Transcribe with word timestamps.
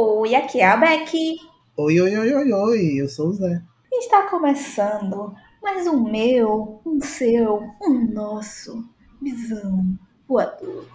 Oi, 0.00 0.32
aqui 0.36 0.60
é 0.60 0.64
a 0.64 0.76
Becky. 0.76 1.40
Oi, 1.76 2.00
oi, 2.00 2.16
oi, 2.16 2.32
oi, 2.32 2.52
oi, 2.52 3.02
eu 3.02 3.08
sou 3.08 3.30
o 3.30 3.32
Zé. 3.32 3.60
Está 3.92 4.30
começando 4.30 5.34
mais 5.60 5.88
um 5.88 6.08
meu, 6.08 6.80
um 6.86 7.00
seu, 7.00 7.68
um 7.82 8.06
nosso 8.12 8.88
visão 9.20 9.98
voador. 10.28 10.86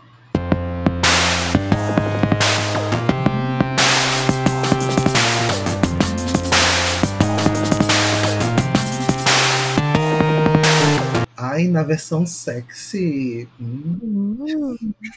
Ai, 11.63 11.67
na 11.69 11.81
versão 11.81 12.25
sexy. 12.25 13.47
Hum. 13.59 14.37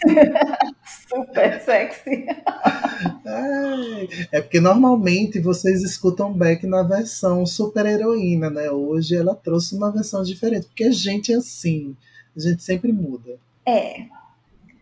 Super 1.09 1.61
sexy. 1.61 2.27
Ai, 3.27 4.09
é 4.31 4.41
porque 4.41 4.61
normalmente 4.61 5.41
vocês 5.41 5.83
escutam 5.83 6.33
Beck 6.33 6.65
na 6.67 6.85
versão 6.85 7.45
super 7.45 7.85
heroína, 7.85 8.49
né? 8.49 8.71
Hoje 8.71 9.17
ela 9.17 9.35
trouxe 9.35 9.75
uma 9.75 9.91
versão 9.91 10.23
diferente, 10.23 10.67
porque 10.67 10.85
a 10.85 10.93
gente 10.93 11.33
é 11.33 11.37
assim, 11.37 11.97
a 12.37 12.41
gente 12.41 12.63
sempre 12.63 12.93
muda. 12.93 13.39
É. 13.67 14.05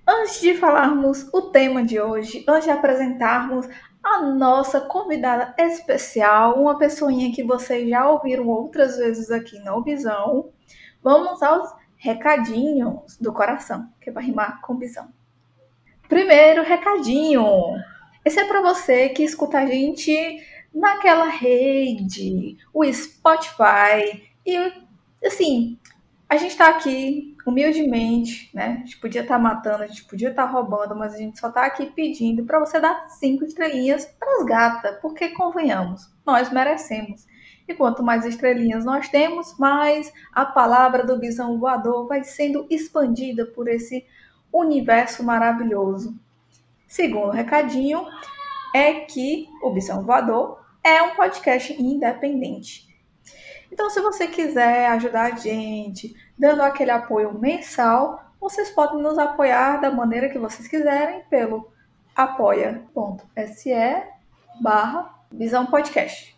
Antes 0.07 0.43
de 0.43 0.55
falarmos 0.55 1.27
o 1.33 1.43
tema 1.43 1.83
de 1.83 1.99
hoje, 1.99 2.45
antes 2.47 2.65
de 2.65 2.71
apresentarmos 2.71 3.67
a 4.03 4.21
nossa 4.21 4.83
convidada 4.83 5.55
especial, 5.59 6.61
uma 6.61 6.77
pessoinha 6.77 7.33
que 7.35 7.43
vocês 7.43 7.89
já 7.89 8.07
ouviram 8.07 8.47
outras 8.49 8.99
vezes 8.99 9.31
aqui 9.31 9.59
no 9.61 9.79
Obisão, 9.79 10.53
Vamos 11.05 11.43
aos 11.43 11.71
recadinhos 11.99 13.19
do 13.19 13.31
coração, 13.31 13.93
que 14.01 14.11
vai 14.11 14.25
rimar 14.25 14.63
com 14.63 14.79
visão. 14.79 15.07
Primeiro 16.09 16.63
recadinho. 16.63 17.45
Esse 18.25 18.41
é 18.41 18.49
para 18.49 18.63
você 18.63 19.11
que 19.11 19.23
escuta 19.23 19.59
a 19.59 19.67
gente 19.67 20.43
naquela 20.75 21.29
rede, 21.29 22.57
o 22.73 22.91
Spotify. 22.91 24.31
E 24.47 24.57
assim, 25.23 25.79
a 26.27 26.39
gente 26.39 26.57
tá 26.57 26.71
aqui 26.71 27.37
humildemente, 27.47 28.49
né? 28.55 28.79
A 28.79 28.87
gente 28.87 28.97
podia 28.97 29.21
estar 29.21 29.35
tá 29.35 29.41
matando, 29.43 29.83
a 29.83 29.87
gente 29.87 30.05
podia 30.05 30.31
estar 30.31 30.47
tá 30.47 30.51
roubando, 30.51 30.97
mas 30.97 31.13
a 31.13 31.19
gente 31.19 31.39
só 31.39 31.53
tá 31.53 31.67
aqui 31.67 31.85
pedindo 31.85 32.47
para 32.47 32.59
você 32.59 32.81
dar 32.81 33.11
cinco 33.11 33.45
estrelinhas 33.45 34.07
pras 34.19 34.47
gatas, 34.47 34.99
porque 35.03 35.29
convenhamos, 35.29 36.11
nós 36.25 36.51
merecemos. 36.51 37.27
E 37.67 37.75
quanto 37.75 38.03
mais 38.03 38.27
estrelinhas 38.27 38.85
nós 38.85 39.09
temos, 39.09 39.57
mais 39.59 40.13
a 40.33 40.45
palavra 40.45 41.05
do 41.05 41.19
bisão 41.19 41.59
voador 41.59 42.07
vai 42.07 42.23
sendo 42.23 42.67
expandida 42.69 43.47
por 43.47 43.69
esse 43.69 44.07
universo 44.53 45.25
maravilhoso. 45.25 46.15
Segundo 46.87 47.31
recadinho 47.31 48.07
é 48.75 49.01
que 49.01 49.49
o 49.63 49.71
Bisão 49.71 50.05
Voador 50.05 50.61
é 50.83 51.03
um 51.03 51.15
podcast 51.15 51.73
independente. 51.81 52.87
Então, 53.73 53.91
se 53.91 54.01
você 54.01 54.29
quiser 54.29 54.87
ajudar 54.91 55.33
a 55.33 55.37
gente, 55.37 56.15
dando 56.39 56.63
aquele 56.63 56.91
apoio 56.91 57.37
mensal, 57.37 58.23
vocês 58.41 58.71
podem 58.71 59.03
nos 59.03 59.19
apoiar 59.19 59.81
da 59.81 59.91
maneira 59.91 60.29
que 60.29 60.39
vocês 60.39 60.69
quiserem 60.69 61.23
pelo 61.31 61.73
apoia.se 62.15 63.73
barra 64.61 65.15
Visão 65.33 65.67
Podcast. 65.67 66.34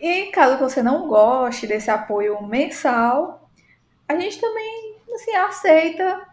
E 0.00 0.26
caso 0.26 0.58
você 0.58 0.82
não 0.82 1.08
goste 1.08 1.66
desse 1.66 1.90
apoio 1.90 2.42
mensal, 2.42 3.50
a 4.08 4.14
gente 4.14 4.40
também 4.40 4.96
assim, 5.16 5.34
aceita 5.34 6.28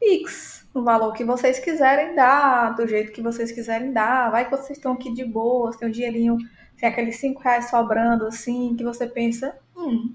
Pix, 0.00 0.66
no 0.72 0.84
valor 0.84 1.12
que 1.12 1.24
vocês 1.24 1.58
quiserem 1.58 2.14
dar, 2.14 2.74
do 2.74 2.86
jeito 2.86 3.12
que 3.12 3.20
vocês 3.20 3.50
quiserem 3.50 3.92
dar. 3.92 4.30
Vai 4.30 4.44
que 4.44 4.50
vocês 4.50 4.78
estão 4.78 4.92
aqui 4.92 5.12
de 5.12 5.24
boa, 5.24 5.76
tem 5.76 5.88
um 5.88 5.90
dinheirinho, 5.90 6.38
tem 6.78 6.88
aqueles 6.88 7.16
5 7.16 7.40
reais 7.42 7.68
sobrando, 7.68 8.26
assim, 8.26 8.76
que 8.76 8.84
você 8.84 9.06
pensa, 9.06 9.58
hum, 9.76 10.14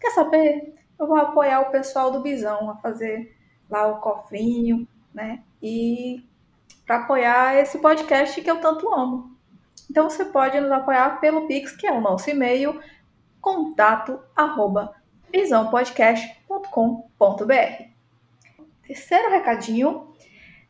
quer 0.00 0.10
saber? 0.10 0.74
Eu 0.98 1.06
vou 1.06 1.16
apoiar 1.16 1.60
o 1.60 1.70
pessoal 1.70 2.10
do 2.10 2.20
Bisão 2.20 2.70
a 2.70 2.76
fazer 2.76 3.36
lá 3.68 3.86
o 3.86 4.00
cofrinho, 4.00 4.88
né? 5.12 5.42
E 5.62 6.24
para 6.86 6.96
apoiar 6.96 7.56
esse 7.56 7.78
podcast 7.78 8.40
que 8.40 8.50
eu 8.50 8.60
tanto 8.60 8.92
amo. 8.92 9.33
Então 9.94 10.10
você 10.10 10.24
pode 10.24 10.60
nos 10.60 10.72
apoiar 10.72 11.20
pelo 11.20 11.46
Pix, 11.46 11.70
que 11.70 11.86
é 11.86 11.92
o 11.92 12.00
nosso 12.00 12.28
e-mail, 12.28 12.80
contato 13.40 14.18
arroba 14.34 14.92
visãopodcast.com.br. 15.32 17.84
Terceiro 18.84 19.30
recadinho 19.30 20.08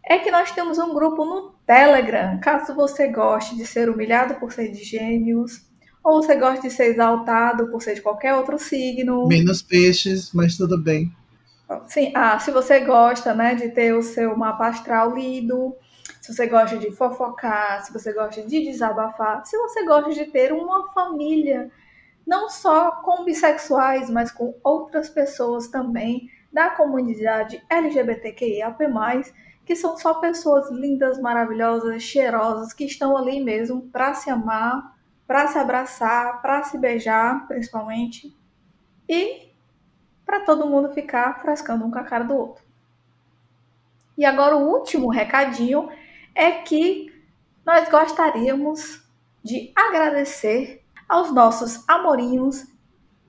é 0.04 0.18
que 0.18 0.30
nós 0.30 0.52
temos 0.52 0.76
um 0.76 0.92
grupo 0.92 1.24
no 1.24 1.54
Telegram. 1.66 2.38
Caso 2.38 2.74
você 2.74 3.08
goste 3.08 3.56
de 3.56 3.64
ser 3.64 3.88
humilhado 3.88 4.34
por 4.34 4.52
ser 4.52 4.70
de 4.70 4.84
gêmeos, 4.84 5.64
ou 6.04 6.22
você 6.22 6.36
gosta 6.36 6.68
de 6.68 6.74
ser 6.74 6.90
exaltado 6.90 7.70
por 7.70 7.80
ser 7.80 7.94
de 7.94 8.02
qualquer 8.02 8.34
outro 8.34 8.58
signo. 8.58 9.26
Menos 9.26 9.62
peixes, 9.62 10.34
mas 10.34 10.54
tudo 10.54 10.76
bem. 10.76 11.10
Sim, 11.88 12.12
ah, 12.14 12.38
se 12.38 12.50
você 12.50 12.80
gosta, 12.80 13.32
né, 13.32 13.54
de 13.54 13.70
ter 13.70 13.94
o 13.94 14.02
seu 14.02 14.36
mapa 14.36 14.68
astral 14.68 15.14
lido, 15.14 15.74
se 16.24 16.32
você 16.32 16.46
gosta 16.46 16.78
de 16.78 16.90
fofocar, 16.90 17.84
se 17.84 17.92
você 17.92 18.10
gosta 18.10 18.40
de 18.40 18.64
desabafar, 18.64 19.44
se 19.44 19.58
você 19.58 19.84
gosta 19.84 20.10
de 20.10 20.24
ter 20.24 20.54
uma 20.54 20.90
família, 20.94 21.70
não 22.26 22.48
só 22.48 22.92
com 23.02 23.26
bissexuais, 23.26 24.08
mas 24.08 24.30
com 24.30 24.58
outras 24.64 25.10
pessoas 25.10 25.68
também 25.68 26.30
da 26.50 26.70
comunidade 26.70 27.62
LGBTQIAP+, 27.68 28.86
que 29.66 29.76
são 29.76 29.98
só 29.98 30.14
pessoas 30.14 30.70
lindas, 30.70 31.20
maravilhosas, 31.20 32.02
cheirosas, 32.02 32.72
que 32.72 32.86
estão 32.86 33.18
ali 33.18 33.44
mesmo 33.44 33.82
para 33.90 34.14
se 34.14 34.30
amar, 34.30 34.96
para 35.26 35.46
se 35.48 35.58
abraçar, 35.58 36.40
para 36.40 36.62
se 36.62 36.78
beijar, 36.78 37.46
principalmente, 37.46 38.34
e 39.06 39.50
para 40.24 40.40
todo 40.40 40.70
mundo 40.70 40.88
ficar 40.94 41.42
frescando 41.42 41.84
um 41.84 41.90
com 41.90 41.98
a 41.98 42.04
cara 42.04 42.24
do 42.24 42.34
outro. 42.34 42.64
E 44.16 44.24
agora 44.24 44.56
o 44.56 44.70
último 44.70 45.10
recadinho 45.10 45.90
é 46.34 46.50
que 46.52 47.12
nós 47.64 47.88
gostaríamos 47.88 49.02
de 49.42 49.72
agradecer 49.74 50.82
aos 51.08 51.32
nossos 51.32 51.82
amorinhos 51.88 52.64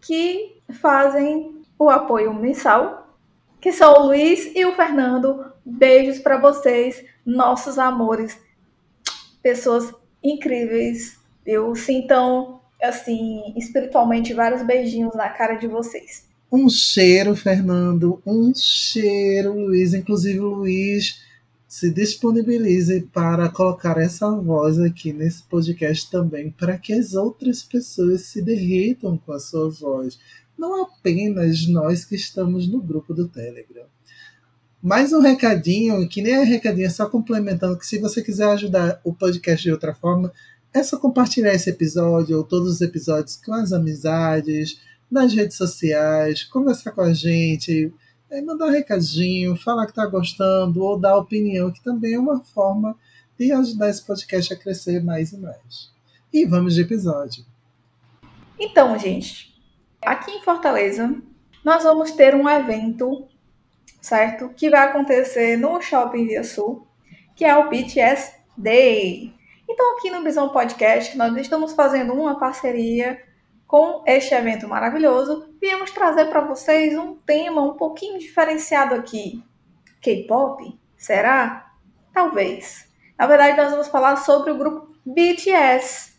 que 0.01 0.61
fazem 0.73 1.63
o 1.77 1.89
apoio 1.89 2.33
mensal, 2.33 3.17
que 3.59 3.71
são 3.71 3.93
o 3.93 4.07
Luiz 4.07 4.51
e 4.55 4.65
o 4.65 4.75
Fernando. 4.75 5.45
Beijos 5.65 6.19
para 6.19 6.37
vocês, 6.37 7.03
nossos 7.25 7.79
amores, 7.79 8.39
pessoas 9.41 9.91
incríveis. 10.23 11.19
Eu 11.45 11.75
sintam 11.75 12.61
assim, 12.81 13.53
espiritualmente 13.55 14.33
vários 14.33 14.61
beijinhos 14.63 15.15
na 15.15 15.29
cara 15.29 15.55
de 15.55 15.67
vocês. 15.67 16.27
Um 16.51 16.69
cheiro, 16.69 17.35
Fernando, 17.35 18.21
um 18.25 18.53
cheiro, 18.53 19.53
Luiz. 19.53 19.93
Inclusive, 19.93 20.39
Luiz 20.39 21.19
se 21.75 21.91
disponibilize 21.91 23.01
para 23.11 23.49
colocar 23.49 23.97
essa 23.97 24.31
voz 24.31 24.79
aqui 24.79 25.11
nesse 25.11 25.43
podcast 25.43 26.09
também, 26.09 26.49
para 26.49 26.77
que 26.77 26.93
as 26.93 27.15
outras 27.15 27.63
pessoas 27.63 28.21
se 28.21 28.41
derretam 28.41 29.17
com 29.17 29.33
a 29.33 29.39
sua 29.41 29.69
voz, 29.69 30.17
não 30.57 30.83
apenas 30.83 31.67
nós 31.67 32.05
que 32.05 32.15
estamos 32.15 32.65
no 32.65 32.81
grupo 32.81 33.13
do 33.13 33.27
Telegram. 33.27 33.83
Mais 34.81 35.11
um 35.11 35.19
recadinho, 35.19 36.07
que 36.07 36.21
nem 36.21 36.35
é 36.35 36.43
recadinho, 36.45 36.87
é 36.87 36.89
só 36.89 37.09
complementando 37.09 37.77
que 37.77 37.85
se 37.85 37.99
você 37.99 38.21
quiser 38.21 38.47
ajudar 38.51 39.01
o 39.03 39.13
podcast 39.13 39.61
de 39.61 39.71
outra 39.73 39.93
forma, 39.93 40.31
é 40.73 40.81
só 40.81 40.97
compartilhar 40.97 41.53
esse 41.53 41.69
episódio 41.69 42.37
ou 42.37 42.45
todos 42.45 42.75
os 42.75 42.79
episódios 42.79 43.35
com 43.35 43.53
as 43.53 43.73
amizades, 43.73 44.79
nas 45.11 45.33
redes 45.33 45.57
sociais, 45.57 46.41
conversar 46.41 46.93
com 46.93 47.01
a 47.01 47.13
gente, 47.13 47.93
é 48.35 48.41
mandar 48.41 48.65
um 48.65 48.71
recadinho, 48.71 49.55
falar 49.55 49.85
que 49.85 49.91
está 49.91 50.05
gostando 50.05 50.83
ou 50.83 50.99
dar 50.99 51.17
opinião, 51.17 51.71
que 51.71 51.81
também 51.81 52.15
é 52.15 52.19
uma 52.19 52.43
forma 52.43 52.97
de 53.39 53.51
ajudar 53.51 53.89
esse 53.89 54.05
podcast 54.05 54.53
a 54.53 54.57
crescer 54.57 55.03
mais 55.03 55.31
e 55.31 55.37
mais. 55.37 55.91
E 56.33 56.45
vamos 56.45 56.75
de 56.75 56.81
episódio. 56.81 57.45
Então, 58.59 58.97
gente, 58.99 59.55
aqui 60.01 60.31
em 60.31 60.41
Fortaleza, 60.41 61.15
nós 61.63 61.83
vamos 61.83 62.11
ter 62.11 62.35
um 62.35 62.47
evento, 62.47 63.25
certo? 64.01 64.49
Que 64.49 64.69
vai 64.69 64.87
acontecer 64.87 65.57
no 65.57 65.81
Shopping 65.81 66.27
Via 66.27 66.43
Sul, 66.43 66.85
que 67.35 67.45
é 67.45 67.55
o 67.57 67.69
BTS 67.69 68.33
Day. 68.57 69.33
Então, 69.67 69.97
aqui 69.97 70.11
no 70.11 70.23
Bisão 70.23 70.49
Podcast, 70.49 71.17
nós 71.17 71.35
estamos 71.37 71.73
fazendo 71.73 72.13
uma 72.13 72.37
parceria 72.37 73.19
com 73.67 74.03
este 74.05 74.33
evento 74.33 74.67
maravilhoso, 74.67 75.49
viemos 75.59 75.91
trazer 75.91 76.25
para 76.25 76.41
vocês 76.41 76.97
um 76.97 77.15
tema 77.15 77.61
um 77.61 77.73
pouquinho 77.73 78.19
diferenciado 78.19 78.95
aqui. 78.95 79.43
K-pop? 80.01 80.79
Será? 80.97 81.71
Talvez. 82.13 82.87
Na 83.17 83.25
verdade, 83.25 83.57
nós 83.57 83.71
vamos 83.71 83.87
falar 83.87 84.17
sobre 84.17 84.51
o 84.51 84.57
grupo 84.57 84.95
BTS. 85.05 86.13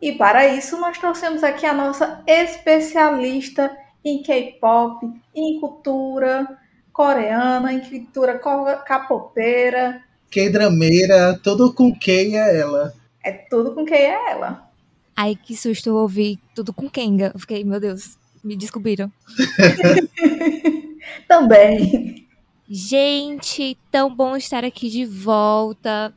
E 0.00 0.12
para 0.12 0.46
isso, 0.48 0.78
nós 0.80 0.98
trouxemos 0.98 1.44
aqui 1.44 1.64
a 1.64 1.72
nossa 1.72 2.22
especialista 2.26 3.76
em 4.04 4.22
K-pop, 4.22 5.06
em 5.34 5.60
cultura 5.60 6.58
coreana, 6.92 7.72
em 7.72 7.80
cultura 7.80 8.38
capopeira. 8.84 10.02
K-drameira, 10.30 11.38
tudo 11.42 11.72
com 11.72 11.94
K 11.94 12.36
é 12.36 12.58
ela. 12.58 12.92
É 13.24 13.30
tudo 13.30 13.74
com 13.74 13.84
quem 13.84 13.96
é 13.96 14.30
ela. 14.32 14.71
Ai, 15.16 15.36
que 15.36 15.56
susto 15.56 15.88
eu 15.88 15.96
ouvi 15.96 16.38
tudo 16.54 16.72
com 16.72 16.88
Kenga. 16.88 17.32
Eu 17.34 17.40
fiquei, 17.40 17.64
meu 17.64 17.78
Deus, 17.78 18.16
me 18.42 18.56
descobriram. 18.56 19.12
Também. 21.28 22.26
Gente, 22.68 23.76
tão 23.90 24.14
bom 24.14 24.36
estar 24.36 24.64
aqui 24.64 24.88
de 24.88 25.04
volta. 25.04 26.14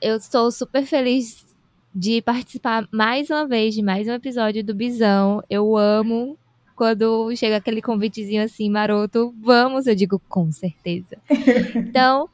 Eu 0.00 0.16
estou 0.16 0.50
super 0.50 0.84
feliz 0.84 1.46
de 1.94 2.20
participar 2.20 2.88
mais 2.90 3.30
uma 3.30 3.46
vez 3.46 3.74
de 3.74 3.82
mais 3.82 4.08
um 4.08 4.12
episódio 4.12 4.64
do 4.64 4.74
Bisão. 4.74 5.42
Eu 5.48 5.76
amo 5.76 6.36
quando 6.74 7.34
chega 7.36 7.56
aquele 7.56 7.80
convitezinho 7.80 8.42
assim, 8.42 8.68
maroto, 8.68 9.32
vamos, 9.40 9.86
eu 9.86 9.94
digo 9.94 10.20
com 10.28 10.50
certeza. 10.50 11.16
Então, 11.76 12.28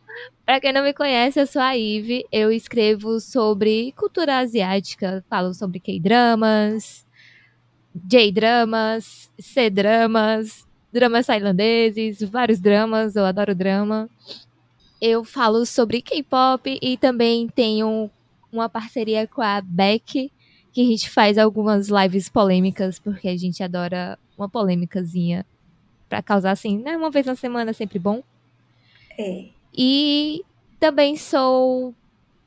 para 0.51 0.61
quem 0.61 0.73
não 0.73 0.83
me 0.83 0.93
conhece, 0.93 1.39
eu 1.39 1.47
sou 1.47 1.63
a 1.63 1.77
Ive, 1.77 2.27
eu 2.33 2.51
escrevo 2.51 3.21
sobre 3.21 3.93
cultura 3.93 4.39
asiática, 4.39 5.25
falo 5.31 5.55
sobre 5.55 5.79
K-dramas, 5.79 7.07
J-dramas, 7.95 9.31
C-dramas, 9.39 10.67
dramas 10.93 11.27
tailandeses, 11.27 12.21
vários 12.23 12.59
dramas, 12.59 13.15
eu 13.15 13.25
adoro 13.25 13.55
drama. 13.55 14.11
Eu 15.01 15.23
falo 15.23 15.65
sobre 15.65 16.03
K-pop 16.03 16.81
e 16.83 16.97
também 16.97 17.47
tenho 17.47 18.11
uma 18.51 18.69
parceria 18.69 19.29
com 19.29 19.43
a 19.43 19.61
Beck, 19.61 20.33
que 20.73 20.81
a 20.81 20.85
gente 20.85 21.09
faz 21.09 21.39
algumas 21.39 21.89
lives 21.89 22.29
polêmicas, 22.29 22.99
porque 22.99 23.29
a 23.29 23.37
gente 23.37 23.63
adora 23.63 24.19
uma 24.37 24.49
polêmicazinha 24.49 25.47
para 26.09 26.21
causar 26.21 26.51
assim, 26.51 26.77
né? 26.77 26.97
Uma 26.97 27.09
vez 27.09 27.25
na 27.25 27.37
semana 27.37 27.71
é 27.71 27.73
sempre 27.73 28.01
bom. 28.01 28.21
É. 29.17 29.60
E 29.83 30.45
também 30.79 31.17
sou 31.17 31.95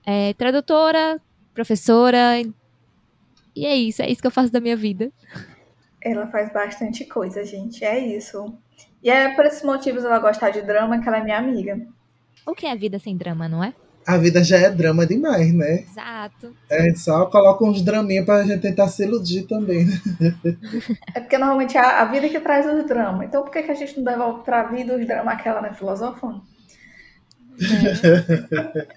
é, 0.05 0.35
tradutora, 0.35 1.19
professora. 1.51 2.39
E 3.55 3.65
é 3.65 3.75
isso, 3.75 4.03
é 4.03 4.11
isso 4.11 4.21
que 4.21 4.27
eu 4.27 4.31
faço 4.31 4.51
da 4.51 4.61
minha 4.61 4.77
vida. 4.77 5.11
Ela 5.99 6.27
faz 6.27 6.53
bastante 6.53 7.05
coisa, 7.05 7.43
gente. 7.43 7.83
É 7.83 7.97
isso. 7.97 8.53
E 9.01 9.09
é 9.09 9.33
por 9.33 9.45
esses 9.47 9.63
motivos 9.63 10.05
ela 10.05 10.19
gostar 10.19 10.51
de 10.51 10.61
drama 10.61 11.01
que 11.01 11.07
ela 11.07 11.17
é 11.17 11.23
minha 11.23 11.39
amiga. 11.39 11.81
O 12.45 12.53
que 12.53 12.67
é 12.67 12.71
a 12.71 12.75
vida 12.75 12.99
sem 12.99 13.17
drama, 13.17 13.49
não 13.49 13.63
é? 13.63 13.73
A 14.05 14.15
vida 14.15 14.43
já 14.43 14.57
é 14.57 14.69
drama 14.69 15.03
demais, 15.07 15.51
né? 15.51 15.85
Exato. 15.89 16.55
É, 16.69 16.93
só 16.93 17.25
coloca 17.25 17.65
uns 17.65 17.81
draminhas 17.81 18.25
pra 18.27 18.43
gente 18.43 18.61
tentar 18.61 18.89
se 18.89 19.05
iludir 19.05 19.47
também. 19.47 19.85
Né? 19.85 20.35
É 21.15 21.19
porque 21.19 21.39
normalmente 21.39 21.77
é 21.77 21.81
a 21.81 22.05
vida 22.05 22.29
que 22.29 22.39
traz 22.39 22.67
os 22.67 22.85
dramas. 22.85 23.25
Então 23.25 23.41
por 23.41 23.51
que, 23.51 23.63
que 23.63 23.71
a 23.71 23.75
gente 23.75 23.97
não 23.97 24.03
devolve 24.03 24.43
pra 24.43 24.65
vida 24.65 24.95
os 24.95 25.07
dramas 25.07 25.33
aquela, 25.33 25.61
né? 25.61 25.73
Filosofando? 25.73 26.52
É. 27.61 28.87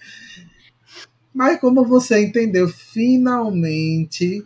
Mas 1.32 1.60
como 1.60 1.84
você 1.84 2.24
entendeu, 2.24 2.68
finalmente 2.68 4.42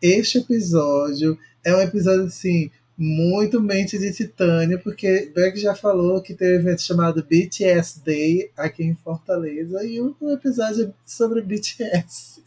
este 0.00 0.38
episódio 0.38 1.38
é 1.64 1.74
um 1.74 1.80
episódio 1.80 2.24
assim 2.24 2.70
muito 2.96 3.60
mente 3.60 3.96
de 3.96 4.12
titânio, 4.12 4.80
porque 4.82 5.30
Beck 5.32 5.56
já 5.56 5.74
falou 5.74 6.20
que 6.20 6.34
tem 6.34 6.48
um 6.48 6.60
evento 6.60 6.82
chamado 6.82 7.24
BTS 7.24 8.04
Day 8.04 8.50
aqui 8.56 8.82
em 8.82 8.94
Fortaleza 8.96 9.84
e 9.84 10.00
o 10.00 10.16
um 10.20 10.32
episódio 10.32 10.88
é 10.88 10.92
sobre 11.06 11.40
BTS. 11.40 12.42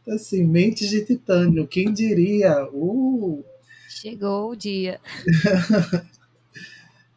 Então, 0.00 0.14
assim, 0.14 0.44
mentes 0.44 0.88
de 0.88 1.04
titânio, 1.04 1.66
quem 1.66 1.92
diria? 1.92 2.64
Uh! 2.72 3.44
Chegou 3.88 4.50
o 4.50 4.56
dia. 4.56 5.00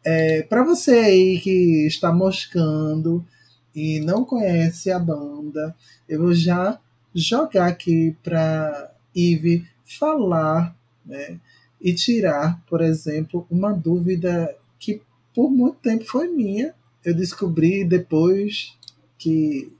é, 0.06 0.42
Para 0.42 0.62
você 0.62 0.92
aí 0.92 1.40
que 1.40 1.84
está 1.84 2.12
moscando 2.12 3.26
e 3.74 3.98
não 3.98 4.24
conhece 4.24 4.88
a 4.88 5.00
banda, 5.00 5.74
eu 6.08 6.22
vou 6.22 6.32
já 6.32 6.78
jogar 7.12 7.66
aqui 7.66 8.16
para 8.22 8.92
Ive 9.14 9.66
falar 9.84 10.76
né, 11.04 11.40
e 11.80 11.92
tirar, 11.92 12.62
por 12.68 12.80
exemplo, 12.80 13.46
uma 13.50 13.72
dúvida 13.72 14.56
que 14.78 15.02
por 15.34 15.50
muito 15.50 15.78
tempo 15.78 16.04
foi 16.04 16.28
minha. 16.28 16.72
Eu 17.04 17.12
descobri 17.12 17.84
depois 17.84 18.76
que 19.18 19.72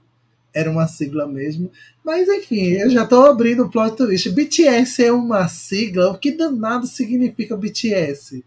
era 0.53 0.69
uma 0.69 0.87
sigla 0.87 1.25
mesmo. 1.25 1.71
Mas 2.03 2.27
enfim, 2.27 2.71
eu 2.71 2.89
já 2.89 3.03
estou 3.03 3.25
abrindo 3.25 3.63
o 3.63 3.69
plot 3.69 3.95
twist. 3.95 4.29
BTS 4.31 5.05
é 5.05 5.11
uma 5.11 5.47
sigla? 5.47 6.11
O 6.11 6.17
que 6.17 6.31
danado 6.33 6.85
significa 6.85 7.55
BTS? 7.55 8.43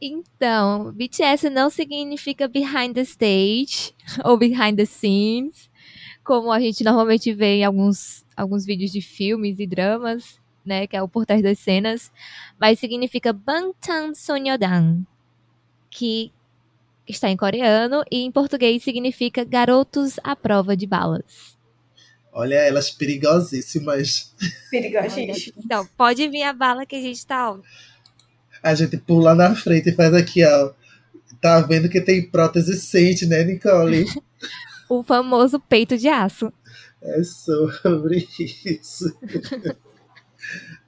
Então, 0.00 0.92
BTS 0.92 1.50
não 1.50 1.70
significa 1.70 2.46
behind 2.46 2.94
the 2.94 3.02
stage 3.02 3.94
ou 4.24 4.36
behind 4.36 4.76
the 4.76 4.84
scenes, 4.84 5.68
como 6.24 6.52
a 6.52 6.60
gente 6.60 6.84
normalmente 6.84 7.32
vê 7.32 7.56
em 7.56 7.64
alguns, 7.64 8.24
alguns 8.36 8.64
vídeos 8.64 8.92
de 8.92 9.00
filmes 9.00 9.58
e 9.58 9.66
dramas 9.66 10.38
né, 10.68 10.86
que 10.86 10.94
é 10.94 11.02
o 11.02 11.08
por 11.08 11.24
trás 11.24 11.42
das 11.42 11.58
cenas, 11.58 12.12
mas 12.60 12.78
significa 12.78 13.32
Bangtan 13.32 14.14
Sonyeodan, 14.14 15.00
que 15.90 16.30
está 17.08 17.30
em 17.30 17.36
coreano 17.36 18.04
e 18.10 18.18
em 18.18 18.30
português 18.30 18.82
significa 18.82 19.42
garotos 19.42 20.20
à 20.22 20.36
prova 20.36 20.76
de 20.76 20.86
balas. 20.86 21.56
Olha 22.30 22.56
elas 22.56 22.90
perigosíssimas. 22.90 24.34
Perigosíssimas. 24.70 25.50
Então, 25.56 25.88
pode 25.96 26.28
vir 26.28 26.42
a 26.42 26.52
bala 26.52 26.84
que 26.84 26.94
a 26.94 27.00
gente 27.00 27.26
tá. 27.26 27.58
A 28.62 28.74
gente 28.74 28.96
pula 28.96 29.34
na 29.34 29.54
frente 29.54 29.90
e 29.90 29.94
faz 29.94 30.12
aqui, 30.14 30.44
ó. 30.44 30.72
Tá 31.40 31.60
vendo 31.60 31.88
que 31.88 32.00
tem 32.00 32.28
prótese 32.28 32.80
sente, 32.80 33.26
né, 33.26 33.44
Nicole? 33.44 34.06
o 34.88 35.02
famoso 35.02 35.60
peito 35.60 35.96
de 35.96 36.08
aço. 36.08 36.52
É 37.02 37.22
sobre 37.22 38.26
isso. 38.64 39.16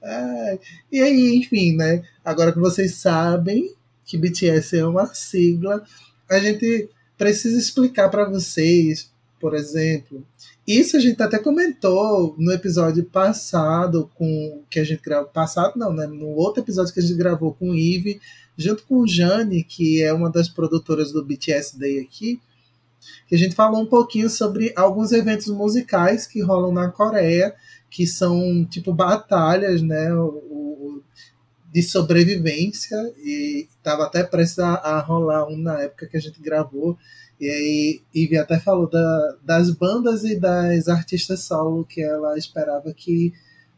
Ah, 0.03 0.57
e 0.91 0.99
aí, 0.99 1.35
enfim, 1.35 1.75
né? 1.75 2.03
Agora 2.25 2.51
que 2.51 2.57
vocês 2.57 2.95
sabem 2.95 3.75
que 4.03 4.17
BTS 4.17 4.77
é 4.77 4.85
uma 4.85 5.13
sigla, 5.13 5.85
a 6.27 6.39
gente 6.39 6.89
precisa 7.17 7.57
explicar 7.57 8.09
para 8.09 8.27
vocês, 8.27 9.11
por 9.39 9.53
exemplo. 9.53 10.25
Isso 10.67 10.95
a 10.95 10.99
gente 10.99 11.21
até 11.21 11.39
comentou 11.39 12.35
no 12.37 12.51
episódio 12.51 13.03
passado 13.03 14.09
com 14.15 14.63
que 14.69 14.79
a 14.79 14.83
gente 14.83 15.01
gravou 15.01 15.29
passado 15.29 15.77
não, 15.77 15.91
né? 15.91 16.05
No 16.05 16.27
outro 16.27 16.61
episódio 16.61 16.93
que 16.93 16.99
a 16.99 17.03
gente 17.03 17.17
gravou 17.17 17.53
com 17.53 17.71
o 17.71 17.75
Ive, 17.75 18.21
junto 18.55 18.83
com 18.83 19.07
Jane, 19.07 19.63
que 19.63 20.01
é 20.01 20.13
uma 20.13 20.29
das 20.29 20.47
produtoras 20.47 21.11
do 21.11 21.25
BTS 21.25 21.79
Day 21.79 21.99
aqui, 21.99 22.39
que 23.27 23.35
a 23.35 23.37
gente 23.37 23.55
falou 23.55 23.81
um 23.81 23.87
pouquinho 23.87 24.29
sobre 24.29 24.71
alguns 24.75 25.11
eventos 25.11 25.47
musicais 25.47 26.27
que 26.27 26.41
rolam 26.41 26.71
na 26.71 26.89
Coreia 26.89 27.55
que 27.91 28.07
são 28.07 28.65
tipo 28.65 28.93
batalhas, 28.93 29.81
né? 29.81 30.13
O, 30.13 30.27
o, 30.27 31.03
de 31.71 31.83
sobrevivência 31.83 32.97
e 33.17 33.67
estava 33.69 34.05
até 34.05 34.23
prestes 34.23 34.59
a, 34.59 34.73
a, 34.75 34.99
rolar 34.99 35.47
um 35.47 35.57
na 35.57 35.81
época 35.81 36.07
que 36.07 36.17
a 36.17 36.19
gente 36.19 36.41
gravou 36.41 36.97
e 37.41 37.49
aí 37.49 38.01
Ivy 38.13 38.37
até 38.37 38.59
falou 38.59 38.87
da, 38.87 39.37
das 39.43 39.71
bandas 39.71 40.23
e 40.23 40.39
das 40.39 40.87
artistas 40.87 41.39
solo 41.39 41.83
que 41.83 41.99
ela 41.99 42.37
esperava 42.37 42.93
que 42.93 43.33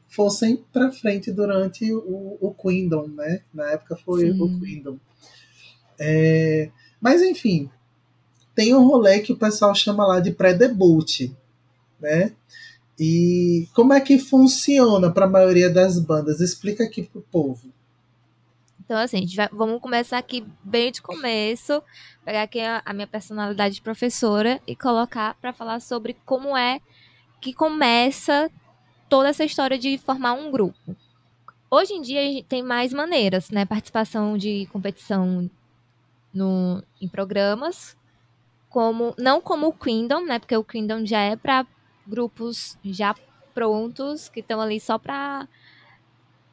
fossem 0.10 0.58
para 0.74 0.92
frente 0.92 1.32
durante 1.32 1.90
o, 1.94 2.38
o 2.42 2.54
Queendom, 2.54 3.08
né? 3.08 3.42
Na 3.54 3.72
época 3.72 3.96
foi 3.96 4.34
Sim. 4.34 4.42
o 4.42 4.60
Queendom. 4.60 4.98
É, 5.98 6.70
mas 7.00 7.22
enfim, 7.22 7.70
tem 8.54 8.76
um 8.76 8.86
rolê 8.86 9.20
que 9.20 9.32
o 9.32 9.38
pessoal 9.38 9.74
chama 9.74 10.06
lá 10.06 10.20
de 10.20 10.32
pré-debut, 10.32 11.32
né? 12.02 12.34
E 13.00 13.70
como 13.74 13.94
é 13.94 14.02
que 14.02 14.20
funciona 14.20 15.10
para 15.10 15.26
a 15.26 15.30
maioria 15.30 15.70
das 15.70 15.98
bandas? 15.98 16.42
Explica 16.42 16.84
aqui 16.84 17.04
pro 17.04 17.22
povo. 17.32 17.72
Então, 18.86 18.98
assim, 18.98 19.26
vai, 19.34 19.48
vamos 19.52 19.82
começar 19.82 20.18
aqui 20.18 20.46
bem 20.62 20.92
de 20.92 21.02
começo, 21.02 21.82
pegar 22.26 22.44
aqui 22.44 22.60
a, 22.60 22.82
a 22.86 22.94
minha 22.94 23.08
personalidade 23.08 23.76
de 23.76 23.82
professora 23.82 24.62
e 24.68 24.76
colocar 24.76 25.36
para 25.36 25.54
falar 25.54 25.80
sobre 25.80 26.18
como 26.26 26.56
é 26.58 26.82
que 27.40 27.54
começa 27.54 28.52
toda 29.08 29.30
essa 29.30 29.46
história 29.46 29.78
de 29.78 29.98
formar 29.98 30.34
um 30.34 30.52
grupo. 30.52 30.96
Hoje 31.72 31.94
em 31.94 32.02
dia 32.02 32.20
a 32.20 32.24
gente 32.24 32.44
tem 32.44 32.62
mais 32.62 32.92
maneiras, 32.92 33.50
né? 33.50 33.66
Participação 33.66 34.38
de 34.38 34.68
competição 34.72 35.50
no, 36.34 36.84
em 37.02 37.08
programas, 37.08 37.96
como 38.70 39.16
não 39.18 39.40
como 39.40 39.68
o 39.68 39.74
Kingdom, 39.74 40.26
né? 40.26 40.40
Porque 40.40 40.58
o 40.58 40.64
Kingdom 40.64 41.06
já 41.06 41.20
é 41.22 41.36
para 41.36 41.66
grupos 42.06 42.78
já 42.84 43.16
prontos, 43.54 44.28
que 44.28 44.42
estão 44.42 44.60
ali 44.60 44.80
só 44.80 44.98
para 44.98 45.48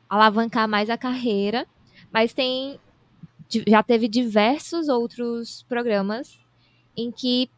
alavancar 0.09 0.69
mais 0.69 0.89
a 0.91 0.97
carreira, 0.97 1.67
mas 2.12 2.33
tem 2.33 2.79
já 3.67 3.83
teve 3.83 4.07
diversos 4.09 4.88
outros 4.88 5.64
programas 5.69 6.38
em 6.97 7.11
que 7.11 7.50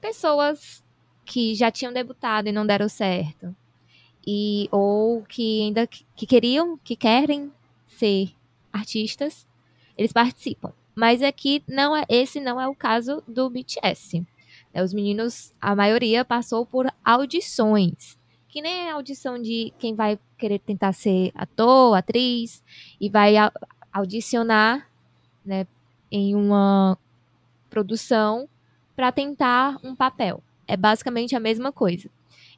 pessoas 0.00 0.84
que 1.24 1.54
já 1.54 1.70
tinham 1.70 1.92
debutado 1.92 2.48
e 2.48 2.52
não 2.52 2.66
deram 2.66 2.88
certo, 2.88 3.54
e 4.26 4.68
ou 4.70 5.22
que 5.22 5.62
ainda 5.62 5.86
que 5.86 6.26
queriam, 6.26 6.78
que 6.78 6.94
querem 6.96 7.52
ser 7.88 8.30
artistas, 8.72 9.46
eles 9.96 10.12
participam. 10.12 10.72
Mas 10.94 11.22
aqui 11.22 11.62
não 11.68 11.96
é 11.96 12.04
esse 12.08 12.40
não 12.40 12.60
é 12.60 12.68
o 12.68 12.74
caso 12.74 13.22
do 13.26 13.48
BTS. 13.50 14.24
Né, 14.72 14.82
os 14.82 14.92
meninos, 14.92 15.52
a 15.60 15.74
maioria 15.74 16.24
passou 16.24 16.66
por 16.66 16.92
audições. 17.04 18.18
que 18.48 18.60
nem 18.60 18.90
a 18.90 18.94
audição 18.94 19.40
de 19.40 19.72
quem 19.78 19.94
vai 19.94 20.18
querer 20.36 20.58
tentar 20.58 20.92
ser 20.92 21.30
ator, 21.34 21.96
atriz, 21.96 22.62
e 23.00 23.08
vai 23.08 23.36
audicionar 23.92 24.88
né, 25.44 25.66
em 26.10 26.34
uma 26.34 26.98
produção 27.68 28.48
para 28.96 29.12
tentar 29.12 29.78
um 29.82 29.94
papel. 29.94 30.42
É 30.66 30.76
basicamente 30.76 31.34
a 31.34 31.40
mesma 31.40 31.72
coisa. 31.72 32.10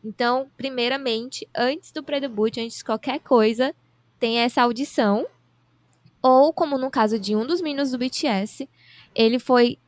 Então, 0.05 0.51
primeiramente, 0.57 1.49
antes 1.57 1.93
do 1.93 2.03
pré-debut, 2.03 2.59
antes 2.59 2.79
de 2.79 2.85
qualquer 2.85 3.21
coisa, 3.21 3.75
tem 4.19 4.39
essa 4.39 4.63
audição. 4.63 5.27
Ou, 6.21 6.53
como 6.53 6.77
no 6.77 6.91
caso 6.91 7.19
de 7.19 7.35
um 7.37 7.47
dos 7.47 7.61
meninos 7.61 7.93
do 7.93 7.99
BTS, 7.99 8.69
ele 9.15 9.39
foi 9.39 9.79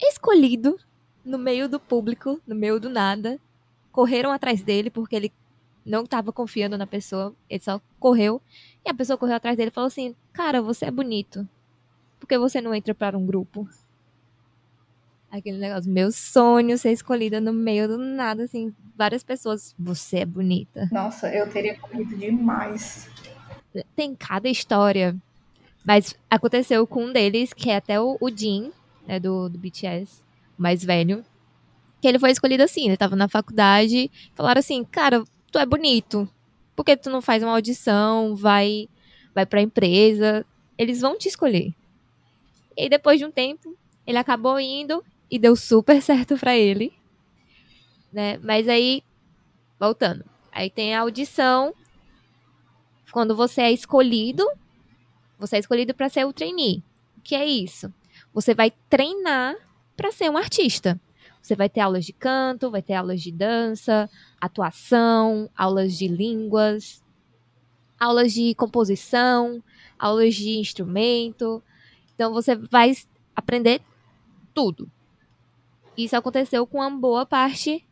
escolhido 0.00 0.78
no 1.24 1.38
meio 1.38 1.68
do 1.68 1.78
público, 1.78 2.40
no 2.46 2.54
meio 2.54 2.78
do 2.78 2.88
nada. 2.88 3.40
Correram 3.92 4.30
atrás 4.30 4.62
dele 4.62 4.90
porque 4.90 5.16
ele 5.16 5.32
não 5.84 6.04
estava 6.04 6.32
confiando 6.32 6.78
na 6.78 6.86
pessoa, 6.86 7.34
ele 7.48 7.62
só 7.62 7.80
correu. 7.98 8.40
E 8.84 8.90
a 8.90 8.94
pessoa 8.94 9.18
correu 9.18 9.36
atrás 9.36 9.56
dele 9.56 9.70
e 9.70 9.74
falou 9.74 9.88
assim: 9.88 10.14
Cara, 10.32 10.62
você 10.62 10.86
é 10.86 10.90
bonito. 10.90 11.48
Por 12.18 12.26
que 12.26 12.38
você 12.38 12.60
não 12.60 12.74
entra 12.74 12.94
para 12.94 13.16
um 13.16 13.24
grupo? 13.24 13.68
Aquele 15.30 15.58
negócio, 15.58 15.90
meu 15.90 16.10
sonho 16.10 16.76
ser 16.76 16.90
escolhida 16.90 17.40
no 17.40 17.52
meio 17.52 17.86
do 17.86 17.96
nada, 17.96 18.42
assim, 18.42 18.74
várias 18.96 19.22
pessoas. 19.22 19.74
Você 19.78 20.18
é 20.18 20.26
bonita. 20.26 20.88
Nossa, 20.90 21.32
eu 21.32 21.48
teria 21.48 21.78
corrido 21.78 22.16
demais. 22.16 23.08
Tem 23.94 24.14
cada 24.14 24.48
história. 24.48 25.16
Mas 25.84 26.14
aconteceu 26.28 26.86
com 26.86 27.06
um 27.06 27.12
deles, 27.12 27.52
que 27.52 27.70
é 27.70 27.76
até 27.76 28.00
o, 28.00 28.18
o 28.20 28.28
Jin, 28.28 28.72
né, 29.06 29.20
do, 29.20 29.48
do 29.48 29.58
BTS, 29.58 30.22
mais 30.58 30.84
velho. 30.84 31.24
Que 32.00 32.08
ele 32.08 32.18
foi 32.18 32.32
escolhido 32.32 32.62
assim, 32.62 32.86
ele 32.86 32.96
tava 32.96 33.14
na 33.14 33.28
faculdade, 33.28 34.10
falaram 34.34 34.58
assim, 34.58 34.84
cara, 34.84 35.24
tu 35.50 35.58
é 35.58 35.64
bonito. 35.64 36.28
Por 36.80 36.84
que 36.84 36.96
tu 36.96 37.10
não 37.10 37.20
faz 37.20 37.42
uma 37.42 37.52
audição, 37.52 38.34
vai, 38.34 38.88
vai 39.34 39.44
pra 39.44 39.60
empresa? 39.60 40.46
Eles 40.78 41.02
vão 41.02 41.18
te 41.18 41.28
escolher. 41.28 41.74
E 42.74 42.88
depois 42.88 43.18
de 43.18 43.26
um 43.26 43.30
tempo, 43.30 43.76
ele 44.06 44.16
acabou 44.16 44.58
indo 44.58 45.04
e 45.30 45.38
deu 45.38 45.54
super 45.56 46.00
certo 46.00 46.38
para 46.38 46.56
ele. 46.56 46.90
Né? 48.10 48.38
Mas 48.38 48.66
aí, 48.66 49.02
voltando. 49.78 50.24
Aí 50.50 50.70
tem 50.70 50.94
a 50.94 51.02
audição. 51.02 51.74
Quando 53.12 53.36
você 53.36 53.60
é 53.60 53.70
escolhido, 53.70 54.50
você 55.38 55.56
é 55.56 55.58
escolhido 55.58 55.92
para 55.92 56.08
ser 56.08 56.24
o 56.24 56.32
trainee. 56.32 56.82
O 57.18 57.20
que 57.20 57.34
é 57.34 57.44
isso? 57.44 57.92
Você 58.32 58.54
vai 58.54 58.72
treinar 58.88 59.54
para 59.94 60.10
ser 60.10 60.30
um 60.30 60.38
artista. 60.38 60.98
Você 61.40 61.56
vai 61.56 61.68
ter 61.68 61.80
aulas 61.80 62.04
de 62.04 62.12
canto, 62.12 62.70
vai 62.70 62.82
ter 62.82 62.94
aulas 62.94 63.20
de 63.20 63.32
dança, 63.32 64.08
atuação, 64.40 65.48
aulas 65.56 65.96
de 65.96 66.06
línguas, 66.06 67.02
aulas 67.98 68.32
de 68.32 68.54
composição, 68.54 69.62
aulas 69.98 70.34
de 70.34 70.58
instrumento, 70.58 71.62
então 72.14 72.32
você 72.32 72.54
vai 72.54 72.92
aprender 73.34 73.80
tudo. 74.52 74.90
Isso 75.96 76.16
aconteceu 76.16 76.66
com 76.66 76.78
uma 76.78 76.90
boa 76.90 77.24
parte 77.24 77.82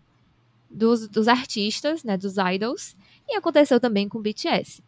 dos, 0.71 1.09
dos 1.09 1.29
artistas, 1.29 2.05
né, 2.05 2.17
dos 2.17 2.35
idols, 2.37 2.97
e 3.27 3.37
aconteceu 3.37 3.81
também 3.81 4.09
com 4.09 4.19
o 4.19 4.23
BTS. 4.23 4.83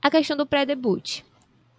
A 0.00 0.10
questão 0.10 0.36
do 0.36 0.46
pré-debut. 0.46 1.22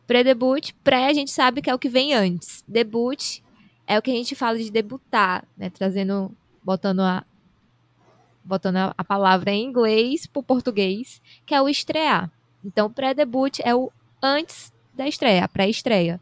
Pré-debut, 0.05 0.71
pré 0.83 1.07
a 1.07 1.13
gente 1.13 1.31
sabe 1.31 1.61
que 1.61 1.69
é 1.69 1.75
o 1.75 1.79
que 1.79 1.89
vem 1.89 2.13
antes. 2.13 2.63
Debut 2.67 3.41
é 3.89 3.97
o 3.97 4.03
que 4.03 4.11
a 4.11 4.13
gente 4.13 4.35
fala 4.35 4.55
de 4.59 4.69
debutar, 4.69 5.43
né, 5.57 5.71
trazendo, 5.71 6.31
botando 6.63 6.99
a 6.99 7.25
botando 8.45 8.77
a, 8.97 9.03
palavra 9.03 9.51
em 9.51 9.63
inglês 9.63 10.25
para 10.25 10.39
o 10.39 10.43
português, 10.43 11.21
que 11.45 11.53
é 11.53 11.61
o 11.61 11.69
estrear. 11.69 12.31
Então, 12.63 12.91
pré-debut 12.91 13.59
é 13.63 13.75
o 13.75 13.91
antes 14.23 14.73
da 14.93 15.07
estreia, 15.07 15.43
a 15.43 15.47
pré-estreia. 15.47 16.19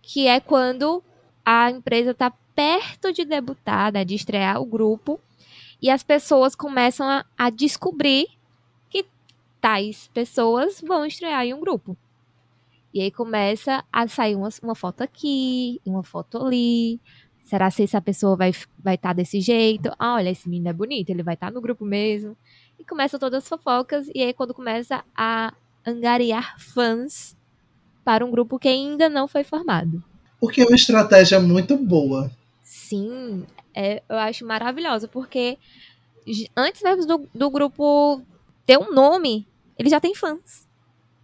Que 0.00 0.28
é 0.28 0.38
quando 0.38 1.02
a 1.44 1.70
empresa 1.70 2.12
está 2.12 2.30
perto 2.54 3.12
de 3.12 3.24
debutar, 3.24 3.92
né, 3.92 4.04
de 4.04 4.14
estrear 4.14 4.60
o 4.60 4.66
grupo, 4.66 5.20
e 5.82 5.90
as 5.90 6.04
pessoas 6.04 6.54
começam 6.54 7.08
a, 7.08 7.24
a 7.36 7.50
descobrir 7.50 8.28
que 8.88 9.04
tais 9.60 10.08
pessoas 10.14 10.80
vão 10.80 11.04
estrear 11.04 11.44
em 11.44 11.54
um 11.54 11.60
grupo. 11.60 11.96
E 12.92 13.00
aí 13.00 13.10
começa 13.10 13.84
a 13.92 14.08
sair 14.08 14.34
uma, 14.34 14.48
uma 14.62 14.74
foto 14.74 15.02
aqui, 15.02 15.80
uma 15.84 16.02
foto 16.02 16.38
ali. 16.38 17.00
Será 17.44 17.70
se 17.70 17.82
essa 17.82 18.00
pessoa 18.00 18.36
vai 18.36 18.50
estar 18.50 18.68
vai 18.78 18.98
tá 18.98 19.12
desse 19.12 19.40
jeito? 19.40 19.90
Ah, 19.98 20.14
olha, 20.14 20.30
esse 20.30 20.48
menino 20.48 20.68
é 20.68 20.72
bonito, 20.72 21.10
ele 21.10 21.22
vai 21.22 21.34
estar 21.34 21.48
tá 21.48 21.52
no 21.52 21.60
grupo 21.60 21.84
mesmo. 21.84 22.36
E 22.78 22.84
começam 22.84 23.18
todas 23.20 23.44
as 23.44 23.48
fofocas, 23.48 24.08
e 24.14 24.22
aí 24.22 24.32
quando 24.32 24.54
começa 24.54 25.04
a 25.16 25.52
angariar 25.86 26.58
fãs 26.58 27.36
para 28.04 28.24
um 28.24 28.30
grupo 28.30 28.58
que 28.58 28.68
ainda 28.68 29.08
não 29.08 29.28
foi 29.28 29.44
formado. 29.44 30.02
Porque 30.40 30.62
é 30.62 30.64
uma 30.64 30.74
estratégia 30.74 31.38
muito 31.38 31.76
boa. 31.76 32.30
Sim, 32.62 33.44
é, 33.74 34.02
eu 34.08 34.16
acho 34.16 34.46
maravilhosa, 34.46 35.06
porque 35.06 35.58
antes 36.56 36.82
mesmo 36.82 37.06
do, 37.06 37.28
do 37.34 37.50
grupo 37.50 38.22
ter 38.64 38.78
um 38.78 38.92
nome, 38.92 39.46
ele 39.78 39.90
já 39.90 40.00
tem 40.00 40.14
fãs. 40.14 40.69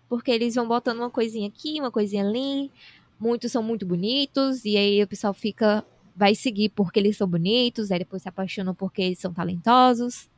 Porque 0.09 0.31
eles 0.31 0.55
vão 0.55 0.67
botando 0.69 0.99
uma 0.99 1.11
coisinha 1.11 1.49
aqui, 1.49 1.81
uma 1.81 1.91
coisinha 1.91 2.25
ali. 2.25 2.71
Muitos 3.19 3.51
são 3.51 3.63
muito 3.63 3.87
bonitos, 3.87 4.65
e 4.65 4.77
aí 4.77 5.03
o 5.03 5.09
pessoal 5.09 5.35
fica. 5.35 5.85
Vai 6.15 6.35
seguir 6.35 6.71
porque 6.71 6.99
eles 6.99 7.17
são 7.17 7.29
bonitos, 7.29 7.91
aí 7.91 7.99
depois 7.99 8.23
se 8.23 8.29
apaixonam 8.29 8.75
porque 8.75 9.03
eles 9.03 9.19
são 9.19 9.35
talentosos. 9.35 10.31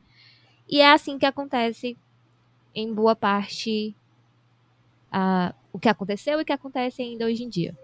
E 0.69 0.81
é 0.81 0.91
assim 0.91 1.17
que 1.17 1.25
acontece 1.25 1.97
em 2.75 2.93
boa 2.93 3.15
parte 3.15 3.95
uh, 5.13 5.53
o 5.71 5.79
que 5.79 5.89
aconteceu 5.89 6.39
e 6.39 6.41
o 6.41 6.45
que 6.45 6.53
acontece 6.53 7.01
ainda 7.01 7.25
hoje 7.25 7.43
em 7.43 7.49
dia. 7.49 7.77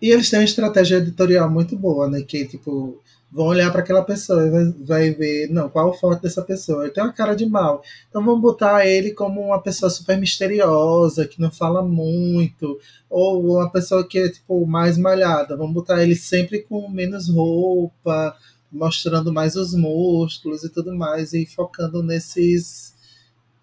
E 0.00 0.10
eles 0.10 0.30
têm 0.30 0.38
uma 0.38 0.44
estratégia 0.44 0.96
editorial 0.96 1.50
muito 1.50 1.76
boa, 1.76 2.08
né? 2.08 2.22
Que, 2.22 2.46
tipo, 2.46 2.98
vão 3.32 3.46
olhar 3.46 3.70
para 3.70 3.80
aquela 3.80 4.02
pessoa 4.02 4.44
e 4.46 4.50
vai, 4.50 4.64
vai, 4.72 5.10
ver, 5.10 5.48
não, 5.50 5.68
qual 5.68 5.90
o 5.90 5.94
foto 5.94 6.22
dessa 6.22 6.42
pessoa? 6.42 6.84
Ele 6.84 6.92
tem 6.92 7.02
uma 7.02 7.12
cara 7.12 7.34
de 7.34 7.46
mal. 7.46 7.82
Então 8.08 8.24
vamos 8.24 8.40
botar 8.40 8.86
ele 8.86 9.12
como 9.12 9.40
uma 9.40 9.62
pessoa 9.62 9.88
super 9.88 10.18
misteriosa, 10.18 11.26
que 11.26 11.40
não 11.40 11.50
fala 11.50 11.82
muito, 11.82 12.78
ou 13.08 13.56
uma 13.56 13.70
pessoa 13.70 14.06
que 14.06 14.18
é, 14.18 14.28
tipo, 14.28 14.66
mais 14.66 14.98
malhada. 14.98 15.56
Vamos 15.56 15.74
botar 15.74 16.02
ele 16.02 16.16
sempre 16.16 16.60
com 16.62 16.88
menos 16.88 17.28
roupa, 17.28 18.36
mostrando 18.70 19.32
mais 19.32 19.54
os 19.54 19.74
músculos 19.74 20.64
e 20.64 20.68
tudo 20.68 20.94
mais, 20.94 21.32
e 21.32 21.46
focando 21.46 22.02
nesses 22.02 22.94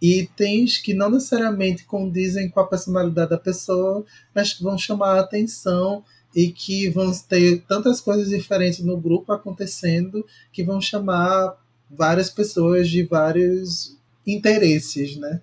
itens 0.01 0.77
que 0.77 0.93
não 0.93 1.09
necessariamente 1.09 1.83
condizem 1.85 2.49
com 2.49 2.59
a 2.59 2.67
personalidade 2.67 3.31
da 3.31 3.37
pessoa, 3.37 4.05
mas 4.33 4.53
que 4.53 4.63
vão 4.63 4.77
chamar 4.77 5.17
a 5.17 5.21
atenção 5.21 6.03
e 6.37 6.51
que 6.51 6.87
vão 6.91 7.11
ter 7.27 7.63
tantas 7.63 7.99
coisas 7.99 8.29
diferentes 8.29 8.81
no 8.81 8.95
grupo 8.95 9.33
acontecendo 9.33 10.23
que 10.53 10.63
vão 10.63 10.79
chamar 10.79 11.57
várias 11.89 12.29
pessoas 12.29 12.87
de 12.87 13.01
vários 13.01 13.97
interesses, 14.25 15.17
né? 15.17 15.41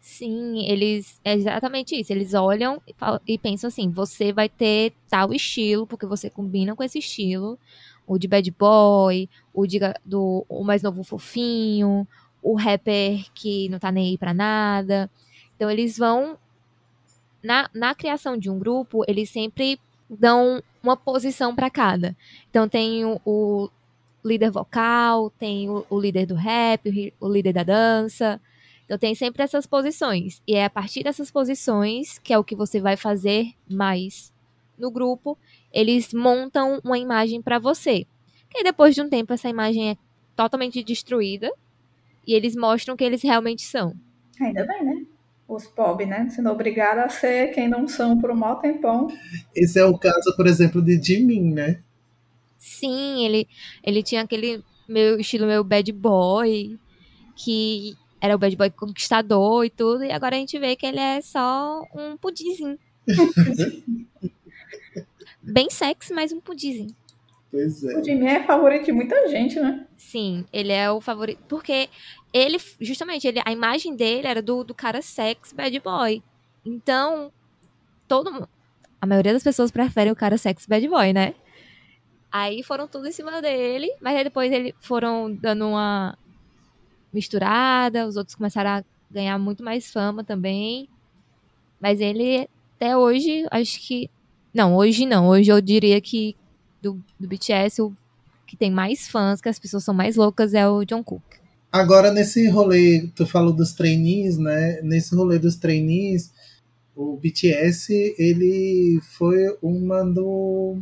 Sim, 0.00 0.64
eles 0.68 1.20
é 1.24 1.34
exatamente 1.34 1.98
isso. 1.98 2.12
Eles 2.12 2.32
olham 2.32 2.80
e, 2.86 2.94
falam, 2.94 3.20
e 3.26 3.36
pensam 3.36 3.66
assim: 3.66 3.90
você 3.90 4.32
vai 4.32 4.48
ter 4.48 4.92
tal 5.08 5.34
estilo, 5.34 5.84
porque 5.84 6.06
você 6.06 6.30
combina 6.30 6.76
com 6.76 6.84
esse 6.84 7.00
estilo. 7.00 7.58
O 8.06 8.16
de 8.18 8.28
bad 8.28 8.48
boy, 8.52 9.28
o 9.52 9.66
de, 9.66 9.80
do 10.04 10.46
o 10.48 10.62
mais 10.62 10.80
novo 10.80 11.02
fofinho, 11.02 12.06
o 12.40 12.54
rapper 12.54 13.26
que 13.34 13.68
não 13.68 13.80
tá 13.80 13.90
nem 13.90 14.10
aí 14.10 14.16
pra 14.16 14.32
nada. 14.32 15.10
Então 15.56 15.68
eles 15.68 15.98
vão. 15.98 16.38
Na, 17.42 17.68
na 17.74 17.94
criação 17.96 18.36
de 18.36 18.48
um 18.48 18.58
grupo, 18.58 19.04
eles 19.08 19.30
sempre 19.30 19.78
dão 20.08 20.62
uma 20.82 20.96
posição 20.96 21.54
para 21.54 21.70
cada. 21.70 22.16
Então 22.50 22.68
tem 22.68 23.04
o, 23.04 23.20
o, 23.24 23.70
líder 24.24 24.50
vocal, 24.50 25.30
tem 25.30 25.68
o, 25.68 25.84
o 25.88 26.00
líder 26.00 26.26
do 26.26 26.34
rap, 26.34 27.12
o, 27.20 27.26
o 27.26 27.32
líder 27.32 27.52
da 27.52 27.62
dança. 27.62 28.40
Então 28.84 28.98
tem 28.98 29.14
sempre 29.14 29.42
essas 29.42 29.66
posições. 29.66 30.42
E 30.46 30.54
é 30.54 30.64
a 30.64 30.70
partir 30.70 31.02
dessas 31.02 31.30
posições, 31.30 32.18
que 32.18 32.32
é 32.32 32.38
o 32.38 32.44
que 32.44 32.56
você 32.56 32.80
vai 32.80 32.96
fazer 32.96 33.52
mais 33.68 34.32
no 34.78 34.90
grupo, 34.90 35.36
eles 35.72 36.14
montam 36.14 36.80
uma 36.84 36.98
imagem 36.98 37.42
para 37.42 37.58
você. 37.58 38.06
E 38.54 38.64
depois 38.64 38.94
de 38.94 39.02
um 39.02 39.08
tempo 39.08 39.32
essa 39.32 39.48
imagem 39.48 39.90
é 39.90 39.96
totalmente 40.34 40.82
destruída 40.82 41.52
e 42.26 42.32
eles 42.32 42.54
mostram 42.54 42.96
que 42.96 43.04
eles 43.04 43.22
realmente 43.22 43.62
são. 43.62 43.94
Ainda 44.40 44.64
bem, 44.64 44.84
né? 44.84 45.06
Os 45.48 45.66
pobres, 45.66 46.08
né? 46.08 46.28
Sendo 46.28 46.50
obrigados 46.50 47.04
a 47.04 47.08
ser 47.08 47.48
quem 47.48 47.68
não 47.68 47.88
são 47.88 48.20
por 48.20 48.30
um 48.30 48.36
maior 48.36 48.60
tempão. 48.60 49.08
Esse 49.56 49.78
é 49.78 49.84
o 49.84 49.96
caso, 49.96 50.36
por 50.36 50.46
exemplo, 50.46 50.82
de 50.82 51.02
Jimin, 51.02 51.54
né? 51.54 51.80
Sim, 52.58 53.24
ele, 53.24 53.48
ele 53.82 54.02
tinha 54.02 54.22
aquele 54.22 54.62
meu 54.86 55.18
estilo 55.18 55.46
meu 55.46 55.64
bad 55.64 55.90
boy, 55.92 56.78
que 57.34 57.96
era 58.20 58.34
o 58.34 58.38
bad 58.38 58.56
boy 58.56 58.70
conquistador 58.70 59.64
e 59.64 59.70
tudo, 59.70 60.04
e 60.04 60.10
agora 60.10 60.36
a 60.36 60.38
gente 60.38 60.58
vê 60.58 60.76
que 60.76 60.84
ele 60.84 61.00
é 61.00 61.20
só 61.20 61.82
um 61.94 62.16
pudinzinho. 62.16 62.78
Bem 65.42 65.70
sexy, 65.70 66.12
mas 66.12 66.32
um 66.32 66.40
pudinzinho. 66.40 66.94
Pois 67.50 67.82
é. 67.82 67.98
O 67.98 68.04
Jimmy 68.04 68.26
é 68.26 68.44
favorito 68.44 68.84
de 68.84 68.92
muita 68.92 69.28
gente, 69.28 69.58
né? 69.58 69.86
Sim, 69.96 70.44
ele 70.52 70.72
é 70.72 70.90
o 70.90 71.00
favorito. 71.00 71.40
Porque 71.48 71.88
ele, 72.32 72.58
justamente, 72.80 73.26
ele, 73.26 73.40
a 73.44 73.52
imagem 73.52 73.96
dele 73.96 74.26
era 74.26 74.42
do, 74.42 74.62
do 74.64 74.74
cara 74.74 75.00
sex 75.00 75.52
bad 75.52 75.78
boy. 75.80 76.22
Então, 76.64 77.32
todo 78.06 78.32
mundo. 78.32 78.48
A 79.00 79.06
maioria 79.06 79.32
das 79.32 79.42
pessoas 79.42 79.70
preferem 79.70 80.12
o 80.12 80.16
cara 80.16 80.36
sex 80.36 80.66
bad 80.66 80.86
boy, 80.88 81.12
né? 81.12 81.34
Aí 82.30 82.62
foram 82.62 82.86
tudo 82.86 83.08
em 83.08 83.12
cima 83.12 83.40
dele, 83.40 83.90
mas 84.00 84.16
aí 84.16 84.24
depois 84.24 84.52
eles 84.52 84.74
foram 84.80 85.32
dando 85.32 85.66
uma 85.68 86.18
misturada, 87.12 88.06
os 88.06 88.16
outros 88.16 88.34
começaram 88.34 88.70
a 88.70 88.84
ganhar 89.10 89.38
muito 89.38 89.62
mais 89.62 89.90
fama 89.90 90.22
também. 90.22 90.88
Mas 91.80 92.00
ele, 92.00 92.48
até 92.76 92.96
hoje, 92.96 93.46
acho 93.50 93.80
que. 93.80 94.10
Não, 94.52 94.76
hoje 94.76 95.06
não. 95.06 95.28
Hoje 95.28 95.50
eu 95.50 95.60
diria 95.60 96.00
que 96.00 96.36
do, 96.82 97.02
do 97.18 97.28
BTS, 97.28 97.80
o 97.80 97.96
que 98.46 98.56
tem 98.56 98.70
mais 98.70 99.08
fãs, 99.08 99.40
que 99.40 99.48
as 99.48 99.58
pessoas 99.58 99.84
são 99.84 99.94
mais 99.94 100.16
loucas, 100.16 100.54
é 100.54 100.68
o 100.68 100.84
Jungkook. 100.88 101.37
Agora, 101.70 102.10
nesse 102.10 102.48
rolê, 102.48 103.08
tu 103.14 103.26
falou 103.26 103.52
dos 103.52 103.72
trainees, 103.72 104.38
né? 104.38 104.80
Nesse 104.82 105.14
rolê 105.14 105.38
dos 105.38 105.56
trainees, 105.56 106.32
o 106.96 107.16
BTS, 107.16 108.14
ele 108.18 109.00
foi 109.16 109.56
uma 109.62 110.02
do... 110.02 110.80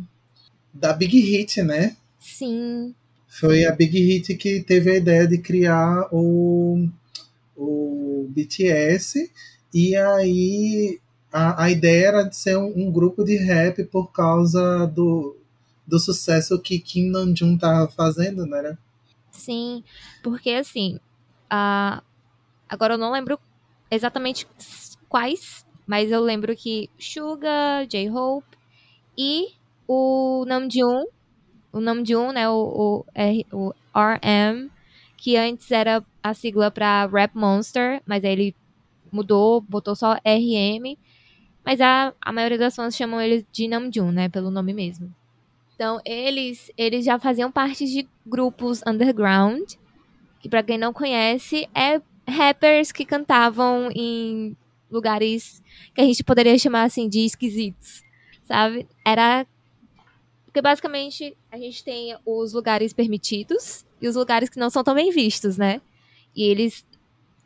da 0.73 0.93
Big 0.93 1.19
Hit, 1.19 1.61
né? 1.61 1.95
Sim. 2.19 2.95
Foi 3.27 3.65
a 3.65 3.71
Big 3.71 3.99
Hit 3.99 4.35
que 4.35 4.61
teve 4.61 4.91
a 4.91 4.95
ideia 4.95 5.27
de 5.27 5.37
criar 5.37 6.07
o, 6.11 6.87
o 7.55 8.27
BTS, 8.29 9.29
e 9.73 9.95
aí 9.95 10.99
a, 11.31 11.65
a 11.65 11.69
ideia 11.69 12.07
era 12.07 12.23
de 12.23 12.35
ser 12.35 12.57
um, 12.57 12.73
um 12.75 12.91
grupo 12.91 13.23
de 13.23 13.35
rap 13.35 13.83
por 13.85 14.11
causa 14.11 14.87
do, 14.87 15.35
do 15.85 15.99
sucesso 15.99 16.59
que 16.59 16.79
Kim 16.79 17.09
Namjoon 17.11 17.57
tava 17.57 17.91
fazendo, 17.91 18.45
né? 18.45 18.77
Sim, 19.47 19.81
porque 20.21 20.49
assim, 20.51 20.99
a... 21.49 22.03
agora 22.69 22.95
eu 22.95 22.97
não 22.97 23.11
lembro 23.11 23.39
exatamente 23.91 24.47
quais, 25.09 25.65
mas 25.87 26.11
eu 26.11 26.21
lembro 26.21 26.55
que 26.55 26.89
Suga, 26.99 27.85
J-Hope 27.89 28.57
e 29.17 29.49
o 29.87 30.45
Namjoon, 30.47 31.05
o 31.73 31.79
Namjoon, 31.81 32.33
né, 32.33 32.49
o, 32.49 32.55
o, 32.55 33.05
R, 33.15 33.45
o 33.53 33.73
RM, 33.95 34.71
que 35.17 35.37
antes 35.37 35.71
era 35.71 36.03
a 36.23 36.33
sigla 36.33 36.71
para 36.71 37.07
Rap 37.07 37.35
Monster, 37.35 38.01
mas 38.05 38.23
aí 38.25 38.31
ele 38.33 38.55
mudou, 39.11 39.61
botou 39.61 39.95
só 39.95 40.15
RM, 40.25 40.97
mas 41.65 41.81
a, 41.81 42.13
a 42.21 42.33
maioria 42.33 42.57
das 42.57 42.75
fãs 42.75 42.95
chamam 42.95 43.21
ele 43.21 43.45
de 43.51 43.67
Namjoon, 43.67 44.11
né, 44.11 44.29
pelo 44.29 44.51
nome 44.51 44.73
mesmo. 44.73 45.13
Então, 45.77 46.01
eles, 46.03 46.71
eles 46.75 47.05
já 47.05 47.19
faziam 47.19 47.51
parte 47.51 47.85
de 47.85 48.09
grupos 48.25 48.81
underground, 48.87 49.73
que 50.39 50.49
para 50.49 50.63
quem 50.63 50.75
não 50.75 50.91
conhece, 50.91 51.69
é 51.71 52.01
rappers 52.27 52.91
que 52.91 53.05
cantavam 53.05 53.91
em 53.93 54.57
lugares 54.89 55.61
que 55.93 56.01
a 56.01 56.03
gente 56.03 56.23
poderia 56.23 56.57
chamar 56.57 56.85
assim 56.85 57.07
de 57.07 57.19
esquisitos, 57.19 58.01
sabe? 58.45 58.87
Era 59.05 59.45
porque 60.47 60.63
basicamente 60.63 61.37
a 61.51 61.59
gente 61.59 61.83
tem 61.83 62.17
os 62.25 62.53
lugares 62.53 62.91
permitidos 62.91 63.85
e 64.01 64.07
os 64.07 64.15
lugares 64.15 64.49
que 64.49 64.57
não 64.57 64.71
são 64.71 64.83
tão 64.83 64.95
bem 64.95 65.11
vistos, 65.11 65.59
né? 65.59 65.79
E 66.35 66.41
eles 66.41 66.83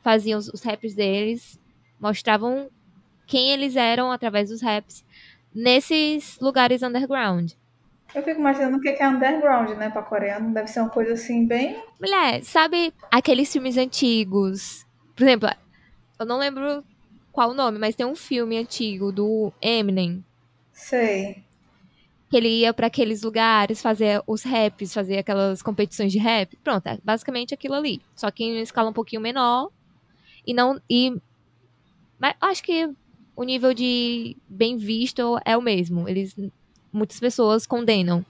faziam 0.02 0.40
os, 0.40 0.48
os 0.48 0.62
raps 0.62 0.96
deles, 0.96 1.60
mostravam 2.00 2.70
quem 3.28 3.52
eles 3.52 3.76
eram 3.76 4.10
através 4.10 4.48
dos 4.48 4.62
raps 4.62 5.04
nesses 5.54 6.40
lugares 6.40 6.82
underground. 6.82 7.52
Eu 8.14 8.24
fico 8.24 8.40
imaginando 8.40 8.78
o 8.78 8.82
que 8.82 8.90
é 8.90 9.08
underground, 9.08 9.70
né, 9.78 9.90
pra 9.90 10.02
coreano. 10.02 10.54
Deve 10.54 10.68
ser 10.68 10.82
uma 10.82 10.90
coisa 10.90 11.14
assim, 11.14 11.46
bem. 11.46 11.82
Mulher, 12.00 12.44
sabe 12.44 12.94
aqueles 13.10 13.52
filmes 13.52 13.78
antigos? 13.78 14.86
Por 15.16 15.24
exemplo, 15.24 15.50
eu 16.20 16.26
não 16.26 16.38
lembro 16.38 16.84
qual 17.32 17.52
o 17.52 17.54
nome, 17.54 17.80
mas 17.80 17.96
tem 17.96 18.06
um 18.06 18.16
filme 18.16 18.58
antigo 18.58 19.12
do 19.12 19.54
Eminem. 19.62 20.24
Sei. 20.74 21.44
Que 22.30 22.38
ele 22.38 22.50
ia 22.50 22.74
para 22.74 22.88
aqueles 22.88 23.22
lugares 23.24 23.82
fazer 23.82 24.22
os 24.28 24.44
raps, 24.44 24.94
fazer 24.94 25.20
aquelas 25.20 25.62
competições 25.62 26.12
de 26.12 26.20
rap. 26.20 26.58
Pronto, 26.64 26.88
é 26.88 26.98
basicamente 27.04 27.54
aquilo 27.54 27.76
ali. 27.76 28.02
Só 28.16 28.30
que 28.30 28.44
em 28.44 28.54
uma 28.54 28.62
escala 28.62 28.90
um 28.90 28.94
pouquinho 28.94 29.22
menor. 29.22 29.70
E 30.46 30.54
não. 30.54 30.82
E. 30.90 31.16
Mas 32.20 32.36
acho 32.42 32.64
que 32.64 32.90
o 33.36 33.44
nível 33.44 33.74
de 33.74 34.38
bem 34.48 34.78
visto 34.78 35.40
é 35.46 35.56
o 35.58 35.62
mesmo. 35.62 36.08
Eles 36.08 36.36
muitas 36.92 37.20
pessoas 37.20 37.66
condenam. 37.66 38.26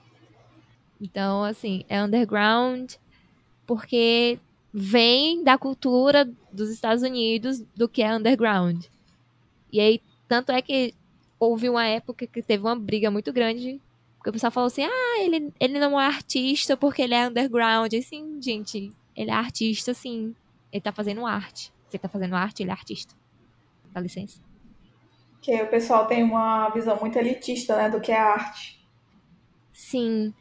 Então, 1.00 1.44
assim, 1.44 1.84
é 1.90 2.02
underground 2.02 2.94
porque 3.66 4.40
vem 4.74 5.44
da 5.44 5.58
cultura 5.58 6.30
dos 6.52 6.70
Estados 6.70 7.04
Unidos 7.04 7.64
do 7.76 7.90
que 7.90 8.02
é 8.02 8.16
underground. 8.16 8.86
E 9.72 9.80
aí, 9.80 10.02
tanto 10.28 10.52
é 10.52 10.62
que 10.62 10.94
houve 11.40 11.70
uma 11.70 11.86
época 11.86 12.28
que 12.28 12.42
teve 12.42 12.64
uma 12.64 12.76
briga 12.76 13.10
muito 13.10 13.34
grande, 13.34 13.82
porque 14.18 14.30
o 14.30 14.34
pessoal 14.34 14.52
falou 14.52 14.68
assim: 14.68 14.84
ah, 14.84 15.24
ele, 15.24 15.52
ele 15.60 15.80
não 15.80 16.00
é 16.00 16.06
artista 16.06 16.78
porque 16.78 17.02
ele 17.02 17.16
é 17.16 17.28
underground. 17.28 17.92
E 17.92 17.98
assim, 17.98 18.40
gente, 18.42 18.92
ele 19.16 19.32
é 19.32 19.34
artista, 19.34 19.94
sim. 19.94 20.36
Ele 20.72 20.82
tá 20.82 20.92
fazendo 20.92 21.26
arte. 21.26 21.74
Você 21.90 21.98
tá 21.98 22.08
fazendo 22.08 22.36
arte, 22.36 22.64
ele 22.64 22.70
é 22.70 22.74
artista. 22.74 23.14
Dá 23.92 24.00
licença. 24.00 24.40
Que 25.42 25.62
o 25.62 25.68
pessoal 25.68 26.06
tem 26.06 26.24
uma 26.24 26.70
visão 26.70 26.98
muito 27.00 27.18
elitista, 27.18 27.76
né, 27.76 27.90
do 27.90 28.00
que 28.00 28.12
é 28.12 28.18
arte. 28.18 28.80
Sim. 29.74 30.34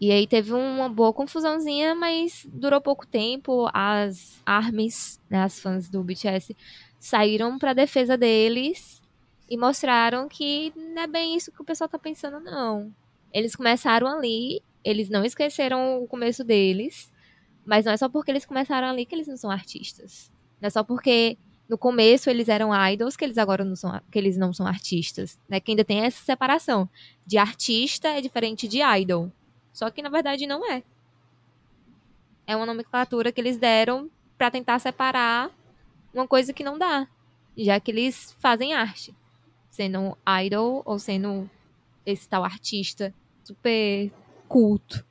E 0.00 0.10
aí 0.10 0.26
teve 0.26 0.52
uma 0.52 0.88
boa 0.88 1.12
confusãozinha, 1.12 1.94
mas 1.94 2.46
durou 2.52 2.80
pouco 2.80 3.06
tempo. 3.06 3.68
As 3.72 4.40
armies, 4.44 5.20
né, 5.30 5.44
as 5.44 5.60
fãs 5.60 5.88
do 5.88 6.02
BTS, 6.02 6.56
saíram 6.98 7.58
para 7.58 7.72
defesa 7.72 8.16
deles 8.16 9.00
e 9.48 9.56
mostraram 9.56 10.28
que 10.28 10.72
não 10.76 11.02
é 11.02 11.06
bem 11.06 11.36
isso 11.36 11.52
que 11.52 11.62
o 11.62 11.64
pessoal 11.64 11.88
tá 11.88 11.98
pensando, 11.98 12.40
não. 12.40 12.92
Eles 13.32 13.54
começaram 13.54 14.06
ali, 14.06 14.62
eles 14.84 15.08
não 15.08 15.24
esqueceram 15.24 16.02
o 16.02 16.06
começo 16.06 16.44
deles, 16.44 17.12
mas 17.64 17.84
não 17.84 17.92
é 17.92 17.96
só 17.96 18.08
porque 18.08 18.30
eles 18.30 18.44
começaram 18.44 18.88
ali 18.88 19.06
que 19.06 19.14
eles 19.14 19.28
não 19.28 19.36
são 19.36 19.50
artistas. 19.50 20.30
Não 20.60 20.66
é 20.66 20.70
só 20.70 20.82
porque 20.82 21.38
no 21.72 21.78
começo 21.78 22.28
eles 22.28 22.50
eram 22.50 22.70
idols, 22.90 23.16
que 23.16 23.24
eles 23.24 23.38
agora 23.38 23.64
não 23.64 23.74
são, 23.74 23.98
que 24.10 24.18
eles 24.18 24.36
não 24.36 24.52
são 24.52 24.66
artistas, 24.66 25.38
né? 25.48 25.58
Que 25.58 25.72
ainda 25.72 25.82
tem 25.82 26.00
essa 26.00 26.22
separação 26.22 26.86
de 27.26 27.38
artista 27.38 28.08
é 28.08 28.20
diferente 28.20 28.68
de 28.68 28.82
idol. 28.82 29.32
Só 29.72 29.88
que 29.88 30.02
na 30.02 30.10
verdade 30.10 30.46
não 30.46 30.70
é. 30.70 30.82
É 32.46 32.54
uma 32.54 32.66
nomenclatura 32.66 33.32
que 33.32 33.40
eles 33.40 33.56
deram 33.56 34.10
para 34.36 34.50
tentar 34.50 34.78
separar 34.80 35.50
uma 36.12 36.28
coisa 36.28 36.52
que 36.52 36.62
não 36.62 36.76
dá, 36.76 37.08
já 37.56 37.80
que 37.80 37.90
eles 37.90 38.36
fazem 38.38 38.74
arte, 38.74 39.14
sendo 39.70 40.14
idol 40.44 40.82
ou 40.84 40.98
sendo 40.98 41.48
esse 42.04 42.28
tal 42.28 42.44
artista 42.44 43.14
super 43.42 44.12
culto. 44.46 45.02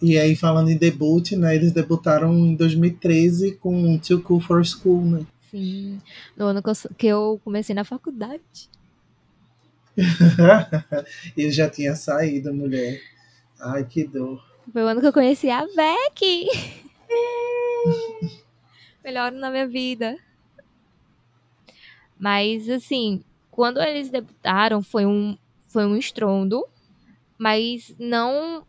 E 0.00 0.18
aí, 0.18 0.34
falando 0.34 0.70
em 0.70 0.76
debut, 0.78 1.32
né? 1.32 1.54
Eles 1.54 1.72
debutaram 1.72 2.34
em 2.34 2.54
2013 2.54 3.56
com 3.56 3.98
Too 3.98 4.22
Cool 4.22 4.40
for 4.40 4.64
School, 4.64 5.04
né? 5.04 5.26
Sim, 5.54 6.00
no 6.36 6.46
ano 6.46 6.60
que 6.98 7.06
eu 7.06 7.40
comecei 7.44 7.76
na 7.76 7.84
faculdade. 7.84 8.68
Ele 11.36 11.52
já 11.52 11.70
tinha 11.70 11.94
saído, 11.94 12.52
mulher. 12.52 13.00
Ai, 13.60 13.84
que 13.84 14.02
dor. 14.02 14.44
Foi 14.72 14.82
o 14.82 14.88
ano 14.88 15.00
que 15.00 15.06
eu 15.06 15.12
conheci 15.12 15.48
a 15.48 15.64
Becky. 15.64 16.48
Melhor 19.04 19.30
na 19.30 19.48
minha 19.48 19.68
vida. 19.68 20.18
Mas, 22.18 22.68
assim, 22.68 23.22
quando 23.48 23.80
eles 23.80 24.10
debutaram, 24.10 24.82
foi 24.82 25.06
um, 25.06 25.38
foi 25.68 25.86
um 25.86 25.96
estrondo. 25.96 26.66
Mas 27.38 27.94
não, 27.96 28.66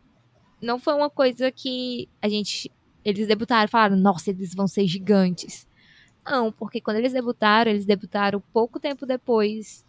não 0.61 0.77
foi 0.77 0.93
uma 0.93 1.09
coisa 1.09 1.51
que 1.51 2.07
a 2.21 2.29
gente. 2.29 2.71
Eles 3.03 3.27
debutaram 3.27 3.65
e 3.65 3.71
falaram, 3.71 3.97
nossa, 3.97 4.29
eles 4.29 4.53
vão 4.53 4.67
ser 4.67 4.85
gigantes. 4.85 5.67
Não, 6.25 6.51
porque 6.51 6.81
quando 6.81 6.97
eles 6.97 7.13
debutaram, 7.13 7.69
eles 7.69 7.85
debutaram 7.85 8.41
pouco 8.51 8.79
tempo 8.79 9.05
depois 9.05 9.85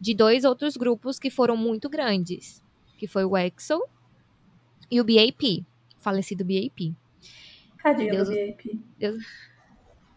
de 0.00 0.14
dois 0.14 0.44
outros 0.44 0.76
grupos 0.76 1.18
que 1.18 1.30
foram 1.30 1.56
muito 1.56 1.88
grandes, 1.88 2.62
que 2.98 3.06
foi 3.06 3.24
o 3.24 3.36
EXO 3.36 3.82
e 4.90 5.00
o 5.00 5.04
BAP, 5.04 5.64
falecido 5.98 6.44
BAP. 6.44 6.94
Tadinho 7.82 8.10
Deus, 8.10 8.28
do 8.28 8.34
BAP. 8.34 8.80
Deus, 8.98 9.24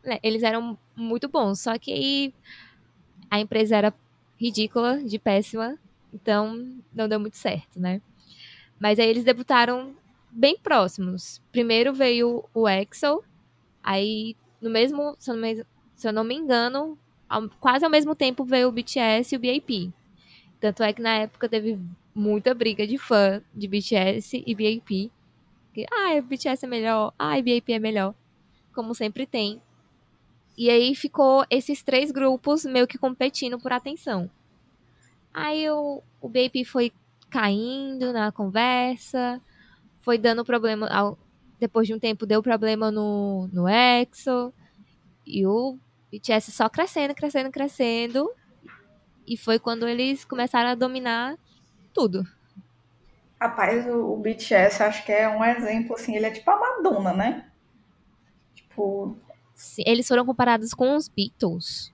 né, 0.04 0.20
eles 0.24 0.44
eram 0.44 0.78
muito 0.96 1.30
bons, 1.30 1.62
só 1.62 1.78
que 1.78 2.34
a 3.30 3.40
empresa 3.40 3.78
era 3.78 3.94
ridícula, 4.38 5.04
de 5.04 5.20
péssima, 5.20 5.78
então 6.14 6.82
não 6.94 7.08
deu 7.08 7.20
muito 7.20 7.38
certo, 7.38 7.80
né? 7.80 8.02
Mas 8.80 8.98
aí 8.98 9.08
eles 9.08 9.24
debutaram 9.24 9.96
bem 10.32 10.58
próximos. 10.58 11.42
Primeiro 11.52 11.94
veio 11.94 12.46
o 12.54 12.68
EXO, 12.68 13.24
aí 13.84 14.36
no 14.62 14.69
mesmo, 14.69 15.15
se 15.19 15.32
eu 15.32 15.36
não 15.36 15.41
me, 15.41 15.65
eu 16.04 16.13
não 16.13 16.24
me 16.24 16.36
engano, 16.36 16.98
ao, 17.28 17.50
quase 17.60 17.86
ao 17.86 17.91
mesmo 17.91 18.15
tempo 18.15 18.43
veio 18.43 18.67
o 18.67 18.72
BTS 18.72 19.34
e 19.34 19.38
o 19.38 19.39
BAP. 19.39 19.93
Tanto 20.60 20.84
é 20.84 20.91
que 20.91 21.02
na 21.02 21.15
época 21.15 21.48
teve 21.48 21.80
muita 22.13 22.54
briga 22.54 22.86
de 22.86 22.98
fã 22.98 23.41
de 23.54 23.67
BTS 23.67 24.43
e 24.45 24.56
BAP. 24.56 25.12
Que, 25.74 25.86
ah, 25.91 26.22
BTS 26.22 26.65
é 26.65 26.67
melhor, 26.67 27.13
ah, 27.17 27.36
BAP 27.38 27.69
é 27.69 27.80
melhor. 27.80 28.13
como 28.74 28.93
sempre 28.93 29.26
tem. 29.26 29.62
E 30.58 30.69
aí 30.69 30.93
ficou 30.93 31.45
esses 31.50 31.82
três 31.82 32.12
grupos 32.12 32.65
meio 32.65 32.86
que 32.86 32.98
competindo 32.98 33.58
por 33.58 33.72
atenção. 33.72 34.30
Aí 35.34 35.69
o, 35.69 36.04
o 36.19 36.28
Baby 36.28 36.65
foi 36.65 36.91
caindo 37.30 38.12
na 38.12 38.32
conversa, 38.32 39.41
foi 40.02 40.17
dando 40.17 40.43
problema. 40.43 40.88
Depois 41.60 41.88
de 41.88 41.93
um 41.93 42.00
tempo, 42.00 42.26
deu 42.26 42.41
problema 42.41 42.89
no, 42.89 43.50
no 43.52 43.67
EXO. 43.67 44.54
E 45.26 45.45
o 45.45 45.78
BTS 46.12 46.52
só 46.52 46.69
crescendo, 46.69 47.13
crescendo, 47.13 47.52
crescendo. 47.52 48.32
E 49.28 49.38
foi 49.38 49.60
quando 49.60 49.88
eles 49.88 50.26
começaram 50.26 50.69
a 50.69 50.76
dominar 50.76 51.38
tudo. 51.93 52.26
Rapaz, 53.39 53.86
o, 53.86 54.13
o 54.13 54.17
BTS 54.17 54.84
acho 54.84 55.06
que 55.06 55.12
é 55.12 55.30
um 55.30 55.43
exemplo, 55.43 55.95
assim, 55.95 56.15
ele 56.15 56.26
é 56.26 56.32
tipo 56.32 56.50
a 56.50 56.60
Madonna, 56.60 57.13
né? 57.13 57.45
Tipo. 58.56 59.15
Sim, 59.56 59.84
eles 59.86 60.08
foram 60.08 60.26
comparados 60.26 60.74
com 60.74 60.95
os 60.95 61.08
Beatles. 61.08 61.93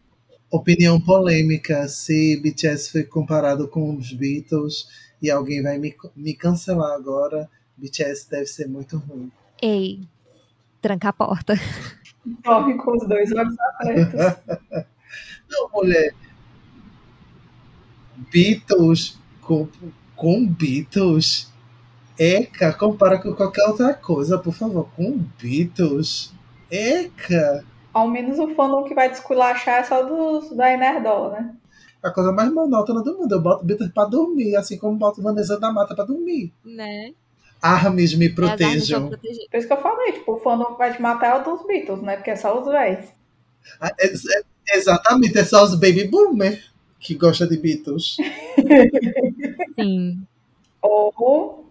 Opinião 0.49 0.99
polêmica: 0.99 1.87
se 1.87 2.39
BTS 2.41 2.91
foi 2.91 3.03
comparado 3.03 3.67
com 3.67 3.95
os 3.95 4.13
Beatles 4.13 4.87
e 5.21 5.29
alguém 5.29 5.61
vai 5.61 5.77
me, 5.77 5.95
me 6.15 6.33
cancelar 6.33 6.93
agora, 6.93 7.49
BTS 7.77 8.29
deve 8.29 8.45
ser 8.45 8.67
muito 8.67 8.97
ruim. 8.97 9.31
Ei, 9.61 10.01
tranca 10.81 11.09
a 11.09 11.13
porta. 11.13 11.55
Dorme 12.43 12.77
com 12.77 12.91
os 12.91 13.07
dois 13.07 13.31
olhos 13.31 13.55
abertos. 13.59 14.85
Não, 15.49 15.69
mulher. 15.73 16.13
Beatles 18.31 19.19
com, 19.41 19.67
com 20.15 20.47
Beatles. 20.47 21.51
Eca, 22.17 22.73
compara 22.73 23.19
com 23.19 23.33
qualquer 23.33 23.67
outra 23.67 23.93
coisa, 23.93 24.37
por 24.37 24.53
favor. 24.53 24.89
Com 24.95 25.23
Beatles. 25.41 26.33
Eca. 26.69 27.63
Ao 27.93 28.07
menos 28.07 28.39
o 28.39 28.53
fandom 28.55 28.83
que 28.83 28.93
vai 28.93 29.09
desculachar 29.09 29.79
é 29.79 29.83
só 29.83 30.03
dos 30.03 30.55
da 30.55 30.71
Enerdola, 30.71 31.39
né? 31.39 31.55
A 32.03 32.11
coisa 32.11 32.31
mais 32.31 32.51
monótona 32.51 33.01
do 33.01 33.17
mundo. 33.17 33.33
Eu 33.33 33.41
boto 33.41 33.65
Beatles 33.65 33.91
pra 33.91 34.05
dormir, 34.05 34.55
assim 34.55 34.77
como 34.77 34.97
boto 34.97 35.21
Vanessa 35.21 35.59
da 35.59 35.71
Mata 35.71 35.95
pra 35.95 36.05
dormir. 36.05 36.51
Né? 36.63 37.13
Armes 37.61 38.13
me 38.13 38.29
protejam. 38.29 39.09
Por 39.09 39.19
isso 39.23 39.67
que 39.67 39.73
eu 39.73 39.81
falei, 39.81 40.11
tipo, 40.13 40.33
o 40.33 40.39
fandom 40.39 40.65
que 40.73 40.77
vai 40.77 40.93
te 40.93 41.01
matar 41.01 41.27
é 41.27 41.41
o 41.41 41.43
dos 41.43 41.65
Beatles, 41.65 42.01
né? 42.01 42.15
Porque 42.15 42.31
é 42.31 42.35
só 42.35 42.59
os 42.59 42.67
velhos. 42.67 43.05
Ah, 43.79 43.91
é- 43.99 44.07
é- 44.07 44.77
exatamente, 44.77 45.37
é 45.37 45.43
só 45.43 45.63
os 45.63 45.75
baby 45.75 46.07
boomer 46.07 46.63
que 46.99 47.15
gostam 47.15 47.47
de 47.47 47.57
Beatles. 47.57 48.17
Sim. 49.75 50.21
Ou 50.81 51.65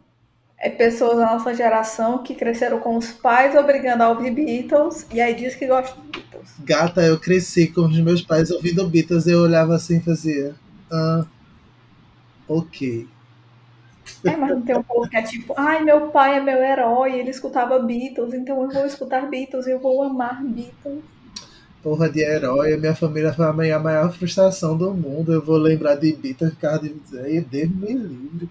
é 0.58 0.70
pessoas 0.70 1.18
da 1.18 1.26
nossa 1.26 1.54
geração 1.54 2.22
que 2.22 2.34
cresceram 2.34 2.80
com 2.80 2.96
os 2.96 3.12
pais 3.12 3.54
obrigando 3.54 4.02
a 4.02 4.08
ouvir 4.10 4.30
Beatles 4.30 5.06
e 5.12 5.20
aí 5.20 5.34
diz 5.34 5.54
que 5.54 5.66
gosta 5.66 5.94
de 6.00 6.08
Beatles. 6.08 6.50
Gata, 6.60 7.02
eu 7.02 7.18
cresci 7.18 7.66
com 7.68 7.82
os 7.82 7.98
meus 8.00 8.22
pais 8.22 8.50
ouvindo 8.50 8.88
Beatles 8.88 9.26
e 9.26 9.32
eu 9.32 9.40
olhava 9.40 9.74
assim 9.74 9.98
e 9.98 10.02
fazia. 10.02 10.54
Ah, 10.90 11.24
ok. 12.48 13.06
É, 14.24 14.36
mas 14.36 14.50
não 14.50 14.62
tem 14.62 14.76
um 14.76 14.82
povo 14.82 15.08
que 15.08 15.16
é 15.16 15.22
tipo, 15.22 15.54
ai, 15.56 15.82
meu 15.82 16.08
pai 16.08 16.38
é 16.38 16.40
meu 16.40 16.62
herói, 16.62 17.18
ele 17.18 17.30
escutava 17.30 17.78
Beatles, 17.78 18.34
então 18.34 18.62
eu 18.62 18.70
vou 18.70 18.86
escutar 18.86 19.28
Beatles 19.28 19.66
e 19.66 19.72
eu 19.72 19.78
vou 19.78 20.02
amar 20.02 20.42
Beatles. 20.42 21.02
Porra 21.82 22.08
de 22.08 22.20
herói, 22.20 22.76
minha 22.78 22.94
família 22.94 23.32
foi 23.32 23.44
a 23.44 23.52
minha 23.52 23.78
maior 23.78 24.10
frustração 24.10 24.76
do 24.76 24.94
mundo. 24.94 25.32
Eu 25.34 25.44
vou 25.44 25.56
lembrar 25.56 25.96
de 25.96 26.14
Beatles 26.14 26.54
por 26.54 26.60
causa 26.60 26.80
de 26.80 27.40
Deus 27.42 27.70
me 27.70 27.92
livre. 27.92 28.48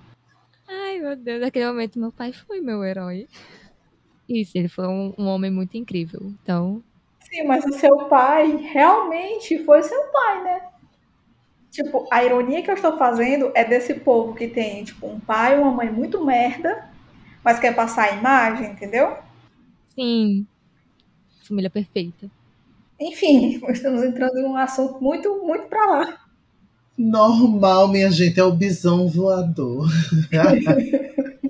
Ai, 0.68 1.00
meu 1.00 1.16
Deus, 1.16 1.42
naquele 1.42 1.66
momento 1.66 2.00
meu 2.00 2.12
pai 2.12 2.32
foi 2.32 2.62
meu 2.62 2.84
herói. 2.84 3.28
Isso, 4.30 4.56
ele 4.56 4.68
foi 4.68 4.88
um, 4.88 5.14
um 5.18 5.26
homem 5.26 5.50
muito 5.50 5.76
incrível. 5.76 6.22
Então, 6.42 6.84
Sim, 7.34 7.44
mas 7.46 7.66
o 7.66 7.74
seu 7.74 8.06
pai 8.06 8.56
realmente 8.72 9.64
foi 9.64 9.82
seu 9.82 10.04
pai, 10.12 10.44
né? 10.44 10.62
Tipo, 11.74 12.08
a 12.12 12.24
ironia 12.24 12.62
que 12.62 12.70
eu 12.70 12.76
estou 12.76 13.00
fazendo 13.00 13.52
é 13.56 13.66
desse 13.66 13.96
povo 13.96 14.36
que 14.36 14.48
tem, 14.48 14.84
tipo, 14.84 15.08
um 15.08 15.20
pai 15.20 15.56
e 15.56 15.60
uma 15.60 15.72
mãe 15.72 15.92
muito 15.92 16.24
merda, 16.24 16.88
mas 17.44 17.58
quer 17.60 17.74
passar 17.76 18.04
a 18.04 18.16
imagem, 18.16 18.72
entendeu? 18.72 19.18
sim. 19.96 20.46
Família 21.42 21.72
perfeita. 21.72 22.30
Enfim, 23.00 23.60
estamos 23.70 24.04
entrando 24.04 24.38
em 24.38 24.46
um 24.46 24.56
assunto 24.56 25.02
muito, 25.02 25.44
muito 25.44 25.66
pra 25.66 25.84
lá. 25.88 26.18
Normal, 26.96 27.88
minha 27.88 28.12
gente, 28.12 28.40
é 28.40 28.44
o 28.44 28.54
bisão 28.54 29.08
voador. 29.08 29.90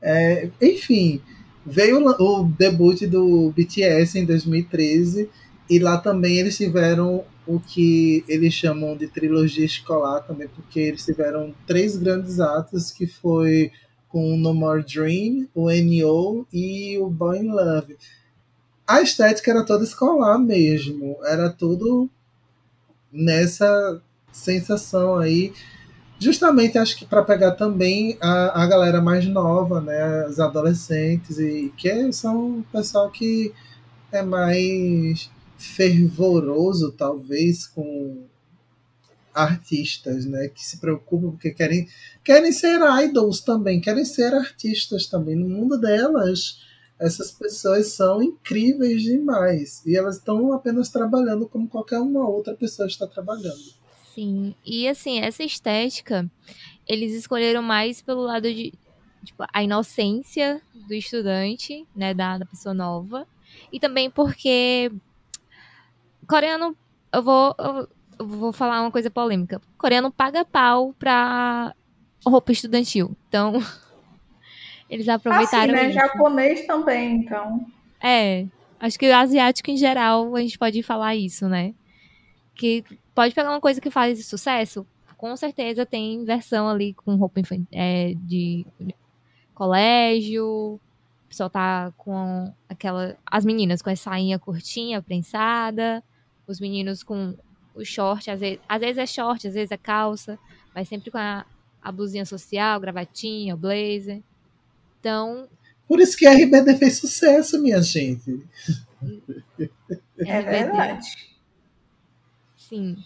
É, 0.00 0.48
enfim, 0.60 1.20
veio 1.66 1.98
o 1.98 2.40
o 2.42 2.44
debut 2.44 3.02
do 3.06 3.52
BTS 3.56 4.18
em 4.18 4.24
2013 4.24 5.28
e 5.72 5.78
lá 5.78 5.96
também 5.96 6.36
eles 6.36 6.58
tiveram 6.58 7.24
o 7.46 7.58
que 7.58 8.22
eles 8.28 8.52
chamam 8.52 8.94
de 8.94 9.08
trilogia 9.08 9.64
escolar 9.64 10.20
também, 10.20 10.46
porque 10.48 10.78
eles 10.78 11.02
tiveram 11.02 11.54
três 11.66 11.96
grandes 11.96 12.40
atos 12.40 12.90
que 12.90 13.06
foi 13.06 13.72
com 14.06 14.36
No 14.36 14.52
More 14.52 14.84
Dream, 14.84 15.48
o 15.54 15.70
N.O. 15.70 16.46
e 16.52 16.98
o 16.98 17.08
Boy 17.08 17.38
in 17.38 17.52
Love. 17.52 17.96
A 18.86 19.00
estética 19.00 19.50
era 19.50 19.64
toda 19.64 19.82
escolar 19.82 20.38
mesmo, 20.38 21.16
era 21.24 21.48
tudo 21.48 22.10
nessa 23.10 24.02
sensação 24.30 25.16
aí 25.16 25.54
justamente 26.18 26.78
acho 26.78 26.96
que 26.96 27.04
para 27.04 27.22
pegar 27.22 27.52
também 27.52 28.16
a, 28.20 28.62
a 28.62 28.66
galera 28.66 29.00
mais 29.00 29.26
nova, 29.26 29.80
né, 29.80 30.26
os 30.26 30.38
adolescentes 30.38 31.38
e 31.38 31.72
que 31.76 32.12
são 32.12 32.60
o 32.60 32.66
pessoal 32.70 33.10
que 33.10 33.52
é 34.12 34.22
mais 34.22 35.31
fervoroso 35.62 36.92
talvez 36.92 37.66
com 37.66 38.24
artistas, 39.32 40.26
né, 40.26 40.48
que 40.48 40.62
se 40.62 40.78
preocupam 40.78 41.30
porque 41.30 41.52
querem 41.52 41.88
querem 42.22 42.52
ser 42.52 42.80
idols 43.04 43.40
também, 43.40 43.80
querem 43.80 44.04
ser 44.04 44.34
artistas 44.34 45.06
também 45.06 45.36
no 45.36 45.48
mundo 45.48 45.78
delas. 45.78 46.60
Essas 46.98 47.32
pessoas 47.32 47.88
são 47.88 48.22
incríveis 48.22 49.02
demais 49.02 49.82
e 49.86 49.96
elas 49.96 50.16
estão 50.18 50.52
apenas 50.52 50.88
trabalhando 50.88 51.48
como 51.48 51.68
qualquer 51.68 51.98
uma 51.98 52.28
outra 52.28 52.54
pessoa 52.54 52.86
está 52.86 53.06
trabalhando. 53.06 53.72
Sim. 54.14 54.54
E 54.64 54.86
assim, 54.86 55.18
essa 55.20 55.42
estética, 55.42 56.30
eles 56.86 57.12
escolheram 57.14 57.62
mais 57.62 58.02
pelo 58.02 58.22
lado 58.22 58.52
de 58.52 58.72
tipo, 59.24 59.44
a 59.52 59.62
inocência 59.62 60.60
do 60.86 60.94
estudante, 60.94 61.86
né, 61.96 62.12
da, 62.12 62.38
da 62.38 62.46
pessoa 62.46 62.74
nova. 62.74 63.26
E 63.72 63.80
também 63.80 64.10
porque 64.10 64.92
coreano, 66.32 66.76
eu 67.12 67.22
vou 67.22 67.54
eu, 67.58 68.26
vou 68.26 68.52
falar 68.52 68.80
uma 68.80 68.90
coisa 68.90 69.10
polêmica. 69.10 69.60
Coreano 69.78 70.10
paga 70.10 70.44
pau 70.44 70.94
pra 70.98 71.74
roupa 72.26 72.52
estudantil. 72.52 73.16
Então, 73.28 73.54
eles 74.88 75.08
Assim, 75.08 75.10
aproveitaram 75.28 75.72
né? 75.72 75.88
isso. 75.88 75.94
Japonês 75.98 76.66
também, 76.66 77.16
então. 77.16 77.66
É, 78.02 78.46
acho 78.80 78.98
que 78.98 79.08
o 79.08 79.14
asiático 79.14 79.70
em 79.70 79.76
geral 79.76 80.34
a 80.34 80.40
gente 80.40 80.58
pode 80.58 80.82
falar 80.82 81.14
isso, 81.16 81.48
né? 81.48 81.74
Que 82.54 82.84
pode 83.14 83.34
pegar 83.34 83.50
uma 83.50 83.60
coisa 83.60 83.80
que 83.80 83.90
faz 83.90 84.24
sucesso, 84.26 84.86
com 85.16 85.36
certeza 85.36 85.86
tem 85.86 86.24
versão 86.24 86.68
ali 86.68 86.94
com 86.94 87.14
roupa 87.16 87.40
infan- 87.40 87.66
é, 87.72 88.12
de 88.16 88.66
colégio, 89.54 90.44
o 90.46 90.80
pessoal 91.28 91.48
tá 91.48 91.92
com 91.96 92.52
aquela. 92.68 93.16
As 93.26 93.44
meninas 93.44 93.80
com 93.80 93.90
a 93.90 93.96
sainha 93.96 94.38
curtinha, 94.38 95.00
prensada, 95.00 96.02
os 96.46 96.60
meninos 96.60 97.02
com 97.02 97.36
o 97.74 97.84
short, 97.84 98.30
às 98.30 98.40
vezes, 98.40 98.60
às 98.68 98.80
vezes 98.80 98.98
é 98.98 99.06
short, 99.06 99.46
às 99.48 99.54
vezes 99.54 99.70
é 99.70 99.76
calça, 99.76 100.38
mas 100.74 100.88
sempre 100.88 101.10
com 101.10 101.18
a, 101.18 101.44
a 101.82 101.92
blusinha 101.92 102.24
social, 102.24 102.80
gravatinha, 102.80 103.54
o 103.54 103.58
blazer. 103.58 104.22
Então, 105.00 105.48
Por 105.88 106.00
isso 106.00 106.16
que 106.16 106.26
a 106.26 106.32
RBD 106.32 106.76
fez 106.76 106.98
sucesso, 106.98 107.60
minha 107.60 107.82
gente. 107.82 108.42
É 110.24 110.40
verdade. 110.40 111.08
Sim. 112.56 112.96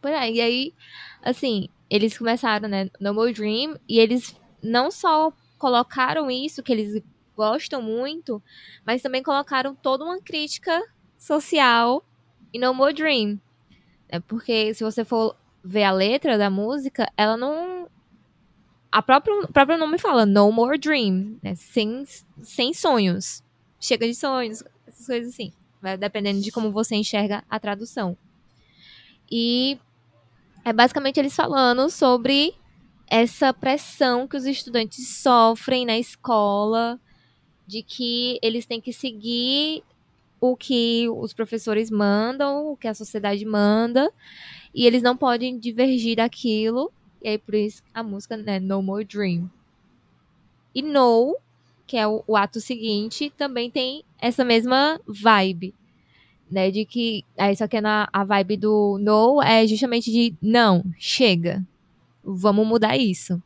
Por 0.00 0.12
aí. 0.12 0.34
E 0.34 0.40
aí, 0.42 0.74
assim, 1.22 1.68
eles 1.88 2.18
começaram, 2.18 2.68
né, 2.68 2.90
No 3.00 3.14
More 3.14 3.32
Dream, 3.32 3.78
e 3.88 3.98
eles 3.98 4.36
não 4.62 4.90
só 4.90 5.32
colocaram 5.56 6.30
isso, 6.30 6.62
que 6.62 6.70
eles 6.70 7.02
gostam 7.34 7.80
muito, 7.80 8.42
mas 8.84 9.00
também 9.00 9.22
colocaram 9.22 9.74
toda 9.74 10.04
uma 10.04 10.20
crítica 10.20 10.82
social 11.16 12.04
em 12.52 12.58
No 12.58 12.74
More 12.74 12.92
Dream. 12.92 13.40
É 14.08 14.20
porque 14.20 14.74
se 14.74 14.84
você 14.84 15.04
for 15.04 15.36
ver 15.64 15.84
a 15.84 15.92
letra 15.92 16.36
da 16.36 16.50
música, 16.50 17.10
ela 17.16 17.36
não. 17.36 17.88
A 18.90 19.00
próprio, 19.00 19.44
o 19.44 19.52
próprio 19.52 19.78
nome 19.78 19.98
fala 19.98 20.26
No 20.26 20.52
More 20.52 20.78
Dream, 20.78 21.38
né? 21.42 21.54
Sem, 21.54 22.04
sem 22.42 22.74
sonhos. 22.74 23.42
Chega 23.80 24.06
de 24.06 24.14
sonhos, 24.14 24.62
essas 24.86 25.06
coisas 25.06 25.32
assim. 25.32 25.52
Vai 25.80 25.96
dependendo 25.96 26.40
de 26.40 26.52
como 26.52 26.70
você 26.70 26.94
enxerga 26.94 27.42
a 27.48 27.58
tradução. 27.58 28.16
E 29.30 29.78
é 30.64 30.72
basicamente 30.72 31.18
eles 31.18 31.34
falando 31.34 31.88
sobre 31.88 32.54
essa 33.08 33.52
pressão 33.52 34.28
que 34.28 34.36
os 34.36 34.44
estudantes 34.44 35.06
sofrem 35.08 35.84
na 35.84 35.98
escola 35.98 37.00
de 37.66 37.82
que 37.82 38.38
eles 38.42 38.66
têm 38.66 38.80
que 38.80 38.92
seguir 38.92 39.82
o 40.42 40.56
que 40.56 41.08
os 41.08 41.32
professores 41.32 41.88
mandam, 41.88 42.72
o 42.72 42.76
que 42.76 42.88
a 42.88 42.94
sociedade 42.94 43.44
manda, 43.44 44.12
e 44.74 44.84
eles 44.84 45.00
não 45.00 45.16
podem 45.16 45.56
divergir 45.56 46.16
daquilo. 46.16 46.92
E 47.22 47.28
aí 47.28 47.38
por 47.38 47.54
isso 47.54 47.82
a 47.94 48.02
música, 48.02 48.36
né, 48.36 48.58
No 48.58 48.82
More 48.82 49.04
Dream. 49.04 49.48
E 50.74 50.82
No, 50.82 51.36
que 51.86 51.96
é 51.96 52.08
o, 52.08 52.24
o 52.26 52.36
ato 52.36 52.60
seguinte, 52.60 53.32
também 53.36 53.70
tem 53.70 54.04
essa 54.18 54.44
mesma 54.44 55.00
vibe 55.06 55.72
né? 56.52 56.70
De 56.70 56.84
que. 56.84 57.24
Aí 57.38 57.56
só 57.56 57.66
que 57.66 57.80
na, 57.80 58.08
a 58.12 58.22
vibe 58.22 58.58
do 58.58 58.98
no 59.00 59.42
é 59.42 59.66
justamente 59.66 60.12
de 60.12 60.34
não, 60.42 60.84
chega. 60.98 61.64
Vamos 62.22 62.66
mudar 62.66 62.96
isso. 62.96 63.42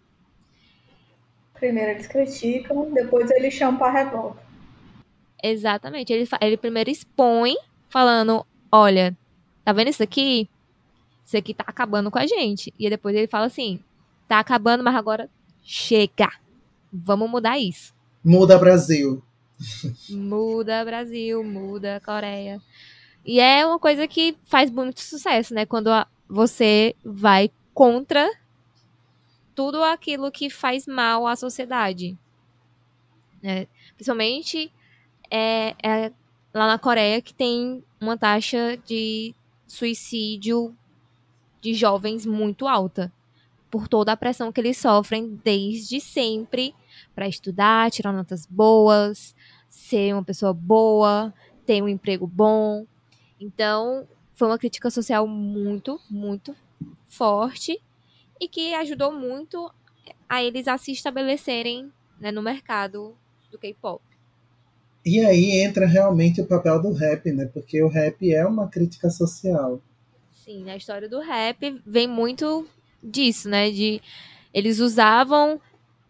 Primeiro 1.54 1.92
eles 1.92 2.06
criticam, 2.06 2.92
depois 2.92 3.30
eles 3.30 3.54
chamam 3.54 3.78
para 3.78 4.04
revolta. 4.04 4.45
Exatamente. 5.42 6.12
Ele, 6.12 6.28
ele 6.40 6.56
primeiro 6.56 6.90
expõe, 6.90 7.54
falando: 7.88 8.46
olha, 8.70 9.16
tá 9.64 9.72
vendo 9.72 9.88
isso 9.88 10.02
aqui? 10.02 10.48
Isso 11.24 11.36
aqui 11.36 11.52
tá 11.52 11.64
acabando 11.66 12.10
com 12.10 12.18
a 12.18 12.26
gente. 12.26 12.72
E 12.78 12.88
depois 12.88 13.14
ele 13.14 13.26
fala 13.26 13.46
assim: 13.46 13.80
tá 14.28 14.38
acabando, 14.38 14.82
mas 14.84 14.94
agora 14.94 15.28
chega. 15.62 16.30
Vamos 16.92 17.28
mudar 17.28 17.58
isso. 17.58 17.94
Muda 18.24 18.58
Brasil. 18.58 19.22
muda 20.10 20.84
Brasil, 20.84 21.42
muda 21.42 22.00
Coreia. 22.04 22.60
E 23.24 23.40
é 23.40 23.66
uma 23.66 23.78
coisa 23.78 24.06
que 24.06 24.36
faz 24.44 24.70
muito 24.70 25.00
sucesso, 25.00 25.52
né? 25.52 25.66
Quando 25.66 25.90
você 26.28 26.94
vai 27.04 27.50
contra 27.74 28.30
tudo 29.54 29.82
aquilo 29.82 30.30
que 30.30 30.48
faz 30.48 30.86
mal 30.86 31.26
à 31.26 31.34
sociedade. 31.34 32.16
É, 33.42 33.66
principalmente 33.94 34.72
é, 35.30 35.74
é, 35.82 36.12
lá 36.54 36.66
na 36.66 36.78
Coreia 36.78 37.20
que 37.20 37.34
tem 37.34 37.82
uma 38.00 38.16
taxa 38.16 38.76
de 38.86 39.34
suicídio 39.66 40.76
de 41.60 41.74
jovens 41.74 42.24
muito 42.24 42.66
alta 42.68 43.12
por 43.70 43.88
toda 43.88 44.12
a 44.12 44.16
pressão 44.16 44.52
que 44.52 44.60
eles 44.60 44.78
sofrem 44.78 45.40
desde 45.42 46.00
sempre 46.00 46.74
para 47.14 47.28
estudar, 47.28 47.90
tirar 47.90 48.12
notas 48.12 48.46
boas, 48.46 49.34
ser 49.68 50.14
uma 50.14 50.24
pessoa 50.24 50.52
boa, 50.52 51.34
ter 51.64 51.82
um 51.82 51.88
emprego 51.88 52.26
bom. 52.26 52.86
Então, 53.40 54.06
foi 54.34 54.48
uma 54.48 54.58
crítica 54.58 54.90
social 54.90 55.26
muito, 55.26 56.00
muito 56.08 56.54
forte 57.08 57.80
e 58.40 58.48
que 58.48 58.74
ajudou 58.74 59.12
muito 59.12 59.70
a 60.28 60.42
eles 60.42 60.68
a 60.68 60.78
se 60.78 60.92
estabelecerem 60.92 61.92
né, 62.20 62.30
no 62.30 62.42
mercado 62.42 63.16
do 63.50 63.58
K-pop. 63.58 64.02
E 65.06 65.24
aí 65.24 65.60
entra 65.60 65.86
realmente 65.86 66.40
o 66.40 66.46
papel 66.46 66.82
do 66.82 66.92
rap, 66.92 67.30
né? 67.30 67.46
Porque 67.46 67.80
o 67.80 67.88
rap 67.88 68.28
é 68.28 68.44
uma 68.44 68.68
crítica 68.68 69.08
social. 69.08 69.80
Sim, 70.34 70.64
na 70.64 70.76
história 70.76 71.08
do 71.08 71.20
rap 71.20 71.80
vem 71.86 72.08
muito 72.08 72.66
disso, 73.00 73.48
né? 73.48 73.70
De 73.70 74.02
eles 74.52 74.80
usavam 74.80 75.60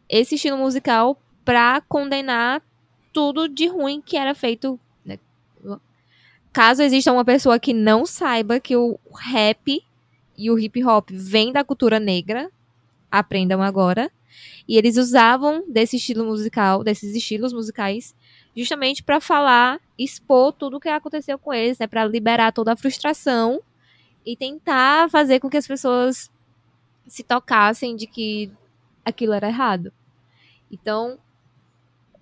esse 0.09 0.37
estilo 0.37 0.57
musical 0.57 1.21
para 1.45 1.83
condenar 1.83 2.63
tudo 3.13 3.49
de 3.49 3.67
ruim 3.67 4.01
que 4.01 4.17
era 4.17 4.35
feito 4.35 4.81
caso 6.57 6.83
exista 6.83 7.13
uma 7.13 7.23
pessoa 7.23 7.61
que 7.61 7.75
não 7.75 8.07
saiba 8.07 8.59
que 8.59 8.75
o 8.75 8.99
rap 9.15 9.79
e 10.39 10.51
o 10.51 10.59
hip 10.59 10.83
hop 10.83 11.11
vem 11.11 11.53
da 11.53 11.63
cultura 11.63 12.01
negra, 12.01 12.51
aprendam 13.11 13.61
agora. 13.61 14.11
E 14.67 14.79
eles 14.79 14.97
usavam 14.97 15.71
desse 15.71 15.97
estilo 15.97 16.25
musical, 16.25 16.83
desses 16.83 17.15
estilos 17.15 17.53
musicais, 17.53 18.15
justamente 18.57 19.03
para 19.03 19.21
falar, 19.21 19.81
expor 19.99 20.53
tudo 20.53 20.79
o 20.79 20.81
que 20.81 20.89
aconteceu 20.89 21.39
com 21.39 21.53
eles, 21.53 21.79
né, 21.79 21.87
para 21.87 22.05
liberar 22.07 22.53
toda 22.53 22.73
a 22.73 22.77
frustração 22.77 23.61
e 24.25 24.37
tentar 24.37 25.11
fazer 25.11 25.39
com 25.39 25.51
que 25.51 25.57
as 25.57 25.67
pessoas 25.67 26.31
se 27.07 27.23
tocassem 27.23 27.95
de 27.95 28.07
que 28.07 28.51
aquilo 29.05 29.33
era 29.33 29.49
errado. 29.49 29.93
Então, 30.71 31.19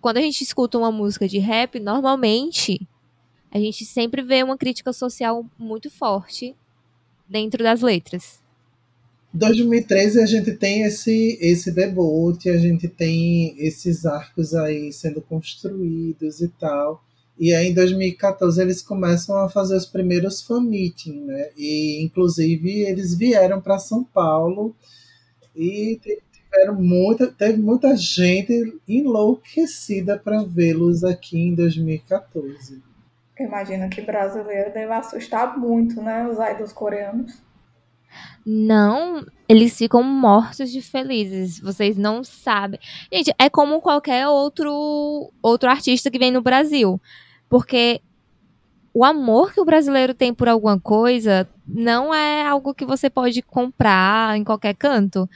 quando 0.01 0.19
a 0.19 0.21
gente 0.21 0.43
escuta 0.43 0.77
uma 0.77 0.93
música 0.93 1.27
de 1.27 1.39
rap, 1.39 1.81
normalmente 1.81 2.87
a 3.51 3.59
gente 3.59 3.87
sempre 3.87 4.21
vê 4.21 4.43
uma 4.43 4.59
crítica 4.59 4.93
social 4.93 5.47
muito 5.57 5.89
forte 5.89 6.55
dentro 7.27 7.63
das 7.63 7.81
letras. 7.81 8.44
2013 9.35 10.23
a 10.23 10.27
gente 10.27 10.53
tem 10.53 10.83
esse 10.83 11.37
esse 11.41 11.73
debut, 11.73 12.47
a 12.47 12.57
gente 12.57 12.89
tem 12.89 13.59
esses 13.59 14.07
arcos 14.07 14.55
aí 14.55 14.93
sendo 14.93 15.21
construídos 15.21 16.41
e 16.41 16.49
tal. 16.49 17.03
E 17.37 17.53
aí 17.53 17.71
em 17.71 17.75
2014 17.75 18.63
eles 18.63 18.81
começam 18.81 19.37
a 19.37 19.49
fazer 19.49 19.77
os 19.77 19.87
primeiros 19.87 20.41
fan 20.41 20.61
meeting, 20.61 21.25
né? 21.25 21.51
E 21.57 22.05
inclusive 22.05 22.83
eles 22.83 23.15
vieram 23.17 23.61
para 23.61 23.81
São 23.81 24.05
Paulo 24.05 24.75
e 25.55 25.99
tiveram 26.31 26.81
muita, 26.81 27.27
teve 27.27 27.59
muita 27.61 27.97
gente 27.97 28.79
enlouquecida 28.87 30.17
para 30.17 30.45
vê-los 30.45 31.03
aqui 31.03 31.39
em 31.39 31.57
2014. 31.57 32.81
Imagino 33.41 33.91
que 33.91 34.01
brasileiro 34.01 34.73
deve 34.73 34.93
assustar 34.93 35.59
muito, 35.59 36.01
né? 36.01 36.29
Os 36.29 36.39
idols 36.39 36.73
coreanos. 36.73 37.44
Não, 38.45 39.25
eles 39.49 39.77
ficam 39.77 40.03
mortos 40.03 40.71
de 40.71 40.83
felizes. 40.83 41.59
Vocês 41.61 41.97
não 41.97 42.23
sabem. 42.23 42.79
Gente, 43.13 43.35
é 43.39 43.49
como 43.49 43.81
qualquer 43.81 44.29
outro 44.29 45.33
outro 45.43 45.71
artista 45.71 46.11
que 46.11 46.19
vem 46.19 46.31
no 46.31 46.43
Brasil. 46.43 47.01
Porque 47.49 48.01
o 48.93 49.05
amor 49.05 49.53
que 49.53 49.61
o 49.61 49.65
brasileiro 49.65 50.15
tem 50.15 50.33
por 50.33 50.49
alguma 50.49 50.79
coisa 50.79 51.49
não 51.67 52.15
é 52.15 52.47
algo 52.47 52.75
que 52.75 52.85
você 52.85 53.11
pode 53.11 53.43
comprar 53.43 54.37
em 54.37 54.45
qualquer 54.45 54.75
canto. 54.75 55.29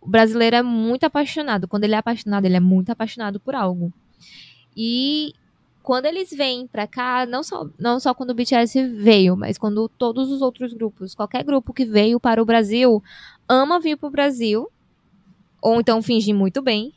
O 0.00 0.08
brasileiro 0.08 0.56
é 0.56 0.62
muito 0.62 1.04
apaixonado. 1.04 1.66
Quando 1.66 1.84
ele 1.84 1.94
é 1.94 1.98
apaixonado, 1.98 2.44
ele 2.44 2.56
é 2.56 2.60
muito 2.60 2.90
apaixonado 2.90 3.40
por 3.40 3.54
algo. 3.54 3.92
E 4.76 5.32
quando 5.86 6.06
eles 6.06 6.30
vêm 6.30 6.66
pra 6.66 6.84
cá, 6.84 7.24
não 7.24 7.44
só, 7.44 7.64
não 7.78 8.00
só 8.00 8.12
quando 8.12 8.30
o 8.30 8.34
BTS 8.34 8.88
veio, 8.88 9.36
mas 9.36 9.56
quando 9.56 9.88
todos 9.88 10.32
os 10.32 10.42
outros 10.42 10.72
grupos, 10.72 11.14
qualquer 11.14 11.44
grupo 11.44 11.72
que 11.72 11.84
veio 11.84 12.18
para 12.18 12.42
o 12.42 12.44
Brasil, 12.44 13.00
ama 13.48 13.78
vir 13.78 13.96
pro 13.96 14.10
Brasil, 14.10 14.68
ou 15.62 15.78
então 15.78 16.02
fingir 16.02 16.34
muito 16.34 16.60
bem, 16.60 16.92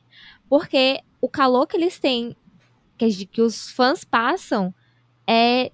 porque 0.49 1.02
o 1.21 1.30
calor 1.30 1.67
que 1.67 1.78
eles 1.78 1.99
têm, 1.99 2.36
que, 2.97 3.28
que 3.28 3.43
os 3.43 3.69
fãs 3.69 4.04
passam, 4.04 4.73
é 5.28 5.71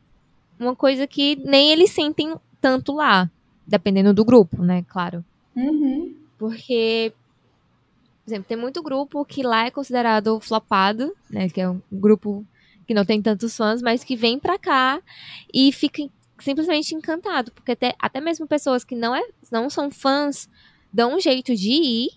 uma 0.60 0.75
coisa 0.75 1.08
que 1.08 1.38
nem 1.38 1.71
eles 1.71 1.91
sentem 1.91 2.36
tanto 2.60 2.91
lá, 2.91 3.32
dependendo 3.65 4.13
do 4.13 4.25
grupo, 4.25 4.62
né, 4.62 4.84
claro. 4.89 5.23
Uhum. 5.56 6.13
Porque, 6.38 7.13
por 8.25 8.30
exemplo, 8.30 8.45
tem 8.45 8.58
muito 8.58 8.84
grupo 8.84 9.23
que 9.23 9.41
lá 9.41 9.67
é 9.67 9.71
considerado 9.71 10.38
flopado, 10.41 11.15
né, 11.30 11.47
que 11.47 11.62
é 11.62 11.69
um 11.69 11.80
grupo 11.89 12.45
que 12.85 12.93
não 12.93 13.05
tem 13.05 13.21
tantos 13.21 13.55
fãs, 13.55 13.81
mas 13.81 14.03
que 14.03 14.15
vem 14.15 14.39
pra 14.39 14.57
cá 14.57 15.01
e 15.53 15.71
fica 15.71 16.09
simplesmente 16.39 16.93
encantado, 16.93 17.51
porque 17.51 17.71
até, 17.71 17.95
até 17.97 18.19
mesmo 18.19 18.47
pessoas 18.47 18.83
que 18.83 18.95
não, 18.95 19.15
é, 19.15 19.23
não 19.51 19.69
são 19.69 19.89
fãs 19.89 20.49
dão 20.91 21.15
um 21.15 21.19
jeito 21.19 21.55
de 21.55 21.71
ir 21.71 22.09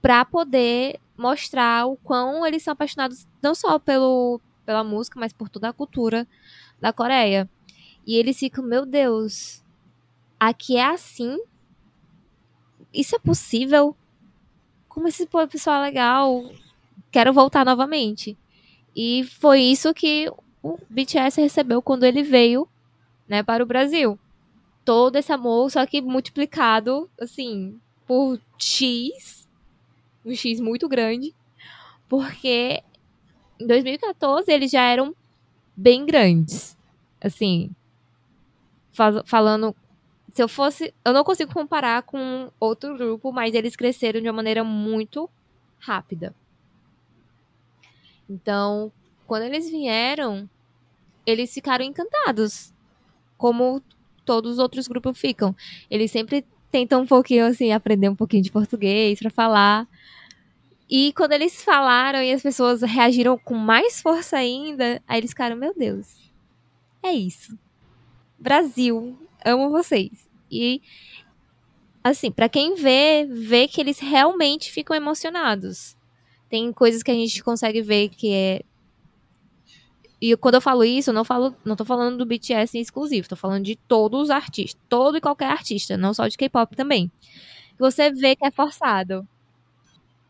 pra 0.00 0.24
poder 0.24 1.00
mostrar 1.16 1.86
o 1.86 1.96
quão 1.96 2.46
eles 2.46 2.62
são 2.62 2.72
apaixonados 2.72 3.26
não 3.42 3.54
só 3.54 3.78
pelo, 3.78 4.40
pela 4.64 4.84
música, 4.84 5.18
mas 5.18 5.32
por 5.32 5.48
toda 5.48 5.68
a 5.68 5.72
cultura 5.72 6.26
da 6.80 6.92
Coreia. 6.92 7.48
E 8.06 8.16
eles 8.16 8.38
ficam, 8.38 8.62
meu 8.64 8.84
Deus, 8.86 9.64
aqui 10.38 10.76
é 10.76 10.84
assim? 10.84 11.38
Isso 12.92 13.16
é 13.16 13.18
possível? 13.18 13.96
Como 14.88 15.08
esse 15.08 15.26
pessoal 15.50 15.82
é 15.82 15.86
legal? 15.86 16.50
Quero 17.10 17.32
voltar 17.32 17.64
novamente. 17.64 18.36
E 18.96 19.24
foi 19.24 19.60
isso 19.60 19.92
que 19.92 20.32
o 20.62 20.78
BTS 20.88 21.38
recebeu 21.38 21.82
quando 21.82 22.04
ele 22.04 22.22
veio, 22.22 22.66
né, 23.28 23.42
para 23.42 23.62
o 23.62 23.66
Brasil. 23.66 24.18
Todo 24.86 25.16
esse 25.16 25.30
amor, 25.30 25.70
só 25.70 25.84
que 25.84 26.00
multiplicado, 26.00 27.10
assim, 27.20 27.78
por 28.06 28.40
X, 28.58 29.46
um 30.24 30.34
X 30.34 30.60
muito 30.60 30.88
grande, 30.88 31.34
porque 32.08 32.82
em 33.60 33.66
2014 33.66 34.50
eles 34.50 34.70
já 34.70 34.82
eram 34.82 35.14
bem 35.76 36.06
grandes. 36.06 36.74
Assim, 37.20 37.70
falando 39.24 39.76
se 40.32 40.42
eu 40.42 40.48
fosse, 40.48 40.94
eu 41.02 41.14
não 41.14 41.24
consigo 41.24 41.52
comparar 41.52 42.02
com 42.02 42.50
outro 42.60 42.94
grupo, 42.96 43.32
mas 43.32 43.54
eles 43.54 43.74
cresceram 43.74 44.20
de 44.20 44.28
uma 44.28 44.34
maneira 44.34 44.62
muito 44.62 45.30
rápida. 45.78 46.34
Então, 48.28 48.92
quando 49.26 49.42
eles 49.42 49.70
vieram, 49.70 50.48
eles 51.24 51.52
ficaram 51.52 51.84
encantados. 51.84 52.72
Como 53.36 53.82
todos 54.26 54.52
os 54.52 54.58
outros 54.58 54.88
grupos 54.88 55.18
ficam. 55.18 55.54
Eles 55.90 56.10
sempre 56.10 56.44
tentam 56.70 57.02
um 57.02 57.06
pouquinho, 57.06 57.46
assim, 57.46 57.72
aprender 57.72 58.08
um 58.08 58.14
pouquinho 58.14 58.42
de 58.42 58.50
português 58.50 59.18
para 59.18 59.30
falar. 59.30 59.88
E 60.90 61.12
quando 61.14 61.32
eles 61.32 61.62
falaram 61.62 62.22
e 62.22 62.32
as 62.32 62.42
pessoas 62.42 62.82
reagiram 62.82 63.38
com 63.38 63.54
mais 63.54 64.00
força 64.02 64.36
ainda, 64.36 65.02
aí 65.06 65.18
eles 65.18 65.30
ficaram, 65.30 65.56
meu 65.56 65.72
Deus, 65.74 66.30
é 67.02 67.12
isso. 67.12 67.58
Brasil, 68.38 69.18
amo 69.44 69.70
vocês. 69.70 70.28
E 70.50 70.82
assim, 72.04 72.30
para 72.30 72.48
quem 72.48 72.74
vê, 72.74 73.26
vê 73.28 73.66
que 73.66 73.80
eles 73.80 73.98
realmente 73.98 74.70
ficam 74.70 74.94
emocionados. 74.94 75.95
Tem 76.48 76.72
coisas 76.72 77.02
que 77.02 77.10
a 77.10 77.14
gente 77.14 77.42
consegue 77.42 77.82
ver 77.82 78.08
que 78.08 78.32
é 78.32 78.62
e 80.20 80.34
quando 80.36 80.54
eu 80.54 80.60
falo 80.60 80.82
isso, 80.82 81.10
eu 81.10 81.14
não 81.14 81.24
falo, 81.24 81.54
não 81.64 81.76
tô 81.76 81.84
falando 81.84 82.16
do 82.16 82.26
BTS 82.26 82.76
em 82.76 82.80
exclusivo, 82.80 83.28
tô 83.28 83.36
falando 83.36 83.64
de 83.64 83.76
todos 83.76 84.22
os 84.22 84.30
artistas, 84.30 84.80
todo 84.88 85.18
e 85.18 85.20
qualquer 85.20 85.50
artista, 85.50 85.96
não 85.96 86.14
só 86.14 86.26
de 86.26 86.38
K-pop 86.38 86.74
também. 86.74 87.10
Você 87.78 88.10
vê 88.10 88.34
que 88.34 88.44
é 88.44 88.50
forçado. 88.50 89.28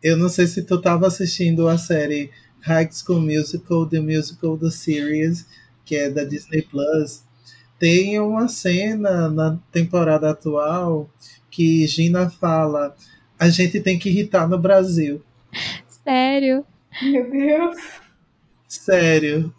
Eu 0.03 0.17
não 0.17 0.29
sei 0.29 0.47
se 0.49 0.63
tu 0.63 0.81
tava 0.81 1.07
assistindo 1.07 1.69
a 1.69 1.79
série 1.79 2.31
High 2.61 2.91
School 2.93 3.21
Musical, 3.21 3.87
The 3.87 4.01
Musical 4.01 4.59
The 4.59 4.71
Series, 4.71 5.47
que 5.85 5.95
é 5.95 6.11
da 6.11 6.25
Disney 6.25 6.63
Plus. 6.63 7.23
Tem 7.79 8.19
uma 8.19 8.49
cena 8.49 9.29
na 9.29 9.59
temporada 9.71 10.31
atual 10.31 11.09
que 11.49 11.87
Gina 11.87 12.29
fala: 12.29 12.97
a 13.39 13.49
gente 13.49 13.81
tem 13.81 13.99
que 13.99 14.09
irritar 14.09 14.49
no 14.49 14.59
Brasil. 14.59 15.23
Sério? 16.07 16.65
Meu 17.03 17.29
Deus. 17.29 17.77
Sério. 18.69 19.53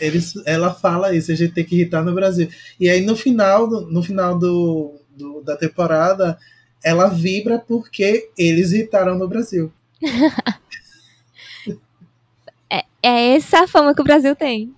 Eles, 0.00 0.34
ela 0.44 0.74
fala 0.74 1.14
isso, 1.14 1.30
a 1.30 1.36
gente 1.36 1.54
tem 1.54 1.64
que 1.64 1.76
irritar 1.76 2.02
no 2.02 2.12
Brasil. 2.12 2.48
E 2.80 2.90
aí 2.90 3.00
no 3.00 3.14
final, 3.14 3.68
no 3.68 4.02
final 4.02 4.36
do, 4.36 5.00
do 5.10 5.40
da 5.42 5.56
temporada, 5.56 6.36
ela 6.82 7.06
vibra 7.06 7.60
porque 7.60 8.28
eles 8.36 8.72
irritaram 8.72 9.16
no 9.16 9.28
Brasil. 9.28 9.72
é, 12.68 12.84
é 13.00 13.36
essa 13.36 13.60
a 13.60 13.68
fama 13.68 13.94
que 13.94 14.00
o 14.00 14.04
Brasil 14.04 14.34
tem. 14.34 14.74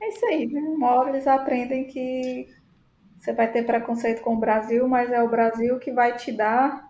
É 0.00 0.08
isso 0.08 0.24
aí, 0.26 0.46
né? 0.46 0.60
Uma 0.60 0.94
hora 0.94 1.10
eles 1.10 1.26
aprendem 1.26 1.88
que 1.88 2.48
você 3.18 3.32
vai 3.32 3.50
ter 3.50 3.66
preconceito 3.66 4.22
com 4.22 4.34
o 4.34 4.40
Brasil, 4.40 4.86
mas 4.86 5.10
é 5.10 5.20
o 5.20 5.28
Brasil 5.28 5.80
que 5.80 5.90
vai 5.90 6.16
te 6.16 6.30
dar 6.30 6.88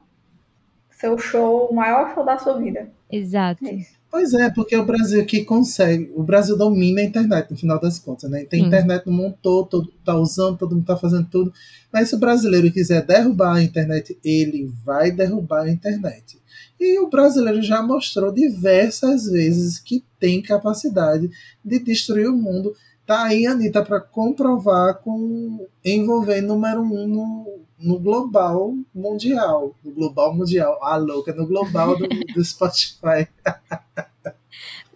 seu 0.91 1.17
show, 1.17 1.71
o 1.71 1.75
maior 1.75 2.13
show 2.13 2.23
da 2.23 2.37
sua 2.37 2.59
vida. 2.59 2.95
Exato. 3.11 3.65
É. 3.67 3.87
Pois 4.11 4.33
é, 4.33 4.49
porque 4.51 4.75
é 4.75 4.79
o 4.79 4.87
Brasil 4.87 5.25
que 5.27 5.45
consegue. 5.45 6.11
O 6.15 6.23
Brasil 6.23 6.57
domina 6.57 7.01
a 7.01 7.05
internet, 7.05 7.51
no 7.51 7.57
final 7.57 7.79
das 7.79 7.99
contas, 7.99 8.31
né? 8.31 8.45
Tem 8.45 8.61
Sim. 8.61 8.67
internet 8.67 9.05
no 9.07 9.13
mundo 9.13 9.37
todo, 9.43 9.69
todo 9.69 9.85
mundo 9.85 10.01
tá 10.05 10.17
usando, 10.17 10.57
todo 10.57 10.75
mundo 10.75 10.87
tá 10.87 10.97
fazendo 10.97 11.29
tudo. 11.29 11.53
Mas 11.93 12.09
se 12.09 12.15
o 12.15 12.19
brasileiro 12.19 12.71
quiser 12.73 13.05
derrubar 13.05 13.57
a 13.57 13.63
internet, 13.63 14.19
ele 14.25 14.73
vai 14.85 15.11
derrubar 15.11 15.65
a 15.65 15.71
internet. 15.71 16.39
E 16.79 16.99
o 16.99 17.09
brasileiro 17.09 17.63
já 17.63 17.83
mostrou 17.83 18.33
diversas 18.33 19.27
vezes 19.27 19.79
que 19.79 20.05
tem 20.19 20.43
capacidade 20.43 21.29
de 21.65 21.79
destruir 21.79 22.29
o 22.29 22.37
mundo. 22.37 22.75
Tá 23.07 23.23
aí, 23.23 23.47
Anitta, 23.47 23.85
para 23.85 24.01
comprovar 24.01 24.97
com 24.97 25.69
envolver 25.85 26.41
número 26.41 26.83
um 26.83 27.07
no, 27.07 27.61
no 27.79 28.01
global 28.01 28.75
mundial. 28.93 29.77
No 29.85 29.93
global 29.93 30.35
mundial. 30.35 30.77
Ah, 30.83 30.97
louca, 30.97 31.33
no 31.33 31.47
global 31.47 31.97
do, 31.97 32.09
do 32.35 32.45
Spotify. 32.45 33.29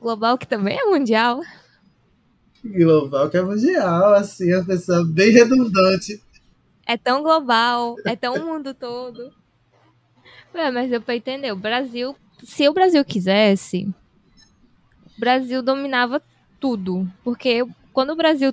Global 0.01 0.37
que 0.37 0.47
também 0.47 0.77
é 0.77 0.85
mundial. 0.87 1.41
Global 2.65 3.31
que 3.31 3.37
é 3.37 3.43
mundial, 3.43 4.15
assim, 4.15 4.53
a 4.53 4.65
pessoa 4.65 5.07
bem 5.07 5.31
redundante. 5.31 6.21
É 6.85 6.97
tão 6.97 7.23
global, 7.23 7.95
é 8.05 8.17
tão 8.17 8.35
o 8.35 8.45
mundo 8.45 8.75
todo. 8.75 9.33
Ué, 10.53 10.69
mas 10.73 10.91
eu 10.91 11.01
pra 11.01 11.15
entender, 11.15 11.53
o 11.53 11.57
Brasil, 11.57 12.17
se 12.43 12.69
o 12.69 12.75
Brasil 12.75 13.05
quisesse, 13.05 13.85
o 15.17 15.21
Brasil 15.21 15.63
dominava 15.63 16.21
tudo. 16.59 17.09
Porque 17.23 17.65
quando 17.93 18.11
o 18.11 18.17
Brasil. 18.17 18.53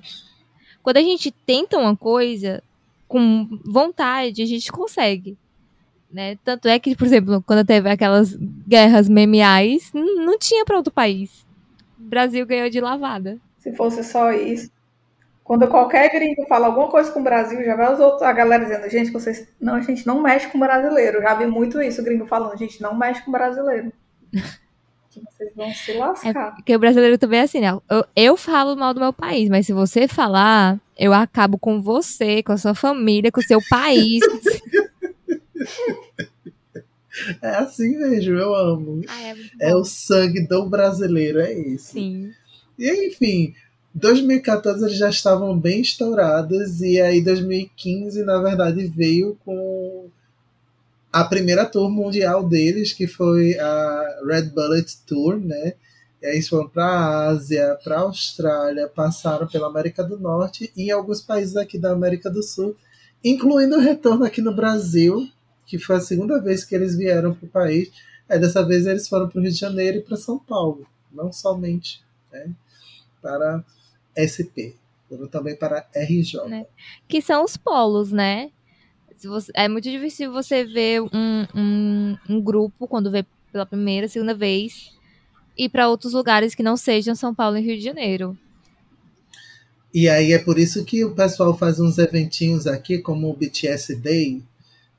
Quando 0.81 0.97
a 0.97 1.01
gente 1.01 1.31
tenta 1.31 1.77
uma 1.77 1.95
coisa 1.95 2.63
com 3.07 3.47
vontade, 3.65 4.41
a 4.41 4.45
gente 4.45 4.71
consegue. 4.71 5.37
Né? 6.11 6.37
Tanto 6.43 6.67
é 6.67 6.79
que, 6.79 6.95
por 6.95 7.05
exemplo, 7.05 7.43
quando 7.45 7.65
teve 7.65 7.89
aquelas 7.89 8.33
guerras 8.67 9.09
memeais, 9.09 9.91
não 9.93 10.37
tinha 10.37 10.63
para 10.63 10.77
outro 10.77 10.93
país. 10.93 11.45
O 11.99 12.03
Brasil 12.03 12.45
ganhou 12.45 12.69
de 12.69 12.79
lavada. 12.79 13.37
Se 13.59 13.73
fosse 13.73 14.03
só 14.03 14.31
isso. 14.31 14.71
Quando 15.43 15.67
qualquer 15.67 16.11
gringo 16.11 16.45
fala 16.47 16.67
alguma 16.67 16.89
coisa 16.89 17.11
com 17.11 17.21
o 17.21 17.23
Brasil, 17.23 17.63
já 17.63 17.75
vai 17.75 17.93
os 17.93 17.99
outros, 17.99 18.21
a 18.21 18.33
galera 18.33 18.65
dizendo, 18.65 18.89
gente, 18.89 19.11
vocês. 19.11 19.47
Não, 19.59 19.75
a 19.75 19.81
gente 19.81 20.05
não 20.05 20.21
mexe 20.21 20.47
com 20.47 20.59
brasileiro. 20.59 21.21
Já 21.21 21.35
vi 21.35 21.45
muito 21.45 21.81
isso, 21.81 22.01
o 22.01 22.03
gringo 22.03 22.25
falando, 22.25 22.57
gente, 22.57 22.81
não 22.81 22.97
mexe 22.97 23.23
com 23.23 23.31
brasileiro. 23.31 23.91
Que 25.19 25.25
vocês 25.37 25.55
vão 25.55 25.73
se 25.73 25.93
lascar. 25.93 26.55
Porque 26.55 26.75
o 26.75 26.79
brasileiro 26.79 27.17
também 27.17 27.39
é 27.39 27.43
assim, 27.43 27.59
né? 27.59 27.77
Eu, 27.89 28.05
eu 28.15 28.37
falo 28.37 28.75
mal 28.75 28.93
do 28.93 28.99
meu 28.99 29.13
país, 29.13 29.49
mas 29.49 29.65
se 29.65 29.73
você 29.73 30.07
falar, 30.07 30.79
eu 30.97 31.13
acabo 31.13 31.57
com 31.57 31.81
você, 31.81 32.41
com 32.43 32.51
a 32.51 32.57
sua 32.57 32.73
família, 32.75 33.31
com 33.31 33.39
o 33.39 33.43
seu 33.43 33.59
país. 33.69 34.21
É 37.41 37.49
assim 37.49 37.97
mesmo, 37.97 38.35
eu 38.35 38.53
amo. 38.53 39.01
ah, 39.07 39.23
é 39.23 39.35
É 39.71 39.75
o 39.75 39.83
sangue 39.83 40.47
do 40.47 40.69
brasileiro, 40.69 41.39
é 41.39 41.51
isso. 41.51 41.93
Sim. 41.93 42.31
E 42.77 43.07
enfim, 43.07 43.55
2014 43.93 44.85
eles 44.85 44.97
já 44.97 45.09
estavam 45.09 45.57
bem 45.57 45.81
estourados, 45.81 46.79
e 46.81 47.01
aí 47.01 47.21
2015, 47.21 48.23
na 48.23 48.39
verdade, 48.41 48.85
veio 48.85 49.35
com 49.43 50.09
a 51.11 51.23
primeira 51.23 51.65
tour 51.65 51.89
mundial 51.89 52.47
deles, 52.47 52.93
que 52.93 53.07
foi 53.07 53.57
a 53.59 54.19
Red 54.25 54.49
Bullet 54.49 54.97
Tour, 55.05 55.37
né? 55.37 55.73
E 56.21 56.25
aí 56.25 56.33
eles 56.33 56.49
foram 56.49 56.67
para 56.67 56.85
a 56.85 57.27
Ásia, 57.27 57.77
para 57.83 57.97
a 57.97 58.01
Austrália, 58.01 58.87
passaram 58.87 59.47
pela 59.47 59.67
América 59.67 60.03
do 60.03 60.19
Norte 60.19 60.71
e 60.75 60.83
em 60.83 60.91
alguns 60.91 61.21
países 61.21 61.55
aqui 61.55 61.77
da 61.77 61.91
América 61.91 62.29
do 62.29 62.41
Sul, 62.41 62.75
incluindo 63.23 63.75
o 63.75 63.79
retorno 63.79 64.25
aqui 64.25 64.41
no 64.41 64.53
Brasil, 64.53 65.29
que 65.65 65.77
foi 65.77 65.97
a 65.97 66.01
segunda 66.01 66.41
vez 66.41 66.63
que 66.63 66.73
eles 66.73 66.95
vieram 66.95 67.33
para 67.33 67.45
o 67.45 67.49
país. 67.49 67.91
Aí 68.27 68.39
dessa 68.39 68.65
vez 68.65 68.85
eles 68.85 69.07
foram 69.07 69.29
para 69.29 69.39
o 69.39 69.41
Rio 69.41 69.51
de 69.51 69.59
Janeiro 69.59 69.97
e 69.97 70.01
para 70.01 70.17
São 70.17 70.39
Paulo, 70.39 70.87
não 71.11 71.31
somente 71.31 72.01
né, 72.31 72.51
para 73.21 73.63
SP, 74.17 74.75
foram 75.07 75.27
também 75.27 75.55
para 75.55 75.87
RJ. 75.95 76.47
Né? 76.47 76.65
Que 77.07 77.21
são 77.21 77.43
os 77.43 77.55
polos, 77.55 78.11
né? 78.11 78.51
Você- 79.25 79.51
é 79.55 79.67
muito 79.67 79.89
difícil 79.89 80.31
você 80.31 80.63
ver 80.63 81.01
um, 81.01 81.47
um, 81.55 82.17
um 82.29 82.41
grupo 82.41 82.87
quando 82.87 83.11
vê 83.11 83.25
pela 83.51 83.65
primeira, 83.65 84.07
segunda 84.07 84.33
vez 84.35 84.91
ir 85.57 85.69
para 85.69 85.89
outros 85.89 86.13
lugares 86.13 86.53
que 86.53 86.63
não 86.63 86.77
sejam 86.77 87.15
São 87.15 87.33
Paulo 87.33 87.57
e 87.57 87.61
Rio 87.61 87.77
de 87.77 87.83
Janeiro. 87.83 88.37
E 89.93 90.07
aí 90.07 90.33
é 90.33 90.37
por 90.39 90.59
isso 90.59 90.83
que 90.85 91.03
o 91.03 91.15
pessoal 91.15 91.57
faz 91.57 91.79
uns 91.79 91.97
eventinhos 91.97 92.67
aqui, 92.67 92.99
como 92.99 93.29
o 93.29 93.33
BTS 93.35 93.95
Day, 93.95 94.43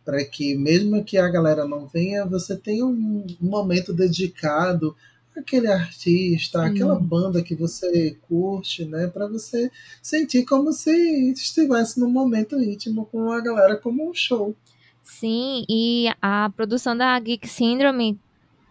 para 0.04 0.24
que 0.24 0.56
mesmo 0.56 1.04
que 1.04 1.16
a 1.18 1.28
galera 1.28 1.66
não 1.66 1.86
venha, 1.86 2.24
você 2.24 2.56
tenha 2.56 2.84
um 2.86 3.24
momento 3.40 3.92
dedicado 3.92 4.96
àquele 5.38 5.66
artista, 5.66 6.60
Sim. 6.62 6.70
àquela 6.70 6.98
banda 6.98 7.42
que 7.42 7.54
você 7.54 8.16
curte, 8.28 8.84
né? 8.84 9.06
Para 9.06 9.26
você 9.26 9.70
sentir 10.02 10.44
como 10.44 10.72
se 10.72 11.32
estivesse 11.32 12.00
num 12.00 12.10
momento 12.10 12.60
íntimo 12.60 13.06
com 13.06 13.30
a 13.32 13.40
galera, 13.40 13.76
como 13.76 14.08
um 14.08 14.14
show. 14.14 14.54
Sim, 15.02 15.64
e 15.68 16.08
a 16.20 16.50
produção 16.54 16.96
da 16.96 17.18
Geek 17.18 17.48
Syndrome 17.48 18.18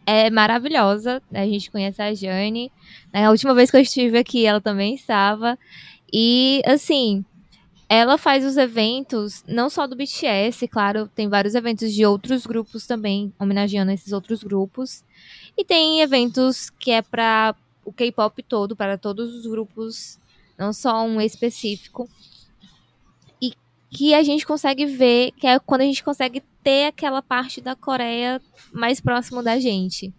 é 0.05 0.29
maravilhosa. 0.29 1.21
A 1.33 1.45
gente 1.45 1.69
conhece 1.69 2.01
a 2.01 2.13
Jane. 2.13 2.71
né? 3.13 3.25
A 3.25 3.31
última 3.31 3.53
vez 3.53 3.69
que 3.69 3.77
eu 3.77 3.81
estive 3.81 4.17
aqui, 4.17 4.45
ela 4.45 4.61
também 4.61 4.95
estava. 4.95 5.57
E, 6.13 6.61
assim, 6.65 7.25
ela 7.89 8.17
faz 8.17 8.45
os 8.45 8.55
eventos, 8.55 9.43
não 9.47 9.69
só 9.69 9.87
do 9.87 9.95
BTS, 9.95 10.67
claro, 10.67 11.09
tem 11.13 11.27
vários 11.27 11.55
eventos 11.55 11.93
de 11.93 12.05
outros 12.05 12.45
grupos 12.45 12.85
também, 12.85 13.33
homenageando 13.39 13.91
esses 13.91 14.13
outros 14.13 14.43
grupos. 14.43 15.03
E 15.57 15.65
tem 15.65 16.01
eventos 16.01 16.69
que 16.69 16.91
é 16.91 17.01
para 17.01 17.55
o 17.83 17.91
K-pop 17.91 18.43
todo, 18.43 18.75
para 18.75 18.97
todos 18.97 19.33
os 19.33 19.47
grupos, 19.47 20.19
não 20.57 20.71
só 20.71 21.03
um 21.03 21.19
específico. 21.19 22.07
E 23.41 23.53
que 23.89 24.13
a 24.13 24.21
gente 24.21 24.45
consegue 24.45 24.85
ver, 24.85 25.31
que 25.31 25.47
é 25.47 25.57
quando 25.57 25.81
a 25.81 25.85
gente 25.85 26.03
consegue 26.03 26.43
ter 26.61 26.87
aquela 26.87 27.21
parte 27.21 27.59
da 27.59 27.75
Coreia 27.75 28.41
mais 28.71 29.01
próximo 29.01 29.41
da 29.41 29.59
gente. 29.59 30.13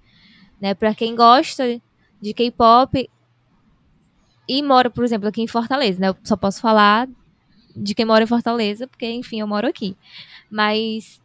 Né? 0.61 0.75
Para 0.75 0.95
quem 0.95 1.15
gosta 1.15 1.81
de 2.21 2.35
K-pop 2.35 3.09
e 4.49 4.63
mora, 4.63 4.91
por 4.91 5.05
exemplo, 5.05 5.29
aqui 5.29 5.43
em 5.43 5.47
Fortaleza, 5.47 6.01
né? 6.01 6.09
Eu 6.09 6.17
só 6.25 6.37
posso 6.37 6.61
falar 6.61 7.07
de 7.77 7.95
quem 7.95 8.05
mora 8.05 8.25
em 8.25 8.27
Fortaleza, 8.27 8.89
porque, 8.89 9.07
enfim, 9.07 9.41
eu 9.41 9.47
moro 9.47 9.69
aqui. 9.69 9.97
Mas 10.51 11.21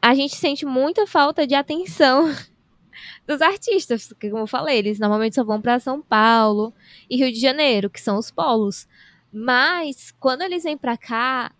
a 0.00 0.14
gente 0.14 0.34
sente 0.34 0.64
muita 0.64 1.06
falta 1.06 1.46
de 1.46 1.54
atenção 1.54 2.34
dos 3.26 3.40
artistas, 3.42 4.08
porque, 4.08 4.30
como 4.30 4.42
eu 4.42 4.46
falei, 4.46 4.78
eles 4.78 4.98
normalmente 4.98 5.34
só 5.34 5.44
vão 5.44 5.60
para 5.60 5.80
São 5.80 6.00
Paulo 6.00 6.72
e 7.08 7.16
Rio 7.16 7.32
de 7.32 7.40
Janeiro, 7.40 7.90
que 7.90 8.00
são 8.00 8.18
os 8.18 8.30
polos. 8.30 8.86
Mas 9.32 10.12
quando 10.20 10.42
eles 10.42 10.62
vêm 10.64 10.76
para 10.76 10.96
cá, 10.96 11.52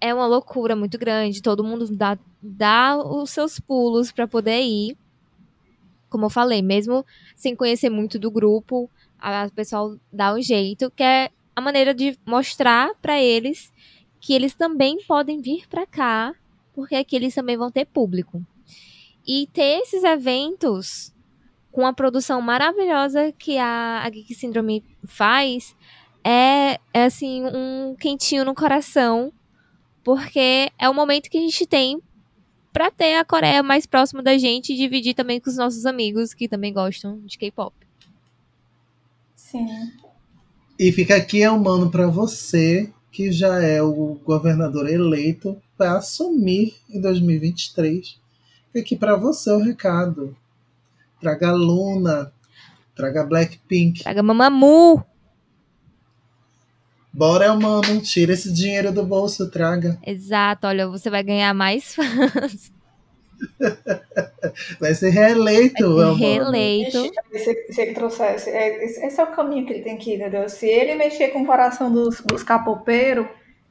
é 0.00 0.14
uma 0.14 0.26
loucura 0.26 0.74
muito 0.76 0.96
grande. 0.98 1.42
Todo 1.42 1.64
mundo 1.64 1.86
dá, 1.94 2.18
dá 2.40 2.96
os 2.96 3.30
seus 3.30 3.58
pulos 3.60 4.10
para 4.12 4.26
poder 4.28 4.60
ir. 4.60 4.96
como 6.08 6.26
eu 6.26 6.30
falei, 6.30 6.62
mesmo 6.62 7.04
sem 7.36 7.54
conhecer 7.54 7.90
muito 7.90 8.18
do 8.18 8.30
grupo, 8.30 8.90
o 9.46 9.54
pessoal 9.54 9.96
dá 10.12 10.34
um 10.34 10.40
jeito, 10.40 10.90
que 10.90 11.02
é 11.02 11.30
a 11.54 11.60
maneira 11.60 11.92
de 11.92 12.18
mostrar 12.24 12.94
para 13.02 13.20
eles 13.20 13.72
que 14.20 14.32
eles 14.32 14.54
também 14.54 14.98
podem 15.06 15.40
vir 15.40 15.68
para 15.68 15.86
cá, 15.86 16.34
porque 16.74 16.94
aqui 16.94 17.16
eles 17.16 17.34
também 17.34 17.56
vão 17.56 17.70
ter 17.70 17.84
público. 17.84 18.42
E 19.28 19.46
ter 19.52 19.82
esses 19.82 20.02
eventos 20.02 21.14
com 21.70 21.86
a 21.86 21.92
produção 21.92 22.40
maravilhosa 22.40 23.30
que 23.30 23.58
a, 23.58 24.02
a 24.02 24.08
Geek 24.08 24.34
Syndrome 24.34 24.82
faz 25.04 25.76
é, 26.24 26.80
é 26.92 27.04
assim 27.04 27.44
um 27.44 27.94
quentinho 27.94 28.44
no 28.44 28.54
coração, 28.54 29.32
porque 30.02 30.70
é 30.78 30.88
o 30.88 30.94
momento 30.94 31.28
que 31.28 31.38
a 31.38 31.40
gente 31.40 31.66
tem 31.66 32.00
para 32.72 32.90
ter 32.90 33.16
a 33.16 33.24
Coreia 33.24 33.62
mais 33.62 33.86
próxima 33.86 34.22
da 34.22 34.36
gente 34.38 34.72
e 34.72 34.76
dividir 34.76 35.14
também 35.14 35.40
com 35.40 35.50
os 35.50 35.56
nossos 35.56 35.84
amigos 35.84 36.32
que 36.32 36.48
também 36.48 36.72
gostam 36.72 37.20
de 37.20 37.36
K-pop. 37.36 37.74
Sim. 39.34 39.66
E 40.78 40.92
fica 40.92 41.16
aqui 41.16 41.42
é 41.42 41.50
um 41.50 41.58
mano 41.58 41.90
para 41.90 42.06
você 42.06 42.92
que 43.10 43.32
já 43.32 43.62
é 43.62 43.82
o 43.82 44.14
governador 44.24 44.88
eleito 44.88 45.60
para 45.76 45.98
assumir 45.98 46.76
em 46.88 47.00
2023. 47.00 48.18
Aqui 48.76 48.96
para 48.96 49.16
você 49.16 49.50
o 49.50 49.58
recado. 49.58 50.36
Traga 51.20 51.52
Luna, 51.52 52.32
traga 52.94 53.24
Blackpink. 53.24 54.02
Traga 54.02 54.22
Mamamoo. 54.22 55.02
Bora, 57.12 57.52
mano, 57.54 58.00
tira 58.00 58.32
esse 58.32 58.52
dinheiro 58.52 58.92
do 58.92 59.04
bolso, 59.04 59.50
traga. 59.50 59.98
Exato, 60.06 60.66
olha, 60.66 60.86
você 60.86 61.10
vai 61.10 61.22
ganhar 61.22 61.52
mais 61.54 61.94
fãs. 61.96 62.70
Vai 64.80 64.94
ser 64.94 65.10
reeleito, 65.10 65.94
vai 65.94 66.12
ser 66.12 66.18
reeleito. 66.18 67.12
Se, 67.32 67.72
se 67.72 67.80
ele 67.80 67.94
trouxesse, 67.94 68.50
é, 68.50 68.84
esse 68.84 69.20
é 69.20 69.22
o 69.22 69.28
caminho 69.28 69.64
que 69.64 69.72
ele 69.72 69.82
tem 69.82 69.96
que 69.96 70.10
ir, 70.10 70.16
entendeu? 70.16 70.48
Se 70.48 70.66
ele 70.66 70.96
mexer 70.96 71.28
com 71.28 71.42
o 71.42 71.46
coração 71.46 71.92
dos, 71.92 72.20
dos 72.20 72.42
capopeiros, 72.42 73.26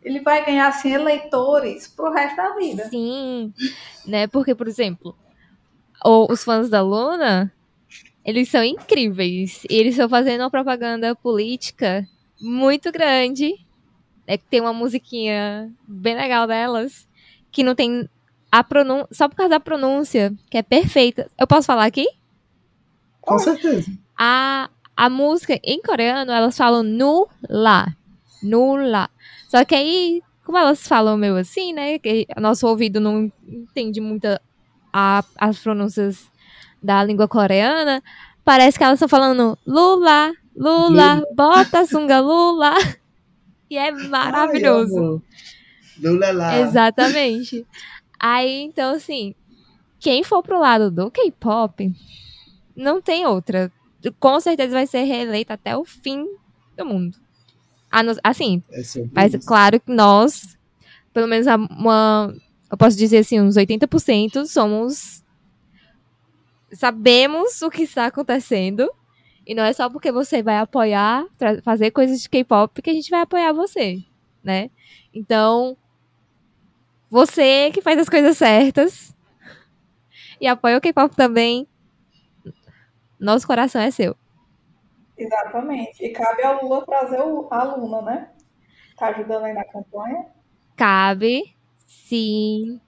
ele 0.08 0.22
vai 0.22 0.46
ganhar 0.46 0.70
assim 0.70 0.94
eleitores 0.94 1.88
pro 1.88 2.14
resto 2.14 2.38
da 2.38 2.56
vida. 2.56 2.88
Sim, 2.90 3.54
né? 4.06 4.26
Porque, 4.28 4.56
por 4.56 4.68
exemplo, 4.68 5.14
os 6.04 6.44
fãs 6.46 6.70
da 6.70 6.82
Luna, 6.82 7.52
eles 8.24 8.48
são 8.50 8.64
incríveis. 8.64 9.66
E 9.70 9.76
eles 9.76 9.94
estão 9.94 10.08
fazendo 10.08 10.42
uma 10.42 10.50
propaganda 10.50 11.14
política 11.14 12.08
muito 12.40 12.90
grande. 12.90 13.54
É 14.26 14.38
que 14.38 14.46
tem 14.46 14.62
uma 14.62 14.74
musiquinha 14.74 15.70
bem 15.86 16.16
legal 16.16 16.48
delas, 16.48 17.08
que 17.52 17.64
não 17.64 17.76
tem 17.76 18.10
a 18.50 18.64
pronúncia, 18.64 19.08
só 19.12 19.28
por 19.28 19.36
causa 19.36 19.52
da 19.52 19.60
pronúncia, 19.60 20.34
que 20.50 20.58
é 20.58 20.64
perfeita. 20.64 21.30
Eu 21.38 21.48
posso 21.48 21.68
falar 21.68 21.86
aqui? 21.86 22.08
Com 23.22 23.38
certeza. 23.40 23.92
A, 24.18 24.70
a 24.96 25.10
música 25.10 25.60
em 25.64 25.82
coreano, 25.82 26.32
elas 26.32 26.56
falam 26.56 26.82
nula. 26.82 27.94
Nula. 28.42 29.10
Só 29.48 29.64
que 29.64 29.76
aí, 29.76 30.22
como 30.46 30.58
elas 30.58 30.88
falam 30.88 31.18
meio 31.18 31.36
assim, 31.38 31.74
né? 31.74 31.98
Que 32.00 32.28
nosso 32.38 32.68
ouvido 32.68 33.00
não 33.00 33.32
entende 33.48 34.02
muito 34.02 34.28
a, 34.94 35.24
as 35.38 35.60
pronúncias 35.60 36.30
da 36.82 37.04
língua 37.04 37.28
coreana, 37.28 38.04
parece 38.44 38.78
que 38.78 38.84
elas 38.84 38.96
estão 38.96 39.10
falando 39.10 39.58
Lula, 39.66 40.34
Lula, 40.56 41.22
bota 41.36 41.80
a 41.80 41.86
sunga 41.86 42.20
Lula. 42.20 42.74
E 43.70 43.78
é 43.78 43.92
maravilhoso. 43.92 45.22
Ai, 45.22 46.02
Lula 46.02 46.32
lá. 46.32 46.60
Exatamente. 46.60 47.66
Aí, 48.20 48.64
então, 48.64 48.96
assim, 48.96 49.36
quem 50.00 50.24
for 50.24 50.42
pro 50.42 50.60
lado 50.60 50.90
do 50.90 51.12
K-pop, 51.12 51.92
não 52.76 53.02
tem 53.02 53.26
outra. 53.26 53.72
Com 54.20 54.40
certeza 54.40 54.74
vai 54.74 54.88
ser 54.88 55.04
reeleita 55.04 55.56
até 55.56 55.76
o 55.76 55.84
fim 55.84 56.26
do 56.78 56.86
mundo. 56.86 57.18
Assim, 58.24 58.64
é 58.72 58.82
mas 59.14 59.36
claro 59.46 59.80
que 59.80 59.92
nós, 59.92 60.58
pelo 61.14 61.28
menos 61.28 61.48
uma, 61.48 62.34
eu 62.70 62.78
posso 62.78 62.98
dizer 62.98 63.20
assim, 63.20 63.40
uns 63.40 63.56
80% 63.56 64.46
somos. 64.46 65.24
Sabemos 66.74 67.62
o 67.62 67.70
que 67.70 67.84
está 67.84 68.08
acontecendo. 68.08 68.90
E 69.46 69.56
não 69.56 69.64
é 69.64 69.72
só 69.72 69.90
porque 69.90 70.12
você 70.12 70.44
vai 70.44 70.58
apoiar, 70.58 71.26
fazer 71.64 71.92
coisas 71.92 72.22
de 72.22 72.30
K-pop 72.30 72.82
que 72.82 72.90
a 72.90 72.94
gente 72.94 73.10
vai 73.10 73.22
apoiar 73.22 73.54
você, 73.54 74.04
né? 74.44 74.70
Então, 75.14 75.78
você 77.10 77.72
que 77.74 77.82
faz 77.82 77.98
as 77.98 78.10
coisas 78.10 78.38
certas 78.38 79.16
e 80.42 80.48
apoia 80.48 80.78
o 80.78 80.82
K-pop 80.82 81.16
também, 81.16 81.66
nosso 83.18 83.48
coração 83.48 83.82
é 83.82 83.90
seu. 83.90 84.18
Exatamente. 85.18 86.06
E 86.06 86.10
cabe 86.10 86.44
ao 86.44 86.64
Lula 86.64 86.86
trazer 86.86 87.22
o, 87.22 87.48
a 87.50 87.64
Luna, 87.64 88.02
né? 88.02 88.30
Tá 88.98 89.08
ajudando 89.08 89.46
aí 89.46 89.54
na 89.54 89.64
campanha? 89.66 90.28
Cabe, 90.76 91.56
sim. 91.86 92.80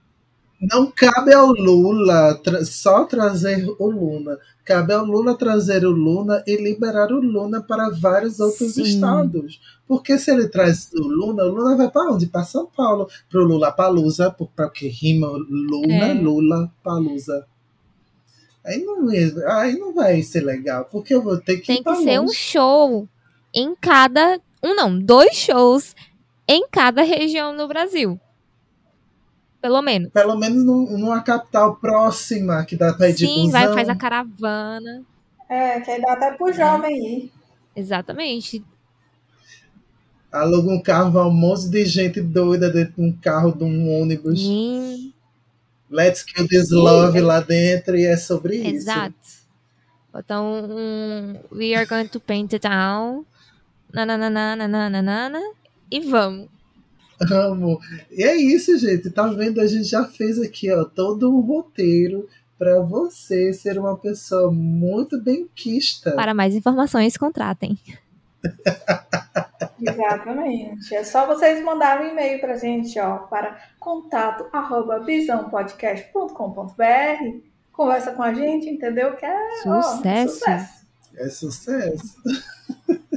Não 0.60 0.90
cabe 0.90 1.32
ao 1.32 1.46
Lula 1.46 2.34
tra 2.42 2.64
só 2.64 3.06
trazer 3.06 3.66
o 3.78 3.90
Luna. 3.90 4.38
Cabe 4.62 4.92
ao 4.92 5.04
Lula 5.04 5.36
trazer 5.36 5.86
o 5.86 5.90
Luna 5.90 6.44
e 6.46 6.54
liberar 6.56 7.10
o 7.10 7.20
Luna 7.20 7.62
para 7.62 7.88
vários 7.88 8.38
outros 8.38 8.74
Sim. 8.74 8.82
estados. 8.82 9.58
Porque 9.88 10.18
se 10.18 10.30
ele 10.30 10.48
traz 10.48 10.92
o 10.92 11.02
Luna, 11.02 11.44
o 11.44 11.48
Luna 11.48 11.76
vai 11.76 11.90
para 11.90 12.12
onde? 12.12 12.26
Para 12.26 12.44
São 12.44 12.66
Paulo. 12.66 13.08
Para 13.30 13.40
o 13.40 13.44
Lula 13.44 13.72
Palusa, 13.72 14.30
porque 14.30 14.86
rima 14.86 15.28
Luna, 15.28 16.06
é. 16.08 16.14
Lula 16.14 16.70
Palusa. 16.84 17.46
Aí 18.64 18.84
não, 18.84 19.08
aí 19.48 19.78
não 19.78 19.94
vai 19.94 20.22
ser 20.22 20.42
legal, 20.42 20.84
porque 20.84 21.14
eu 21.14 21.22
vou 21.22 21.38
ter 21.38 21.58
que. 21.58 21.66
Tem 21.66 21.82
que 21.82 21.96
ser 21.96 22.18
longe. 22.18 22.20
um 22.20 22.28
show 22.28 23.08
em 23.54 23.74
cada. 23.74 24.40
Um 24.62 24.74
não, 24.74 24.98
dois 24.98 25.34
shows 25.34 25.94
em 26.46 26.66
cada 26.68 27.02
região 27.02 27.54
no 27.54 27.66
Brasil. 27.66 28.20
Pelo 29.60 29.82
menos. 29.82 30.10
Pelo 30.10 30.36
menos 30.36 30.64
numa 30.64 31.22
capital 31.22 31.76
próxima 31.76 32.64
que 32.64 32.76
dá 32.76 32.92
pra 32.92 33.08
ir 33.08 33.12
Sim, 33.12 33.26
de 33.26 33.26
Sim, 33.26 33.50
vai, 33.50 33.72
faz 33.72 33.88
a 33.88 33.94
caravana. 33.94 35.04
É, 35.48 35.80
que 35.80 35.90
aí 35.90 36.00
dá 36.00 36.12
até 36.12 36.32
pro 36.32 36.52
jovem 36.52 36.96
ir. 36.96 37.32
Exatamente. 37.74 38.64
Aluga 40.32 40.70
um 40.70 40.80
carro, 40.80 41.10
vai 41.10 41.24
um 41.24 41.32
monte 41.32 41.68
de 41.68 41.84
gente 41.84 42.20
doida 42.20 42.70
dentro 42.70 42.94
de 42.94 43.02
um 43.02 43.12
carro, 43.12 43.52
de 43.52 43.64
um 43.64 44.00
ônibus. 44.00 44.40
Sim. 44.40 45.12
Let's 45.90 46.22
kill 46.22 46.46
this 46.46 46.70
love 46.70 47.20
lá 47.20 47.40
dentro 47.40 47.96
e 47.96 48.06
é 48.06 48.16
sobre 48.16 48.56
Exato. 48.56 48.76
isso. 48.76 48.90
Exato. 48.90 49.14
Então, 50.14 50.64
um, 50.64 51.34
we 51.52 51.74
are 51.74 51.86
going 51.86 52.08
to 52.08 52.20
paint 52.20 52.52
it 52.52 52.66
down. 52.66 53.24
Nananana, 53.92 55.40
e 55.90 56.00
vamos. 56.00 56.48
Amo. 57.30 57.80
E 58.10 58.22
é 58.22 58.36
isso, 58.36 58.78
gente. 58.78 59.10
Tá 59.10 59.26
vendo? 59.26 59.60
A 59.60 59.66
gente 59.66 59.84
já 59.84 60.04
fez 60.04 60.38
aqui, 60.40 60.70
ó, 60.72 60.84
todo 60.84 61.30
um 61.30 61.40
roteiro 61.40 62.28
para 62.58 62.80
você 62.80 63.52
ser 63.52 63.78
uma 63.78 63.96
pessoa 63.96 64.50
muito 64.50 65.20
benquista. 65.20 66.12
Para 66.12 66.34
mais 66.34 66.54
informações, 66.54 67.16
contratem. 67.16 67.78
Exatamente. 69.80 70.94
É 70.94 71.02
só 71.04 71.26
vocês 71.26 71.64
mandarem 71.64 72.08
um 72.08 72.10
e-mail 72.12 72.40
pra 72.40 72.56
gente, 72.56 72.98
ó, 72.98 73.18
para 73.18 73.58
contato 73.78 74.46
arroba 74.52 74.98
visãopodcast.com.br. 75.00 77.38
Conversa 77.72 78.12
com 78.12 78.22
a 78.22 78.34
gente, 78.34 78.68
entendeu? 78.68 79.16
Que 79.16 79.24
é 79.24 79.50
sucesso. 79.62 79.68
Ó, 79.68 79.82
sucesso. 80.28 80.80
É 81.16 81.28
sucesso. 81.28 82.16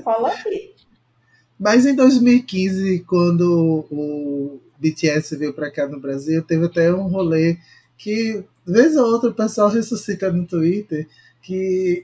Fala 0.04 0.30
aqui. 0.30 0.74
Mas 1.60 1.86
em 1.86 1.96
2015, 1.96 3.06
quando 3.08 3.86
o 3.90 4.60
BTS 4.78 5.38
veio 5.38 5.54
para 5.54 5.72
cá 5.72 5.88
no 5.88 6.00
Brasil, 6.00 6.44
teve 6.44 6.66
até 6.66 6.94
um 6.94 7.08
rolê 7.08 7.58
que, 7.98 8.44
vez 8.66 8.98
ou 8.98 9.06
outra, 9.06 9.30
o 9.30 9.34
pessoal 9.34 9.70
ressuscita 9.70 10.32
no 10.32 10.46
Twitter 10.46 11.08
que 11.42 12.04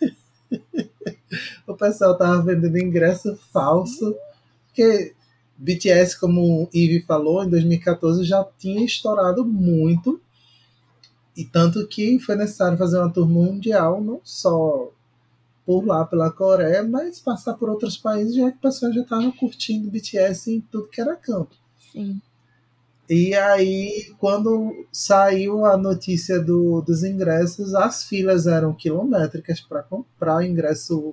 o 1.66 1.74
pessoal 1.74 2.16
tava 2.16 2.42
vendendo 2.42 2.78
ingresso 2.78 3.36
falso, 3.52 4.14
porque 4.66 5.14
BTS, 5.56 6.18
como 6.18 6.64
o 6.64 6.68
Ivy 6.74 7.02
falou, 7.02 7.44
em 7.44 7.50
2014 7.50 8.24
já 8.24 8.44
tinha 8.58 8.84
estourado 8.84 9.44
muito, 9.44 10.20
e 11.36 11.44
tanto 11.44 11.86
que 11.86 12.18
foi 12.18 12.36
necessário 12.36 12.78
fazer 12.78 12.98
uma 12.98 13.12
tour 13.12 13.28
mundial, 13.28 14.00
não 14.00 14.20
só 14.24 14.90
por 15.64 15.84
lá 15.86 16.04
pela 16.04 16.30
Coreia, 16.30 16.82
mas 16.82 17.20
passar 17.20 17.54
por 17.54 17.68
outros 17.68 17.96
países 17.96 18.34
já 18.34 18.50
que 18.50 18.58
o 18.58 18.60
pessoal 18.60 18.92
já 18.92 19.02
estava 19.02 19.30
curtindo 19.32 19.90
BTS 19.90 20.52
em 20.52 20.60
tudo 20.60 20.88
que 20.88 21.00
era 21.00 21.14
campo. 21.14 21.54
Sim. 21.92 22.20
E 23.10 23.34
aí, 23.34 24.14
quando 24.18 24.86
saiu 24.92 25.64
a 25.66 25.76
notícia 25.76 26.38
do, 26.38 26.80
dos 26.80 27.02
ingressos, 27.02 27.74
as 27.74 28.04
filas 28.04 28.46
eram 28.46 28.72
quilométricas 28.72 29.60
para 29.60 29.82
comprar 29.82 30.46
ingresso 30.46 31.12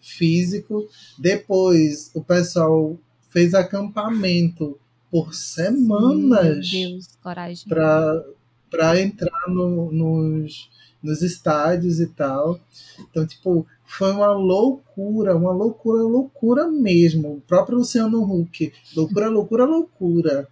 físico. 0.00 0.88
Depois, 1.18 2.10
o 2.14 2.24
pessoal 2.24 2.96
fez 3.28 3.52
acampamento 3.52 4.78
por 5.10 5.34
semanas 5.34 6.70
para 8.70 8.98
entrar 8.98 9.48
no, 9.48 9.92
nos 9.92 10.70
nos 11.02 11.22
estádios 11.22 12.00
e 12.00 12.06
tal. 12.06 12.58
Então, 12.98 13.26
tipo, 13.26 13.66
foi 13.84 14.12
uma 14.12 14.32
loucura, 14.32 15.36
uma 15.36 15.52
loucura, 15.52 16.02
loucura 16.02 16.68
mesmo. 16.68 17.34
O 17.34 17.40
próprio 17.40 17.78
Luciano 17.78 18.22
Huck, 18.22 18.72
loucura, 18.96 19.28
loucura, 19.28 19.64
loucura. 19.64 20.48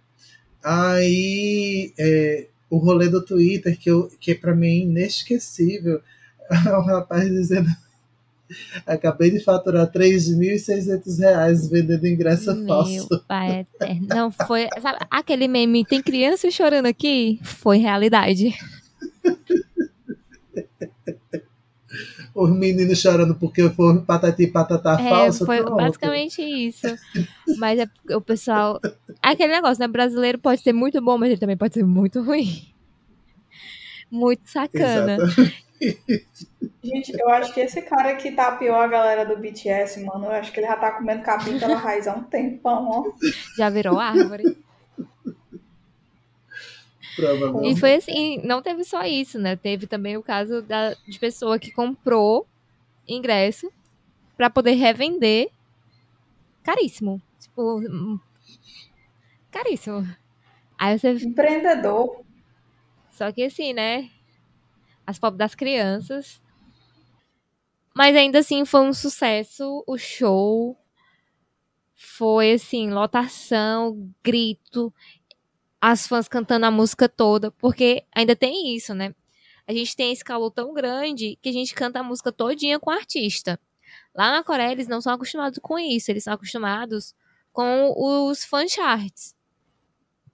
Aí, 0.63 1.93
é, 1.97 2.47
o 2.69 2.77
rolê 2.77 3.09
do 3.09 3.23
Twitter, 3.23 3.77
que, 3.77 3.89
eu, 3.89 4.09
que 4.19 4.35
para 4.35 4.55
mim 4.55 4.67
é 4.67 4.77
inesquecível, 4.83 6.01
o 6.49 6.81
rapaz 6.81 7.29
dizendo 7.29 7.69
Acabei 8.85 9.29
de 9.29 9.39
faturar 9.43 9.91
3.600 9.91 11.19
reais 11.19 11.69
vendendo 11.69 12.07
ingresso 12.07 12.55
Meu 12.55 12.67
falso. 12.67 13.23
pai 13.27 13.59
eterno. 13.59 14.07
Não, 14.07 14.31
foi. 14.31 14.67
Sabe, 14.81 14.99
aquele 15.11 15.47
meme, 15.47 15.85
tem 15.85 16.01
criança 16.01 16.49
chorando 16.49 16.85
aqui? 16.85 17.39
Foi 17.43 17.77
realidade. 17.77 18.55
Os 22.39 22.51
meninos 22.51 22.99
chorando 23.01 23.33
porque 23.33 23.67
foi 23.71 23.99
patati 24.01 24.45
patatá 24.45 24.95
É, 25.01 25.09
falso. 25.09 25.43
foi 25.43 25.57
pronto. 25.57 25.75
basicamente 25.75 26.39
isso. 26.43 26.85
Mas 27.57 27.79
é 27.79 27.87
o 28.13 28.21
pessoal. 28.21 28.79
Aquele 29.23 29.53
negócio, 29.53 29.79
né? 29.79 29.87
Brasileiro 29.87 30.37
pode 30.37 30.61
ser 30.61 30.71
muito 30.71 31.01
bom, 31.01 31.17
mas 31.17 31.29
ele 31.31 31.39
também 31.39 31.57
pode 31.57 31.73
ser 31.73 31.83
muito 31.83 32.21
ruim. 32.21 32.71
Muito 34.11 34.47
sacana. 34.49 35.17
Gente, 36.83 37.11
eu 37.19 37.29
acho 37.29 37.53
que 37.53 37.59
esse 37.59 37.81
cara 37.81 38.15
que 38.15 38.31
tapeou 38.31 38.75
a 38.75 38.87
galera 38.87 39.25
do 39.25 39.41
BTS, 39.41 40.03
mano, 40.05 40.25
eu 40.25 40.31
acho 40.31 40.51
que 40.51 40.59
ele 40.59 40.67
já 40.67 40.75
tá 40.75 40.91
comendo 40.91 41.23
capim 41.23 41.57
pela 41.59 41.75
raiz 41.75 42.07
há 42.07 42.13
um 42.13 42.23
tempão, 42.23 42.87
ó. 42.87 43.03
Já 43.57 43.69
virou 43.69 43.99
árvore. 43.99 44.57
E 47.63 47.75
foi 47.79 47.95
assim, 47.95 48.39
não 48.43 48.61
teve 48.61 48.83
só 48.83 49.03
isso, 49.03 49.39
né? 49.39 49.55
Teve 49.55 49.87
também 49.87 50.17
o 50.17 50.23
caso 50.23 50.61
da, 50.61 50.93
de 50.93 51.19
pessoa 51.19 51.57
que 51.57 51.71
comprou 51.71 52.47
ingresso 53.07 53.71
pra 54.35 54.49
poder 54.49 54.73
revender 54.73 55.49
caríssimo. 56.63 57.21
Tipo, 57.39 57.79
hum, 57.79 58.19
caríssimo. 59.49 60.07
Aí 60.77 60.97
você. 60.97 61.13
Empreendedor. 61.13 62.23
Só 63.09 63.31
que 63.31 63.43
assim, 63.43 63.73
né? 63.73 64.09
As 65.05 65.17
pobres 65.17 65.39
das 65.39 65.55
crianças. 65.55 66.41
Mas 67.95 68.15
ainda 68.15 68.39
assim 68.39 68.63
foi 68.63 68.81
um 68.81 68.93
sucesso 68.93 69.83
o 69.87 69.97
show. 69.97 70.77
Foi 71.95 72.51
assim, 72.51 72.91
lotação, 72.91 74.13
grito, 74.23 74.93
as 75.89 76.07
fãs 76.07 76.27
cantando 76.27 76.65
a 76.65 76.71
música 76.71 77.07
toda, 77.09 77.51
porque 77.51 78.03
ainda 78.15 78.35
tem 78.35 78.75
isso, 78.75 78.93
né? 78.93 79.15
A 79.67 79.73
gente 79.73 79.95
tem 79.95 80.11
esse 80.11 80.23
calor 80.23 80.51
tão 80.51 80.73
grande 80.73 81.37
que 81.41 81.49
a 81.49 81.53
gente 81.53 81.73
canta 81.75 81.99
a 81.99 82.03
música 82.03 82.31
todinha 82.31 82.79
com 82.79 82.89
o 82.89 82.93
artista. 82.93 83.59
Lá 84.15 84.31
na 84.31 84.43
Coreia 84.43 84.71
eles 84.71 84.87
não 84.87 85.01
são 85.01 85.13
acostumados 85.13 85.59
com 85.61 85.79
isso, 85.79 86.11
eles 86.11 86.23
são 86.25 86.33
acostumados 86.33 87.15
com 87.53 87.93
os 87.97 88.43
fan 88.45 88.67
charts, 88.67 89.35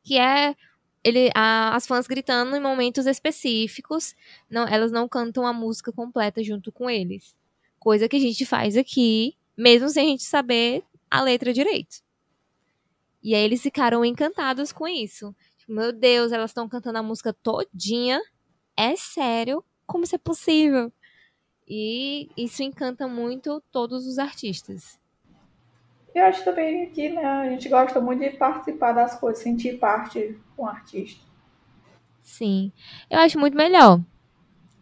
que 0.04 0.18
é 0.18 0.56
ele, 1.04 1.30
a- 1.36 1.76
as 1.76 1.86
fãs 1.86 2.08
gritando 2.08 2.56
em 2.56 2.62
momentos 2.62 3.06
específicos, 3.06 4.16
não, 4.50 4.68
elas 4.68 4.92
não 4.92 5.08
cantam 5.08 5.46
a 5.46 5.54
música 5.54 5.92
completa 5.92 6.44
junto 6.44 6.72
com 6.72 6.90
eles. 6.90 7.36
Coisa 7.80 8.08
que 8.08 8.16
a 8.16 8.20
gente 8.20 8.46
faz 8.46 8.78
aqui, 8.78 9.36
mesmo 9.58 9.90
sem 9.90 10.08
a 10.08 10.10
gente 10.12 10.24
saber 10.24 10.84
a 11.12 11.22
letra 11.22 11.54
direito. 11.54 12.03
E 13.24 13.34
aí 13.34 13.42
eles 13.42 13.62
ficaram 13.62 14.04
encantados 14.04 14.74
com 14.74 14.88
isso. 14.88 15.34
Tipo, 15.58 15.74
meu 15.74 15.94
Deus, 15.94 16.32
elas 16.32 16.50
estão 16.50 16.68
cantando 16.68 16.98
a 16.98 17.04
música 17.04 17.32
todinha. 17.32 18.22
É 18.76 18.96
sério? 18.96 19.64
Como 19.88 20.04
isso 20.04 20.16
é 20.16 20.20
possível? 20.20 20.92
E 21.68 22.30
isso 22.36 22.62
encanta 22.62 23.08
muito 23.08 23.64
todos 23.72 24.06
os 24.06 24.20
artistas. 24.20 25.00
Eu 26.14 26.26
acho 26.26 26.44
também 26.44 26.90
que 26.92 27.10
né, 27.10 27.24
a 27.24 27.50
gente 27.50 27.70
gosta 27.70 28.00
muito 28.00 28.20
de 28.20 28.32
participar 28.32 28.92
das 28.92 29.18
coisas, 29.20 29.42
sentir 29.42 29.80
parte 29.80 30.38
com 30.56 30.64
o 30.64 30.68
artista. 30.68 31.24
Sim. 32.22 32.72
Eu 33.10 33.20
acho 33.20 33.40
muito 33.40 33.58
melhor. 33.58 34.02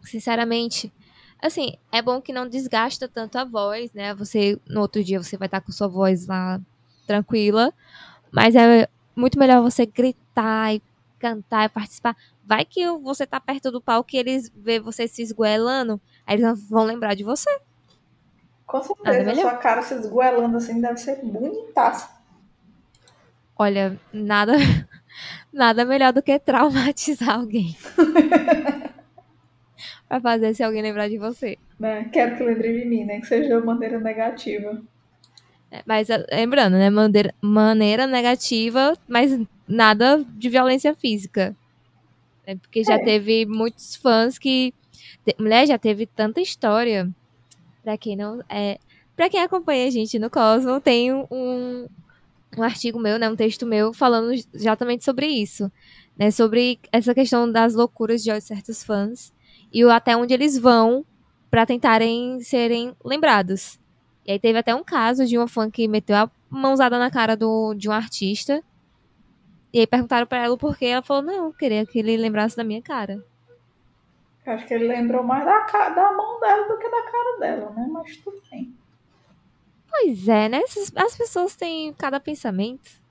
Sinceramente. 0.02 0.92
Assim, 1.40 1.76
é 1.90 2.02
bom 2.02 2.20
que 2.20 2.32
não 2.32 2.48
desgasta 2.48 3.08
tanto 3.08 3.36
a 3.36 3.44
voz, 3.44 3.92
né? 3.92 4.14
Você, 4.14 4.60
no 4.66 4.80
outro 4.80 5.02
dia, 5.02 5.22
você 5.22 5.36
vai 5.36 5.46
estar 5.46 5.60
com 5.60 5.72
sua 5.72 5.88
voz 5.88 6.26
lá 6.26 6.60
tranquila. 7.06 7.72
Mas 8.32 8.56
é 8.56 8.88
muito 9.14 9.38
melhor 9.38 9.62
você 9.62 9.84
gritar 9.84 10.74
e 10.74 10.82
cantar 11.18 11.66
e 11.66 11.68
participar. 11.68 12.16
Vai 12.44 12.64
que 12.64 12.90
você 12.98 13.26
tá 13.26 13.38
perto 13.38 13.70
do 13.70 13.80
palco 13.80 14.10
e 14.12 14.18
eles 14.18 14.50
vê 14.56 14.80
você 14.80 15.06
se 15.06 15.22
esgoelando, 15.22 16.00
aí 16.26 16.36
eles 16.36 16.68
vão 16.68 16.84
lembrar 16.84 17.14
de 17.14 17.22
você. 17.22 17.50
Com 18.66 18.82
certeza, 18.82 19.30
a 19.30 19.34
sua 19.34 19.56
cara 19.56 19.82
se 19.82 19.94
esgoelando 19.94 20.56
assim 20.56 20.80
deve 20.80 20.96
ser 20.96 21.22
bonitaça. 21.22 22.10
Olha, 23.56 24.00
nada, 24.12 24.54
nada 25.52 25.84
melhor 25.84 26.12
do 26.12 26.22
que 26.22 26.38
traumatizar 26.38 27.36
alguém. 27.36 27.76
pra 30.08 30.20
fazer 30.20 30.54
se 30.54 30.62
alguém 30.62 30.82
lembrar 30.82 31.08
de 31.08 31.18
você. 31.18 31.58
Né? 31.78 32.08
Quero 32.12 32.36
que 32.36 32.42
lembre 32.42 32.80
de 32.80 32.84
mim, 32.86 33.04
né? 33.04 33.20
Que 33.20 33.26
seja 33.26 33.48
de 33.48 33.54
uma 33.54 33.74
maneira 33.74 34.00
negativa. 34.00 34.82
É, 35.72 35.82
Mas 35.86 36.10
eh, 36.10 36.24
lembrando, 36.30 36.74
né? 36.74 36.90
Maneira, 36.90 37.34
maneira 37.40 38.06
negativa, 38.06 38.96
mas 39.08 39.38
nada 39.66 40.22
de 40.36 40.48
violência 40.50 40.94
física. 40.94 41.56
É 42.46 42.54
porque 42.56 42.84
já 42.84 42.94
É. 42.94 42.98
teve 43.04 43.46
muitos 43.46 43.96
fãs 43.96 44.38
que. 44.38 44.74
te- 45.24 45.34
Mulher, 45.38 45.66
já 45.66 45.78
teve 45.78 46.06
tanta 46.06 46.40
história. 46.40 47.08
Pra 47.82 47.96
quem 47.96 48.16
não. 48.16 48.40
É, 48.48 48.78
pra 49.16 49.30
quem 49.30 49.40
acompanha 49.40 49.86
a 49.86 49.90
gente 49.90 50.18
no 50.18 50.28
Cosmo, 50.28 50.80
tem 50.80 51.12
um, 51.12 51.88
um 52.58 52.62
artigo 52.62 52.98
meu, 52.98 53.18
né? 53.18 53.28
Um 53.30 53.36
texto 53.36 53.64
meu 53.64 53.92
falando 53.94 54.32
exatamente 54.52 55.04
sobre 55.04 55.26
isso. 55.26 55.70
Né, 56.18 56.30
sobre 56.30 56.78
essa 56.92 57.14
questão 57.14 57.50
das 57.50 57.72
loucuras 57.74 58.22
de 58.22 58.38
certos 58.42 58.84
fãs. 58.84 59.32
E 59.72 59.82
o 59.82 59.90
até 59.90 60.14
onde 60.14 60.34
eles 60.34 60.58
vão 60.58 61.06
pra 61.50 61.64
tentarem 61.64 62.38
serem 62.42 62.94
lembrados. 63.02 63.80
E 64.26 64.32
aí 64.32 64.38
teve 64.38 64.58
até 64.58 64.74
um 64.74 64.84
caso 64.84 65.26
de 65.26 65.36
uma 65.36 65.48
fã 65.48 65.70
que 65.70 65.88
meteu 65.88 66.16
a 66.16 66.30
mãozada 66.48 66.98
na 66.98 67.10
cara 67.10 67.36
do, 67.36 67.74
de 67.74 67.88
um 67.88 67.92
artista. 67.92 68.62
E 69.72 69.80
aí 69.80 69.86
perguntaram 69.86 70.26
pra 70.26 70.44
ela 70.44 70.54
o 70.54 70.58
porquê. 70.58 70.86
Ela 70.86 71.02
falou, 71.02 71.22
não, 71.22 71.46
eu 71.46 71.52
queria 71.52 71.84
que 71.84 71.98
ele 71.98 72.16
lembrasse 72.16 72.56
da 72.56 72.62
minha 72.62 72.82
cara. 72.82 73.24
Eu 74.44 74.52
acho 74.52 74.66
que 74.66 74.74
ele 74.74 74.86
lembrou 74.86 75.22
mais 75.22 75.44
da, 75.44 75.88
da 75.90 76.12
mão 76.12 76.40
dela 76.40 76.68
do 76.68 76.78
que 76.78 76.88
da 76.88 77.02
cara 77.02 77.38
dela, 77.38 77.70
né? 77.70 77.88
Mas 77.90 78.16
tudo 78.16 78.40
bem. 78.50 78.74
Pois 79.88 80.28
é, 80.28 80.48
né? 80.48 80.62
As 80.96 81.16
pessoas 81.16 81.54
têm 81.54 81.92
cada 81.92 82.18
pensamento. 82.18 83.02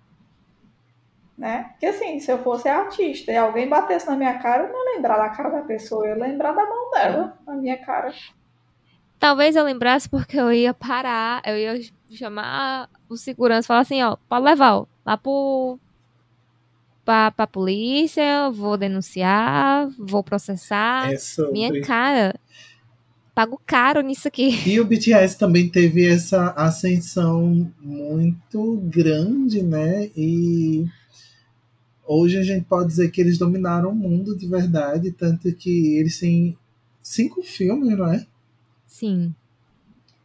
Né? 1.38 1.70
Porque 1.72 1.88
assim, 1.88 2.20
se 2.20 2.32
eu 2.32 2.38
fosse 2.44 2.70
artista 2.70 3.32
e 3.32 3.38
alguém 3.38 3.68
batesse 3.68 4.08
na 4.08 4.16
minha 4.16 4.38
cara, 4.40 4.64
eu 4.64 4.74
não 4.74 4.86
ia 4.86 4.96
lembrar 4.96 5.18
da 5.18 5.30
cara 5.30 5.50
da 5.50 5.62
pessoa, 5.62 6.06
eu 6.06 6.16
ia 6.16 6.24
lembrar 6.24 6.52
da 6.52 6.66
mão 6.66 6.92
dela, 6.92 7.40
na 7.48 7.54
minha 7.56 7.78
cara. 7.78 8.14
Talvez 9.22 9.56
eu 9.56 9.64
lembrasse 9.64 10.10
porque 10.10 10.36
eu 10.36 10.52
ia 10.52 10.74
parar, 10.74 11.44
eu 11.46 11.56
ia 11.56 11.80
chamar 12.10 12.90
o 13.08 13.16
segurança 13.16 13.66
e 13.66 13.68
falar 13.68 13.82
assim, 13.82 14.02
ó, 14.02 14.18
pode 14.28 14.44
levar, 14.44 14.78
ó, 14.78 14.88
lá 15.06 15.16
pro. 15.16 15.78
Pra, 17.06 17.30
pra 17.30 17.46
polícia, 17.46 18.50
vou 18.50 18.78
denunciar, 18.78 19.88
vou 20.00 20.24
processar. 20.24 21.14
É 21.14 21.18
sobre. 21.18 21.52
Minha 21.52 21.82
cara. 21.82 22.34
Pago 23.36 23.62
caro 23.64 24.02
nisso 24.02 24.28
aqui. 24.28 24.50
E 24.68 24.80
o 24.80 24.86
BTS 24.86 25.38
também 25.38 25.70
teve 25.70 26.08
essa 26.08 26.50
ascensão 26.54 27.72
muito 27.80 28.78
grande, 28.86 29.62
né? 29.62 30.10
E 30.18 30.84
hoje 32.08 32.40
a 32.40 32.44
gente 32.44 32.66
pode 32.66 32.88
dizer 32.88 33.12
que 33.12 33.22
eles 33.22 33.38
dominaram 33.38 33.92
o 33.92 33.96
mundo 33.96 34.36
de 34.36 34.48
verdade, 34.48 35.12
tanto 35.12 35.54
que 35.54 35.96
eles 35.98 36.20
têm 36.20 36.58
cinco 37.04 37.44
filmes, 37.44 37.96
não 37.96 38.12
é? 38.12 38.26
Sim. 39.02 39.34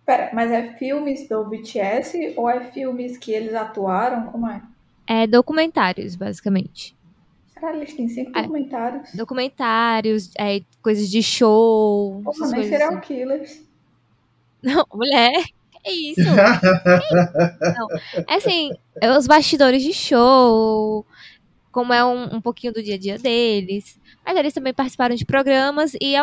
Pera, 0.05 0.31
mas 0.35 0.53
é 0.53 0.75
filmes 0.75 1.27
do 1.27 1.43
BTS 1.47 2.35
ou 2.37 2.51
é 2.51 2.61
filmes 2.71 3.17
que 3.17 3.33
eles 3.33 3.55
atuaram? 3.55 4.27
Como 4.31 4.47
é? 4.47 4.63
É 5.07 5.27
documentários, 5.27 6.15
basicamente. 6.15 6.95
Caralho, 7.55 7.79
eles 7.79 7.95
têm 7.95 8.07
cinco 8.07 8.33
Ah, 8.35 8.43
documentários. 8.43 9.15
Documentários, 9.15 10.31
é, 10.39 10.61
coisas 10.83 11.09
de 11.09 11.23
show. 11.23 12.21
Porra, 12.23 12.49
nem 12.49 12.55
coisas 12.55 12.69
serial 12.69 12.91
assim. 12.91 13.01
killers. 13.01 13.63
Não, 14.63 14.85
mulher, 14.93 15.33
é 15.83 15.91
isso. 15.91 16.21
É 18.29 18.35
assim, 18.35 18.73
é 19.01 19.17
os 19.17 19.27
bastidores 19.27 19.83
de 19.83 19.95
show, 19.95 21.07
como 21.73 21.95
é 21.95 22.05
um, 22.05 22.37
um 22.37 22.41
pouquinho 22.43 22.75
do 22.75 22.83
dia 22.83 22.97
a 22.97 22.99
dia 22.99 23.19
deles. 23.19 23.99
Mas 24.23 24.37
eles 24.37 24.53
também 24.53 24.75
participaram 24.75 25.15
de 25.15 25.25
programas 25.25 25.95
e, 25.95 26.15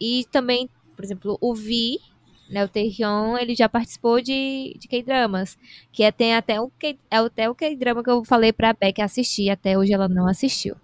e 0.00 0.24
também, 0.30 0.68
por 0.98 1.04
exemplo, 1.04 1.38
o 1.40 1.54
Vi, 1.54 2.00
né, 2.50 2.64
o 2.64 2.68
Taehyung, 2.68 3.40
ele 3.40 3.54
já 3.54 3.68
participou 3.68 4.20
de, 4.20 4.76
de 4.80 4.88
K-dramas. 4.88 5.56
Que 5.92 6.02
é, 6.02 6.10
tem 6.10 6.34
até 6.34 6.60
o, 6.60 6.68
K, 6.70 6.98
é 7.08 7.18
até 7.18 7.48
o 7.48 7.54
K-drama 7.54 8.02
que 8.02 8.10
eu 8.10 8.24
falei 8.24 8.52
pra 8.52 8.72
Beck 8.72 9.00
assistir, 9.00 9.48
até 9.48 9.78
hoje 9.78 9.92
ela 9.92 10.08
não 10.08 10.26
assistiu. 10.26 10.74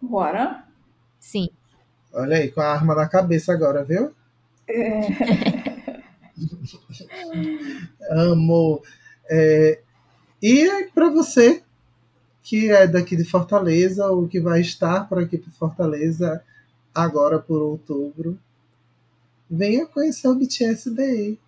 Bora. 0.00 0.64
Sim. 1.18 1.48
Olha 2.12 2.36
aí, 2.36 2.52
com 2.52 2.60
a 2.60 2.68
arma 2.68 2.94
na 2.94 3.08
cabeça 3.08 3.52
agora, 3.52 3.82
viu? 3.82 4.12
É. 4.68 5.00
Amo. 8.12 8.80
É, 9.28 9.80
e 10.40 10.88
para 10.94 11.10
você 11.10 11.64
que 12.44 12.70
é 12.70 12.86
daqui 12.86 13.16
de 13.16 13.24
Fortaleza 13.24 14.06
ou 14.06 14.28
que 14.28 14.38
vai 14.40 14.60
estar 14.60 15.08
por 15.08 15.18
aqui 15.18 15.36
por 15.36 15.50
Fortaleza 15.50 16.40
agora 16.94 17.40
por 17.40 17.60
outubro, 17.60 18.38
venha 19.52 19.84
conhecer 19.84 20.26
o 20.28 20.34
BTS 20.34 20.90
Day. 20.90 21.38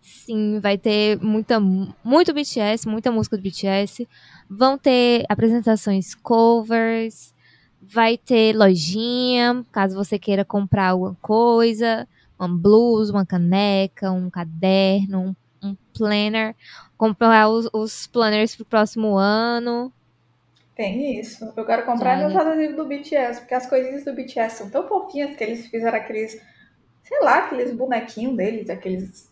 Sim, 0.00 0.58
vai 0.60 0.78
ter 0.78 1.18
muita, 1.20 1.60
muito 1.60 2.32
BTS, 2.32 2.88
muita 2.88 3.12
música 3.12 3.36
do 3.36 3.42
BTS. 3.42 4.08
Vão 4.48 4.78
ter 4.78 5.24
apresentações 5.28 6.14
covers, 6.14 7.34
vai 7.80 8.16
ter 8.16 8.56
lojinha, 8.56 9.64
caso 9.70 9.94
você 9.94 10.18
queira 10.18 10.44
comprar 10.44 10.88
alguma 10.88 11.16
coisa, 11.20 12.08
uma 12.38 12.48
blusa, 12.48 13.12
uma 13.12 13.26
caneca, 13.26 14.10
um 14.10 14.30
caderno, 14.30 15.36
um, 15.62 15.68
um 15.68 15.76
planner, 15.96 16.54
comprar 16.96 17.48
os, 17.48 17.68
os 17.72 18.06
planners 18.06 18.56
pro 18.56 18.64
próximo 18.64 19.16
ano. 19.16 19.92
Tem 20.74 21.20
isso. 21.20 21.52
Eu 21.56 21.64
quero 21.64 21.84
comprar 21.84 22.18
meus 22.18 22.34
adesivos 22.34 22.76
do 22.76 22.86
BTS, 22.86 23.40
porque 23.40 23.54
as 23.54 23.66
coisinhas 23.66 24.04
do 24.04 24.12
BTS 24.12 24.56
são 24.56 24.68
tão 24.68 24.88
fofinhas 24.88 25.36
que 25.36 25.44
eles 25.44 25.66
fizeram 25.68 25.96
aqueles, 25.96 26.40
sei 27.04 27.20
lá, 27.20 27.44
aqueles 27.44 27.74
bonequinhos 27.74 28.36
deles, 28.36 28.68
aqueles. 28.68 29.30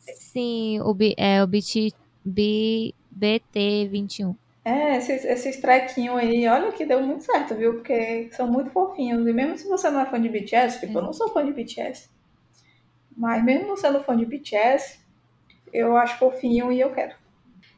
Sim, 0.00 0.80
o, 0.80 0.92
B, 0.92 1.14
é, 1.16 1.42
o 1.42 1.46
BT, 1.46 1.92
B, 2.24 2.94
BT21. 3.16 4.34
É, 4.64 4.96
esses, 4.96 5.24
esses 5.24 5.58
trequinhos 5.58 6.16
aí, 6.16 6.48
olha 6.48 6.72
que 6.72 6.86
deu 6.86 7.02
muito 7.02 7.22
certo, 7.22 7.54
viu? 7.54 7.74
Porque 7.74 8.30
são 8.32 8.50
muito 8.50 8.70
fofinhos. 8.70 9.26
E 9.26 9.32
mesmo 9.32 9.58
se 9.58 9.68
você 9.68 9.90
não 9.90 10.00
é 10.00 10.06
fã 10.06 10.20
de 10.20 10.28
BTS, 10.28 10.80
tipo, 10.80 10.98
eu 10.98 11.02
não 11.02 11.12
sou 11.12 11.28
fã 11.28 11.44
de 11.44 11.52
BTS. 11.52 12.08
Mas 13.14 13.44
mesmo 13.44 13.68
não 13.68 13.76
sendo 13.76 14.02
fã 14.02 14.16
de 14.16 14.24
BTS, 14.24 14.98
eu 15.72 15.96
acho 15.96 16.18
fofinho 16.18 16.72
e 16.72 16.80
eu 16.80 16.92
quero. 16.92 17.14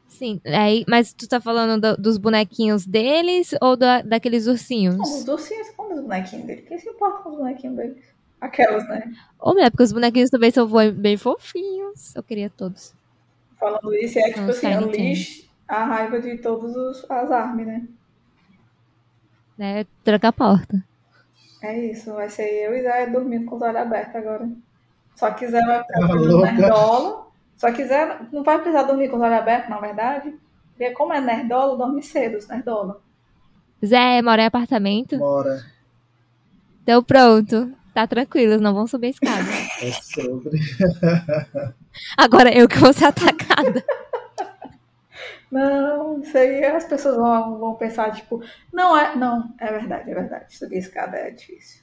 Sim, 0.06 0.40
aí, 0.46 0.84
mas 0.88 1.12
tu 1.12 1.28
tá 1.28 1.40
falando 1.40 1.80
do, 1.80 2.00
dos 2.00 2.16
bonequinhos 2.16 2.86
deles 2.86 3.52
ou 3.60 3.76
da, 3.76 4.00
daqueles 4.02 4.46
ursinhos? 4.46 4.96
Não, 4.96 5.02
os 5.02 5.26
ursinhos 5.26 5.68
como 5.70 5.92
os 5.92 6.00
bonequinhos 6.00 6.46
deles. 6.46 6.68
Quem 6.68 6.78
se 6.78 6.88
importa 6.88 7.24
com 7.24 7.30
os 7.30 7.36
bonequinhos 7.36 7.76
deles? 7.76 8.15
Aquelas, 8.46 8.86
né? 8.88 9.12
Ou 9.38 9.54
melhor, 9.54 9.70
porque 9.70 9.82
os 9.82 9.92
bonequinhos 9.92 10.30
também 10.30 10.50
são 10.50 10.68
bem 10.92 11.16
fofinhos. 11.16 12.14
Eu 12.14 12.22
queria 12.22 12.48
todos. 12.48 12.94
Falando 13.58 13.94
isso, 13.94 14.18
é 14.18 14.32
tipo 14.32 14.50
assim, 14.50 14.74
unleash 14.74 15.46
a 15.66 15.84
raiva 15.84 16.20
de 16.20 16.38
todas 16.38 17.04
as 17.10 17.30
armas, 17.30 17.66
né? 17.66 17.88
É, 19.58 19.86
tranca 20.04 20.28
a 20.28 20.32
porta. 20.32 20.84
É 21.62 21.86
isso, 21.86 22.12
vai 22.12 22.28
ser 22.28 22.48
eu 22.66 22.76
e 22.76 22.82
Zé 22.82 23.06
dormindo 23.06 23.46
com 23.46 23.56
os 23.56 23.62
olhos 23.62 23.76
abertos 23.76 24.14
agora. 24.14 24.48
Só 25.16 25.30
quiser 25.32 25.64
vai 25.66 25.82
ficar 25.82 26.06
dormindo 26.06 26.40
nerdola. 26.42 27.26
Só 27.56 27.72
quiser, 27.72 28.28
não 28.32 28.44
vai 28.44 28.58
precisar 28.58 28.82
dormir 28.82 29.08
com 29.08 29.16
os 29.16 29.22
olhos 29.22 29.38
abertos, 29.38 29.70
na 29.70 29.80
verdade. 29.80 30.34
Porque 30.68 30.90
como 30.90 31.12
é 31.14 31.20
nerdola, 31.20 31.76
dorme 31.76 32.02
cedo, 32.02 32.36
os 32.36 32.46
nerdola. 32.46 33.00
Zé, 33.84 34.20
mora 34.22 34.42
em 34.42 34.46
apartamento? 34.46 35.16
Mora. 35.16 35.64
Então 36.82 37.02
pronto. 37.02 37.72
Tá 37.96 38.06
tranquilo, 38.06 38.60
não 38.60 38.74
vão 38.74 38.86
subir 38.86 39.06
a 39.06 39.10
escada. 39.10 39.48
É 39.80 39.90
sobre. 39.90 40.60
Agora 42.14 42.54
eu 42.54 42.68
que 42.68 42.76
vou 42.76 42.92
ser 42.92 43.06
atacada. 43.06 43.82
Não, 45.50 46.20
isso 46.20 46.36
aí 46.36 46.62
as 46.62 46.84
pessoas 46.84 47.16
vão, 47.16 47.58
vão 47.58 47.74
pensar, 47.76 48.10
tipo, 48.10 48.42
não 48.70 48.94
é. 48.94 49.16
Não, 49.16 49.50
é 49.58 49.72
verdade, 49.72 50.10
é 50.10 50.14
verdade. 50.14 50.54
Subir 50.54 50.76
a 50.76 50.80
escada 50.80 51.16
é 51.16 51.30
difícil. 51.30 51.80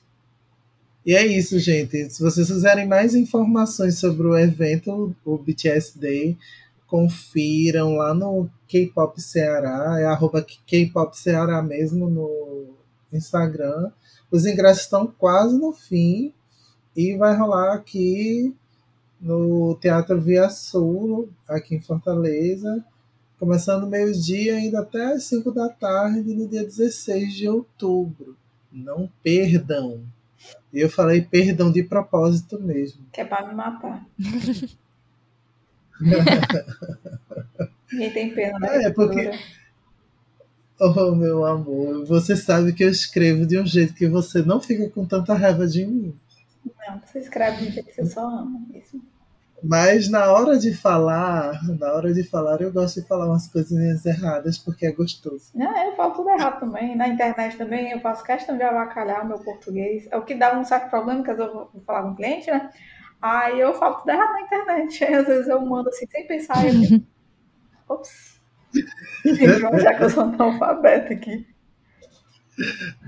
E 1.03 1.15
é 1.15 1.25
isso, 1.25 1.57
gente. 1.57 2.07
Se 2.11 2.21
vocês 2.21 2.45
quiserem 2.45 2.87
mais 2.87 3.15
informações 3.15 3.97
sobre 3.97 4.27
o 4.27 4.37
evento, 4.37 5.15
o 5.25 5.37
BTS 5.39 5.97
Day, 5.97 6.37
confiram 6.85 7.95
lá 7.95 8.13
no 8.13 8.47
K-Pop 8.67 9.19
Ceará, 9.19 9.99
é 9.99 10.05
arroba 10.05 10.45
K-Pop 10.67 11.17
Ceará 11.17 11.59
mesmo 11.63 12.07
no 12.07 12.75
Instagram. 13.11 13.91
Os 14.33 14.47
ingressos 14.47 14.85
estão 14.85 15.05
quase 15.05 15.55
no 15.59 15.71
fim 15.71 16.33
e 16.95 17.15
vai 17.15 17.37
rolar 17.37 17.71
aqui 17.71 18.51
no 19.21 19.75
Teatro 19.75 20.19
Via 20.19 20.49
Sul, 20.49 21.29
aqui 21.47 21.75
em 21.75 21.79
Fortaleza, 21.79 22.83
começando 23.37 23.85
meio-dia 23.85 24.55
ainda 24.55 24.79
até 24.79 25.13
as 25.13 25.25
5 25.25 25.51
da 25.51 25.69
tarde 25.69 26.33
no 26.33 26.47
dia 26.47 26.63
16 26.63 27.31
de 27.31 27.47
outubro. 27.47 28.35
Não 28.71 29.07
perdam! 29.21 30.01
E 30.73 30.79
eu 30.79 30.89
falei 30.89 31.21
perdão 31.21 31.71
de 31.71 31.83
propósito 31.83 32.59
mesmo. 32.59 33.05
Que 33.13 33.21
é 33.21 33.25
pra 33.25 33.45
me 33.45 33.53
matar. 33.53 34.03
Ninguém 37.91 38.11
tem 38.11 38.33
pena, 38.33 38.57
né? 38.57 38.85
É, 38.85 38.89
porque. 38.89 39.29
Oh, 40.79 41.15
meu 41.15 41.45
amor, 41.45 42.05
você 42.05 42.35
sabe 42.35 42.73
que 42.73 42.83
eu 42.83 42.89
escrevo 42.89 43.45
de 43.45 43.59
um 43.59 43.65
jeito 43.65 43.93
que 43.93 44.07
você 44.07 44.41
não 44.41 44.59
fica 44.59 44.89
com 44.89 45.05
tanta 45.05 45.33
raiva 45.33 45.67
de 45.67 45.85
mim. 45.85 46.17
Não, 46.65 46.99
você 46.99 47.19
escreve 47.19 47.57
de 47.57 47.67
um 47.67 47.71
jeito 47.71 47.85
que 47.87 47.93
você 47.93 48.05
só 48.05 48.25
ama 48.25 48.59
mesmo. 48.69 49.01
Mas 49.63 50.09
na 50.09 50.29
hora 50.29 50.57
de 50.59 50.73
falar, 50.73 51.57
na 51.79 51.93
hora 51.93 52.13
de 52.13 52.21
falar, 52.23 52.61
eu 52.61 52.71
gosto 52.71 53.01
de 53.01 53.07
falar 53.07 53.27
umas 53.27 53.47
coisinhas 53.47 54.05
erradas 54.05 54.57
porque 54.57 54.85
é 54.85 54.91
gostoso. 54.91 55.51
É, 55.57 55.87
eu 55.87 55.95
falo 55.95 56.15
tudo 56.15 56.29
errado 56.31 56.59
também. 56.59 56.97
Na 56.97 57.07
internet 57.07 57.57
também 57.57 57.91
eu 57.91 58.01
faço 58.01 58.25
questão 58.25 58.57
de 58.57 58.63
avacalhar 58.63 59.23
o 59.23 59.27
meu 59.27 59.39
português. 59.39 60.05
É 60.11 60.17
o 60.17 60.25
que 60.25 60.35
dá 60.35 60.59
um 60.59 60.65
certo 60.65 60.89
problema, 60.89 61.23
que 61.23 61.31
eu 61.31 61.37
vou 61.37 61.71
falar 61.85 62.03
com 62.03 62.11
o 62.11 62.15
cliente, 62.15 62.51
né? 62.51 62.69
Aí 63.21 63.57
eu 63.57 63.73
falo 63.73 63.99
tudo 63.99 64.09
errado 64.09 64.33
na 64.33 64.41
internet. 64.41 65.05
Aí 65.05 65.13
às 65.15 65.27
vezes 65.27 65.47
eu 65.47 65.61
mando 65.61 65.87
assim 65.87 66.05
sem 66.07 66.27
pensar. 66.27 66.57
Eu... 66.65 67.01
Ops. 67.87 68.32
Já 69.81 69.93
que 69.95 70.03
eu 70.03 70.09
sou 70.09 70.23
analfabeta 70.23 71.13
aqui. 71.13 71.45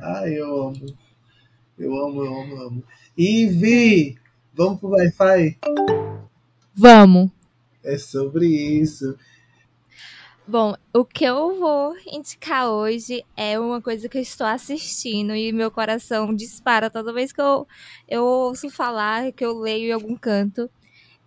Ai, 0.02 0.34
eu 0.40 0.68
amo. 0.68 0.86
Eu 1.78 1.96
amo, 1.96 2.24
eu 2.24 2.42
amo, 2.42 2.62
amo. 2.62 2.84
Ivy, 3.18 4.18
vamos 4.54 4.80
pro 4.80 4.90
Wi-Fi? 4.90 5.58
Vamos. 6.74 7.32
É 7.84 7.98
sobre 7.98 8.48
isso. 8.48 9.18
Bom, 10.48 10.76
o 10.94 11.04
que 11.04 11.26
eu 11.26 11.60
vou 11.60 11.96
indicar 12.06 12.70
hoje 12.70 13.26
é 13.36 13.60
uma 13.60 13.82
coisa 13.82 14.08
que 14.08 14.18
eu 14.18 14.22
estou 14.22 14.46
assistindo 14.46 15.36
e 15.36 15.52
meu 15.52 15.72
coração 15.72 16.34
dispara 16.36 16.88
toda 16.88 17.12
vez 17.12 17.34
que 17.34 17.42
eu, 17.42 17.68
eu 18.08 18.24
ouço 18.24 18.70
falar, 18.70 19.32
que 19.32 19.44
eu 19.44 19.58
leio 19.58 19.90
em 19.90 19.92
algum 19.92 20.16
canto, 20.16 20.70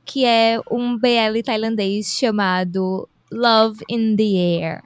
que 0.04 0.24
é 0.24 0.60
um 0.70 0.96
BL 0.96 1.42
tailandês 1.44 2.16
chamado 2.16 3.08
Love 3.32 3.84
in 3.88 4.16
the 4.16 4.64
Air. 4.64 4.82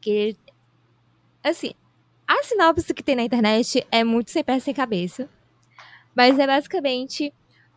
Que, 0.00 0.36
assim, 1.42 1.72
a 2.26 2.42
sinopse 2.42 2.92
que 2.92 3.02
tem 3.02 3.16
na 3.16 3.22
internet 3.22 3.86
é 3.90 4.04
muito 4.04 4.30
sem 4.30 4.42
pé 4.42 4.58
sem 4.58 4.74
cabeça, 4.74 5.28
mas 6.14 6.38
é 6.38 6.46
basicamente 6.46 7.32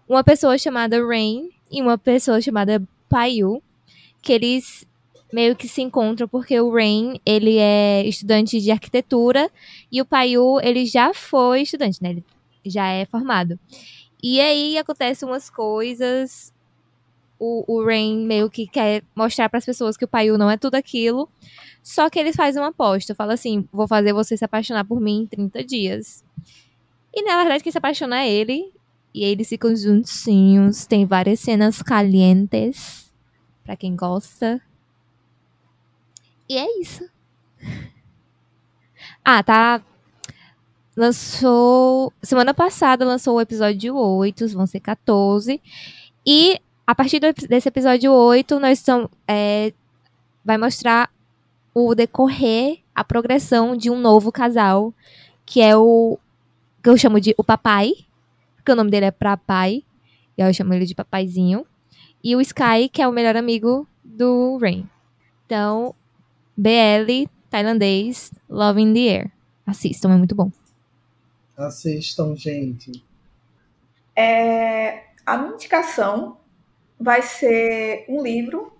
uma 0.07 0.23
pessoa 0.23 0.57
chamada 0.57 1.05
Rain 1.05 1.49
e 1.71 1.81
uma 1.81 1.97
pessoa 1.97 2.41
chamada 2.41 2.81
Payu, 3.07 3.61
que 4.21 4.33
eles 4.33 4.87
meio 5.31 5.55
que 5.55 5.67
se 5.67 5.81
encontram 5.81 6.27
porque 6.27 6.59
o 6.59 6.73
Rain, 6.73 7.19
ele 7.25 7.57
é 7.57 8.03
estudante 8.05 8.59
de 8.59 8.71
arquitetura 8.71 9.49
e 9.91 10.01
o 10.01 10.05
Payu, 10.05 10.59
ele 10.61 10.85
já 10.85 11.13
foi 11.13 11.61
estudante, 11.61 12.01
né? 12.01 12.09
Ele 12.09 12.25
já 12.65 12.87
é 12.87 13.05
formado. 13.05 13.59
E 14.21 14.41
aí 14.41 14.77
acontecem 14.77 15.27
umas 15.27 15.49
coisas, 15.49 16.51
o, 17.39 17.63
o 17.67 17.85
Rain 17.85 18.25
meio 18.25 18.49
que 18.49 18.67
quer 18.67 19.03
mostrar 19.15 19.49
para 19.49 19.57
as 19.57 19.65
pessoas 19.65 19.95
que 19.95 20.05
o 20.05 20.07
Payu 20.07 20.37
não 20.37 20.49
é 20.49 20.57
tudo 20.57 20.75
aquilo, 20.75 21.29
só 21.81 22.09
que 22.09 22.19
eles 22.19 22.35
fazem 22.35 22.61
uma 22.61 22.69
aposta, 22.69 23.15
fala 23.15 23.33
assim, 23.33 23.67
vou 23.71 23.87
fazer 23.87 24.13
você 24.13 24.35
se 24.35 24.45
apaixonar 24.45 24.83
por 24.83 24.99
mim 24.99 25.21
em 25.21 25.25
30 25.25 25.63
dias. 25.63 26.23
E 27.13 27.23
na 27.23 27.37
verdade 27.37 27.63
quem 27.63 27.71
se 27.71 27.77
apaixona 27.77 28.19
é 28.19 28.29
ele, 28.29 28.71
e 29.13 29.23
eles 29.23 29.49
ficam 29.49 29.75
juntinhos. 29.75 30.85
Tem 30.85 31.05
várias 31.05 31.39
cenas 31.39 31.81
calientes. 31.81 33.11
Pra 33.63 33.75
quem 33.75 33.95
gosta. 33.95 34.61
E 36.47 36.57
é 36.57 36.79
isso. 36.79 37.07
Ah, 39.23 39.43
tá. 39.43 39.81
Lançou. 40.95 42.11
Semana 42.21 42.53
passada 42.53 43.05
lançou 43.05 43.35
o 43.35 43.41
episódio 43.41 43.95
8, 43.95 44.47
vão 44.49 44.65
ser 44.65 44.79
14. 44.79 45.61
E 46.25 46.59
a 46.89 46.95
partir 46.95 47.19
desse 47.19 47.69
episódio 47.69 48.11
8, 48.11 48.59
nós 48.59 48.79
estamos. 48.79 49.11
É, 49.27 49.71
vai 50.43 50.57
mostrar 50.57 51.11
o 51.71 51.93
decorrer, 51.93 52.79
a 52.95 53.03
progressão 53.03 53.77
de 53.77 53.91
um 53.91 53.99
novo 53.99 54.31
casal, 54.31 54.91
que 55.45 55.61
é 55.61 55.77
o. 55.77 56.17
que 56.81 56.89
eu 56.89 56.97
chamo 56.97 57.21
de 57.21 57.35
o 57.37 57.43
papai, 57.43 57.91
porque 58.55 58.71
o 58.71 58.75
nome 58.75 58.89
dele 58.89 59.05
é 59.05 59.11
Papai, 59.11 59.83
e 60.35 60.41
eu 60.41 60.51
chamo 60.51 60.73
ele 60.73 60.87
de 60.87 60.95
Papaizinho. 60.95 61.63
E 62.23 62.35
o 62.35 62.41
Sky, 62.41 62.89
que 62.91 63.03
é 63.03 63.07
o 63.07 63.11
melhor 63.11 63.35
amigo 63.35 63.87
do 64.03 64.57
Rain. 64.57 64.89
Então, 65.45 65.93
BL, 66.57 67.29
tailandês, 67.51 68.31
Love 68.49 68.81
in 68.81 68.95
the 68.95 69.15
Air. 69.15 69.31
Assistam, 69.63 70.11
é 70.11 70.17
muito 70.17 70.33
bom. 70.33 70.51
Assistam, 71.55 72.35
gente. 72.35 73.03
É, 74.15 75.03
a 75.23 75.37
minha 75.37 75.53
indicação 75.53 76.38
vai 76.99 77.21
ser 77.21 78.05
um 78.09 78.21
livro 78.21 78.73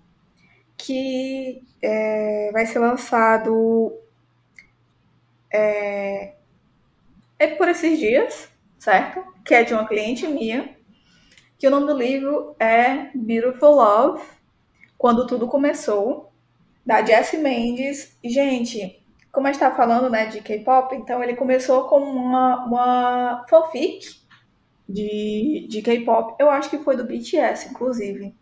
que 0.76 1.62
é, 1.82 2.50
vai 2.52 2.66
ser 2.66 2.78
lançado 2.78 3.92
é, 5.52 6.34
é 7.38 7.46
por 7.48 7.68
esses 7.68 7.98
dias, 7.98 8.48
certo? 8.78 9.24
Que 9.44 9.54
é 9.54 9.64
de 9.64 9.72
uma 9.72 9.86
cliente 9.86 10.26
minha. 10.26 10.76
Que 11.58 11.66
o 11.66 11.70
nome 11.70 11.86
do 11.86 11.96
livro 11.96 12.54
é 12.58 13.10
Beautiful 13.14 13.74
Love, 13.74 14.22
Quando 14.96 15.26
Tudo 15.26 15.48
Começou, 15.48 16.32
da 16.84 17.04
Jessie 17.04 17.38
Mendes. 17.38 18.16
Gente, 18.24 19.02
como 19.32 19.46
a 19.46 19.52
gente 19.52 19.60
tá 19.60 19.70
falando, 19.70 20.10
né, 20.10 20.26
de 20.26 20.40
K-pop, 20.40 20.94
então 20.94 21.22
ele 21.22 21.36
começou 21.36 21.84
com 21.88 22.00
uma, 22.00 22.64
uma 22.64 23.46
fanfic 23.48 24.19
de, 24.90 25.66
de 25.68 25.82
K-pop. 25.82 26.34
Eu 26.38 26.50
acho 26.50 26.68
que 26.68 26.78
foi 26.78 26.96
do 26.96 27.04
BTS, 27.04 27.70
inclusive. 27.70 28.34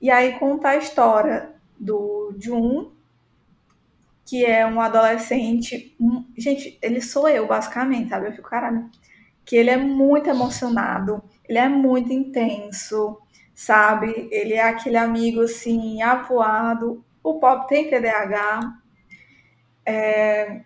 E 0.00 0.10
aí 0.10 0.38
conta 0.38 0.70
a 0.70 0.76
história 0.76 1.54
do 1.78 2.34
Jun, 2.38 2.92
que 4.26 4.44
é 4.44 4.66
um 4.66 4.80
adolescente. 4.80 5.94
Um, 6.00 6.24
gente, 6.36 6.78
ele 6.82 7.00
sou 7.00 7.28
eu, 7.28 7.46
basicamente, 7.46 8.10
sabe? 8.10 8.28
Eu 8.28 8.32
fico, 8.32 8.48
caralho. 8.48 8.90
Que 9.44 9.56
ele 9.56 9.70
é 9.70 9.76
muito 9.76 10.28
emocionado, 10.28 11.22
ele 11.48 11.58
é 11.58 11.68
muito 11.68 12.12
intenso, 12.12 13.18
sabe? 13.54 14.28
Ele 14.30 14.54
é 14.54 14.62
aquele 14.62 14.96
amigo 14.96 15.42
assim, 15.42 16.02
avoado. 16.02 17.04
O 17.22 17.38
pop 17.38 17.68
tem 17.68 17.88
TDAH. 17.90 18.78
É... 19.86 20.62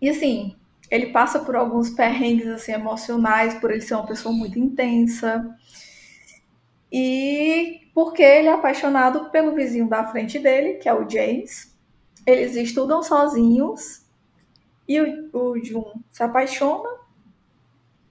E 0.00 0.08
assim, 0.08 0.56
ele 0.90 1.06
passa 1.06 1.38
por 1.38 1.54
alguns 1.54 1.90
perrengues 1.90 2.48
assim, 2.48 2.72
emocionais, 2.72 3.54
por 3.54 3.70
ele 3.70 3.80
ser 3.80 3.94
uma 3.94 4.06
pessoa 4.06 4.34
muito 4.34 4.58
intensa. 4.58 5.56
E 6.90 7.88
porque 7.94 8.22
ele 8.22 8.48
é 8.48 8.52
apaixonado 8.52 9.30
pelo 9.30 9.54
vizinho 9.54 9.88
da 9.88 10.06
frente 10.06 10.38
dele, 10.38 10.74
que 10.74 10.88
é 10.88 10.94
o 10.94 11.08
James. 11.08 11.76
Eles 12.26 12.56
estudam 12.56 13.02
sozinhos 13.02 14.04
e 14.88 15.00
o, 15.00 15.30
o 15.32 15.64
Jun 15.64 16.02
se 16.10 16.22
apaixona 16.22 16.88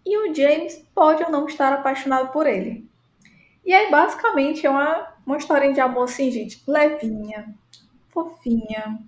e 0.06 0.18
o 0.18 0.34
James 0.34 0.82
pode 0.96 1.24
ou 1.24 1.30
não 1.30 1.46
estar 1.46 1.74
apaixonado 1.74 2.32
por 2.32 2.48
ele. 2.48 2.90
E 3.66 3.74
aí, 3.74 3.92
basicamente, 3.92 4.66
é 4.66 4.70
uma, 4.70 5.14
uma 5.26 5.38
história 5.38 5.72
de 5.72 5.80
amor, 5.80 6.06
assim, 6.06 6.32
gente, 6.32 6.64
levinha, 6.66 7.54
fofinha, 8.10 9.00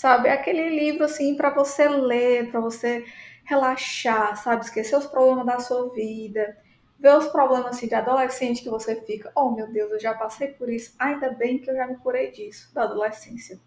sabe? 0.00 0.28
É 0.28 0.32
aquele 0.32 0.68
livro, 0.68 1.04
assim, 1.04 1.36
para 1.36 1.50
você 1.50 1.88
ler, 1.88 2.50
para 2.50 2.60
você 2.60 3.04
relaxar, 3.44 4.36
sabe? 4.36 4.64
Esquecer 4.64 4.96
os 4.96 5.06
problemas 5.06 5.46
da 5.46 5.58
sua 5.58 5.92
vida 5.92 6.56
ver 7.00 7.16
os 7.16 7.28
problemas 7.28 7.76
assim, 7.76 7.88
de 7.88 7.94
adolescente 7.94 8.62
que 8.62 8.68
você 8.68 8.94
fica, 8.94 9.32
oh 9.34 9.50
meu 9.50 9.66
Deus, 9.72 9.90
eu 9.90 9.98
já 9.98 10.12
passei 10.12 10.48
por 10.48 10.68
isso, 10.68 10.94
ainda 10.98 11.30
bem 11.30 11.58
que 11.58 11.70
eu 11.70 11.74
já 11.74 11.86
me 11.86 11.96
curei 11.96 12.30
disso, 12.30 12.72
da 12.74 12.82
adolescência. 12.82 13.58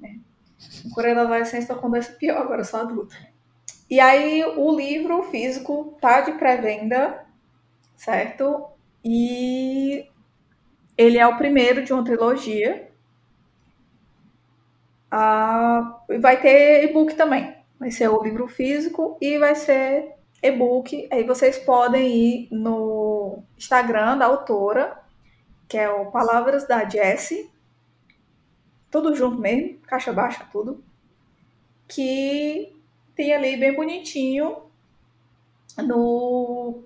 Né? 0.00 0.18
Curei 0.94 1.14
da 1.14 1.22
adolescência, 1.22 1.74
tô 1.74 1.80
com 1.80 1.90
doença 1.90 2.12
pior, 2.12 2.38
agora 2.38 2.62
eu 2.62 2.64
sou 2.64 2.80
adulta. 2.80 3.14
E 3.90 4.00
aí 4.00 4.42
o 4.56 4.74
livro 4.74 5.22
físico 5.24 5.98
tá 6.00 6.22
de 6.22 6.32
pré-venda, 6.32 7.26
certo? 7.94 8.68
E 9.04 10.08
ele 10.96 11.18
é 11.18 11.26
o 11.26 11.36
primeiro 11.36 11.84
de 11.84 11.92
uma 11.92 12.02
trilogia. 12.02 12.90
Ah, 15.14 16.00
vai 16.20 16.40
ter 16.40 16.84
e-book 16.84 17.14
também. 17.14 17.54
Vai 17.78 17.90
ser 17.90 18.08
o 18.08 18.22
livro 18.22 18.48
físico 18.48 19.18
e 19.20 19.38
vai 19.38 19.54
ser 19.54 20.14
e-book. 20.42 21.06
Aí 21.12 21.22
vocês 21.22 21.58
podem 21.58 22.08
ir 22.08 22.48
no 22.50 23.42
Instagram 23.58 24.16
da 24.16 24.24
autora, 24.24 24.98
que 25.68 25.76
é 25.76 25.90
o 25.90 26.10
Palavras 26.10 26.66
da 26.66 26.88
Jessie. 26.88 27.50
Tudo 28.90 29.14
junto 29.14 29.38
mesmo, 29.38 29.80
caixa 29.80 30.14
baixa, 30.14 30.48
tudo. 30.50 30.82
Que 31.86 32.74
tem 33.14 33.34
ali 33.34 33.58
bem 33.58 33.74
bonitinho 33.74 34.62
no 35.76 36.84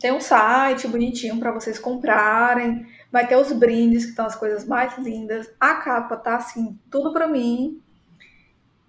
tem 0.00 0.12
um 0.12 0.20
site 0.20 0.88
bonitinho 0.88 1.38
para 1.38 1.52
vocês 1.52 1.78
comprarem. 1.78 2.86
Vai 3.14 3.28
ter 3.28 3.36
os 3.36 3.52
brindes, 3.52 4.06
que 4.06 4.10
estão 4.10 4.26
as 4.26 4.34
coisas 4.34 4.66
mais 4.66 4.98
lindas. 4.98 5.48
A 5.60 5.76
capa 5.76 6.16
tá 6.16 6.34
assim, 6.34 6.76
tudo 6.90 7.12
para 7.12 7.28
mim. 7.28 7.80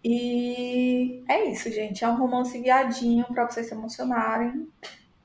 E 0.04 1.24
é 1.30 1.48
isso, 1.52 1.70
gente. 1.70 2.04
É 2.04 2.10
um 2.10 2.18
romance 2.18 2.60
viadinho 2.60 3.24
para 3.26 3.48
vocês 3.48 3.68
se 3.68 3.76
emocionarem. 3.76 4.68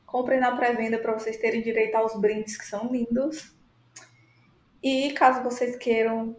Comprem 0.04 0.38
na 0.38 0.54
pré-venda 0.54 0.98
para 0.98 1.14
vocês 1.14 1.38
terem 1.38 1.62
direito 1.62 1.94
aos 1.94 2.14
brindes 2.20 2.58
que 2.58 2.66
são 2.66 2.92
lindos. 2.92 3.56
E 4.82 5.12
caso 5.12 5.42
vocês 5.42 5.76
queiram 5.76 6.36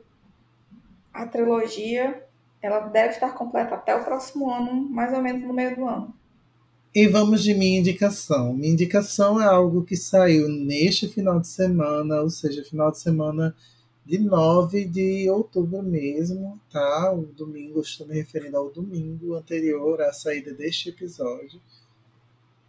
a 1.11 1.25
trilogia, 1.25 2.23
ela 2.61 2.81
deve 2.81 3.15
estar 3.15 3.33
completa 3.33 3.73
até 3.73 3.95
o 3.95 4.03
próximo 4.03 4.51
ano, 4.51 4.87
mais 4.87 5.11
ou 5.11 5.21
menos 5.23 5.41
no 5.41 5.51
meio 5.51 5.75
do 5.75 5.87
ano. 5.87 6.15
E 6.93 7.07
vamos 7.07 7.41
de 7.41 7.53
minha 7.53 7.79
indicação. 7.79 8.53
Minha 8.53 8.73
indicação 8.73 9.41
é 9.41 9.45
algo 9.45 9.85
que 9.85 9.95
saiu 9.95 10.49
neste 10.49 11.07
final 11.07 11.39
de 11.39 11.47
semana, 11.47 12.19
ou 12.19 12.29
seja, 12.29 12.65
final 12.65 12.91
de 12.91 12.99
semana 12.99 13.55
de 14.05 14.17
9 14.17 14.83
de 14.83 15.29
outubro 15.29 15.81
mesmo, 15.81 16.59
tá? 16.69 17.13
O 17.13 17.23
domingo, 17.27 17.79
estou 17.79 18.05
me 18.05 18.15
referindo 18.15 18.57
ao 18.57 18.69
domingo 18.69 19.35
anterior 19.35 20.01
à 20.01 20.11
saída 20.11 20.53
deste 20.53 20.89
episódio, 20.89 21.61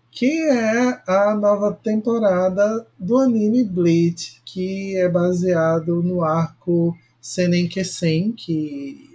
que 0.08 0.40
é 0.48 1.02
a 1.04 1.34
nova 1.34 1.72
temporada 1.72 2.86
do 2.96 3.18
anime 3.18 3.64
Bleach, 3.64 4.40
que 4.44 4.96
é 4.98 5.08
baseado 5.08 6.00
no 6.00 6.22
arco 6.22 6.96
Senenkesen, 7.20 8.30
que 8.30 9.11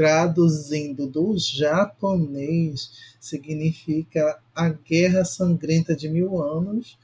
traduzindo 0.00 1.06
do 1.06 1.36
japonês 1.36 2.90
significa 3.20 4.38
a 4.54 4.70
Guerra 4.70 5.26
Sangrenta 5.26 5.94
de 5.94 6.08
Mil 6.08 6.42
Anos, 6.42 6.98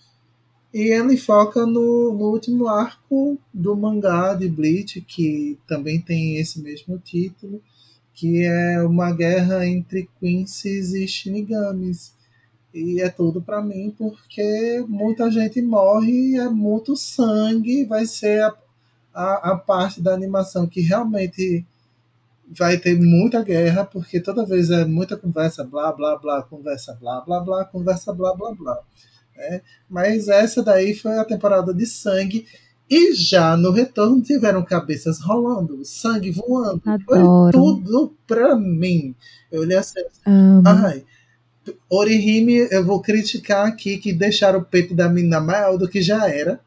e 0.72 0.94
ele 0.94 1.18
foca 1.18 1.66
no, 1.66 2.14
no 2.14 2.30
último 2.30 2.66
arco 2.68 3.38
do 3.53 3.76
mangá 3.76 4.32
de 4.32 4.49
Bleach, 4.49 5.03
que 5.03 5.59
também 5.68 6.01
tem 6.01 6.38
esse 6.38 6.59
mesmo 6.62 6.99
título, 6.99 7.61
que 8.14 8.44
é 8.44 8.82
uma 8.82 9.12
guerra 9.12 9.66
entre 9.66 10.09
Quincy's 10.18 10.94
e 10.94 11.07
Shinigamis. 11.07 12.14
E 12.72 13.03
é 13.03 13.11
tudo 13.11 13.42
para 13.42 13.61
mim 13.61 13.94
porque 13.97 14.82
muita 14.88 15.30
gente 15.30 15.61
morre, 15.61 16.36
é 16.36 16.49
muito 16.49 16.97
sangue, 16.97 17.84
vai 17.84 18.07
ser 18.07 18.42
a, 18.42 18.55
a, 19.12 19.53
a 19.53 19.57
parte 19.57 20.01
da 20.01 20.14
animação 20.14 20.66
que 20.66 20.80
realmente 20.80 21.62
vai 22.57 22.76
ter 22.76 22.99
muita 22.99 23.42
guerra, 23.42 23.84
porque 23.84 24.20
toda 24.20 24.47
vez 24.47 24.70
é 24.70 24.84
muita 24.84 25.16
conversa, 25.16 25.64
blá, 25.64 25.92
blá, 25.92 26.16
blá, 26.16 26.42
conversa, 26.42 26.97
blá, 27.01 27.20
blá, 27.20 27.40
blá, 27.40 27.64
conversa, 27.64 28.12
blá, 28.12 28.34
blá, 28.34 28.55
blá. 28.55 28.78
Né? 29.36 29.61
Mas 29.88 30.28
essa 30.28 30.62
daí 30.62 30.94
foi 30.94 31.18
a 31.18 31.24
temporada 31.24 31.74
de 31.74 31.86
sangue. 31.86 32.47
E 32.88 33.12
já 33.14 33.57
no 33.57 33.72
retorno 33.72 34.22
tiveram 34.22 34.64
cabeças 34.64 35.20
rolando, 35.20 35.84
sangue 35.84 36.30
voando. 36.30 36.80
Adoro. 36.86 37.53
Foi 37.53 37.53
tudo 37.53 38.14
pra 38.26 38.55
mim. 38.55 39.14
Eu 39.51 39.62
olhei 39.62 39.76
assim. 39.76 40.01
Ai, 40.64 41.05
Orihime, 41.90 42.68
eu 42.70 42.84
vou 42.84 43.03
criticar 43.03 43.66
aqui 43.66 43.99
que 43.99 44.12
deixaram 44.12 44.61
o 44.61 44.64
peito 44.64 44.94
da 44.94 45.09
menina 45.09 45.40
maior 45.40 45.76
do 45.76 45.88
que 45.88 46.01
já 46.01 46.28
era. 46.28 46.61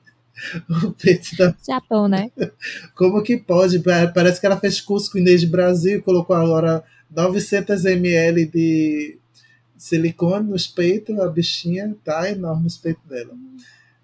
o 0.84 0.91
peito 0.91 1.36
da. 1.38 1.56
Japão, 1.66 2.08
né? 2.08 2.32
Como 2.96 3.22
que 3.24 3.38
pode? 3.38 3.80
Parece 4.14 4.39
que 4.39 4.46
ela 4.46 4.60
fez 4.60 4.82
curso 4.82 5.12
desde 5.16 5.48
Brasil 5.48 5.98
e 5.98 6.02
colocou 6.02 6.36
agora 6.36 6.84
900 7.10 7.86
ml 7.86 8.46
de 8.46 9.18
silicone 9.78 10.50
nos 10.50 10.68
peitos, 10.68 11.20
a 11.20 11.28
bichinha 11.28 11.96
tá 12.04 12.30
enorme 12.30 12.68
os 12.68 12.78
peitos 12.78 13.04
dela. 13.08 13.34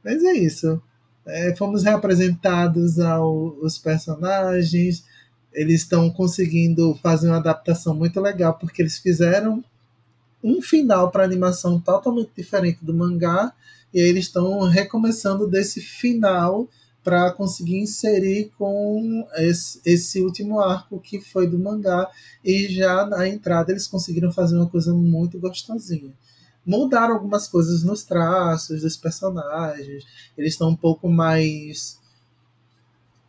Mas 0.04 0.24
é 0.24 0.34
isso. 0.34 0.82
É, 1.26 1.56
fomos 1.56 1.84
reapresentados 1.84 3.00
aos 3.00 3.78
personagens, 3.78 5.06
eles 5.54 5.82
estão 5.82 6.10
conseguindo 6.10 6.98
fazer 7.02 7.28
uma 7.28 7.38
adaptação 7.38 7.94
muito 7.94 8.20
legal, 8.20 8.56
porque 8.56 8.82
eles 8.82 8.98
fizeram 8.98 9.64
um 10.44 10.62
final 10.62 11.12
para 11.12 11.24
animação 11.24 11.80
totalmente 11.80 12.32
diferente 12.36 12.80
do 12.84 12.94
mangá, 12.94 13.54
e 13.94 14.00
eles 14.00 14.26
estão 14.26 14.62
recomeçando 14.62 15.48
desse 15.48 15.82
final 15.82 16.68
para 17.04 17.32
conseguir 17.32 17.80
inserir 17.80 18.52
com 18.58 19.28
esse, 19.36 19.82
esse, 19.86 20.22
último 20.22 20.60
arco 20.60 21.00
que 21.00 21.20
foi 21.20 21.48
do 21.48 21.58
mangá 21.58 22.10
e 22.44 22.68
já 22.68 23.06
na 23.06 23.28
entrada 23.28 23.72
eles 23.72 23.88
conseguiram 23.88 24.32
fazer 24.32 24.56
uma 24.56 24.70
coisa 24.70 24.94
muito 24.94 25.40
gostosinha. 25.40 26.14
Mudaram 26.64 27.16
algumas 27.16 27.48
coisas 27.48 27.84
nos 27.84 28.04
traços 28.04 28.82
dos 28.82 28.96
personagens, 28.96 30.06
eles 30.38 30.54
estão 30.54 30.70
um 30.70 30.76
pouco 30.76 31.10
mais 31.10 32.00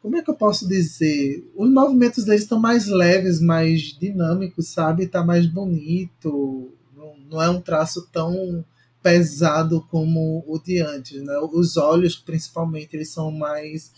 como 0.03 0.17
é 0.17 0.23
que 0.23 0.29
eu 0.29 0.35
posso 0.35 0.69
dizer? 0.69 1.49
Os 1.55 1.71
movimentos 1.71 2.25
deles 2.25 2.43
estão 2.43 2.59
mais 2.59 2.89
leves, 2.89 3.41
mais 3.41 3.97
dinâmicos, 3.97 4.67
sabe? 4.67 5.07
Tá 5.07 5.23
mais 5.23 5.47
bonito. 5.47 6.73
Não, 6.97 7.17
não 7.31 7.41
é 7.41 7.49
um 7.49 7.61
traço 7.61 8.09
tão 8.13 8.65
pesado 9.03 9.87
como 9.91 10.45
o 10.47 10.59
de 10.59 10.81
antes, 10.81 11.23
né? 11.23 11.39
Os 11.53 11.77
olhos, 11.77 12.17
principalmente, 12.17 12.95
eles 12.95 13.11
são 13.11 13.31
mais 13.31 13.93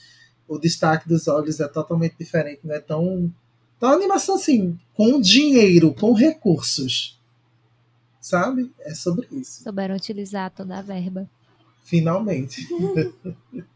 o 0.47 0.59
destaque 0.59 1.09
dos 1.09 1.27
olhos 1.27 1.59
é 1.59 1.67
totalmente 1.67 2.17
diferente, 2.19 2.61
não 2.65 2.75
é 2.75 2.81
tão 2.81 3.33
então, 3.77 3.93
animação 3.93 4.37
assim, 4.37 4.79
com 4.95 5.21
dinheiro, 5.21 5.93
com 5.93 6.15
recursos. 6.15 7.21
Sabe? 8.21 8.73
É 8.81 8.95
sobre 8.95 9.29
isso. 9.31 9.63
Souberam 9.63 9.95
utilizar 9.95 10.51
toda 10.51 10.79
a 10.79 10.83
verba. 10.83 11.29
Finalmente. 11.83 12.67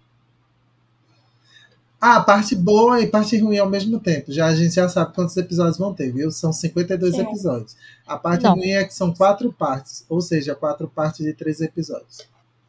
Ah, 2.00 2.20
parte 2.20 2.54
boa 2.54 3.00
e 3.00 3.08
parte 3.08 3.36
ruim 3.38 3.58
ao 3.58 3.68
mesmo 3.68 3.98
tempo. 3.98 4.30
Já 4.32 4.46
a 4.46 4.54
gente 4.54 4.74
já 4.74 4.88
sabe 4.88 5.12
quantos 5.14 5.36
episódios 5.36 5.78
vão 5.78 5.92
ter, 5.92 6.12
viu? 6.12 6.30
São 6.30 6.52
52 6.52 7.16
Sim. 7.16 7.22
episódios. 7.22 7.76
A 8.06 8.16
parte 8.16 8.44
Não. 8.44 8.54
ruim 8.54 8.70
é 8.70 8.84
que 8.84 8.94
são 8.94 9.12
quatro 9.12 9.52
partes, 9.52 10.06
ou 10.08 10.20
seja, 10.20 10.54
quatro 10.54 10.88
partes 10.88 11.26
de 11.26 11.32
três 11.32 11.60
episódios. 11.60 12.20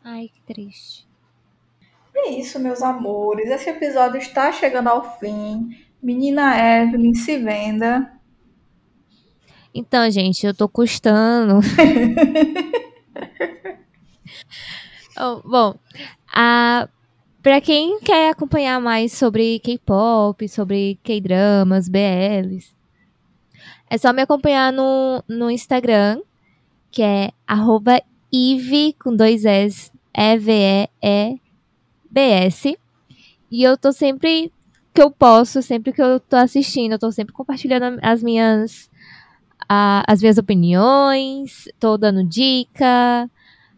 Ai, 0.03 0.31
que 0.33 0.41
triste. 0.51 1.07
É 2.15 2.31
isso, 2.31 2.59
meus 2.59 2.81
amores. 2.81 3.49
Esse 3.49 3.69
episódio 3.69 4.17
está 4.17 4.51
chegando 4.51 4.87
ao 4.87 5.19
fim. 5.19 5.77
Menina 6.01 6.57
Evelyn 6.57 7.13
se 7.13 7.37
venda. 7.37 8.11
Então, 9.73 10.09
gente, 10.09 10.43
eu 10.45 10.53
tô 10.55 10.67
custando. 10.67 11.59
oh, 15.17 15.41
bom, 15.47 15.75
a 16.33 16.89
para 17.49 17.61
quem 17.61 17.99
quer 18.01 18.29
acompanhar 18.29 18.79
mais 18.79 19.11
sobre 19.11 19.57
K-pop, 19.61 20.47
sobre 20.47 20.99
K-dramas, 21.01 21.89
BLs, 21.89 22.75
é 23.89 23.97
só 23.97 24.13
me 24.13 24.21
acompanhar 24.21 24.71
no, 24.71 25.23
no 25.27 25.49
Instagram, 25.49 26.21
que 26.91 27.01
é 27.01 27.31
arroba 27.47 27.99
Eve 28.31 28.93
com 29.03 29.15
dois 29.15 29.45
S, 29.45 29.91
E-V-E-E-B-S. 30.15 31.49
E 33.49 33.63
eu 33.63 33.75
tô 33.75 33.91
sempre 33.91 34.53
que 34.93 35.01
eu 35.01 35.09
posso, 35.09 35.63
sempre 35.63 35.91
que 35.91 36.03
eu 36.03 36.19
tô 36.19 36.35
assistindo, 36.35 36.91
eu 36.91 36.99
tô 36.99 37.11
sempre 37.11 37.33
compartilhando 37.33 37.97
as 38.03 38.21
minhas, 38.21 38.91
a, 39.67 40.03
as 40.07 40.21
minhas 40.21 40.37
opiniões, 40.37 41.67
tô 41.79 41.97
dando 41.97 42.23
dica. 42.23 43.27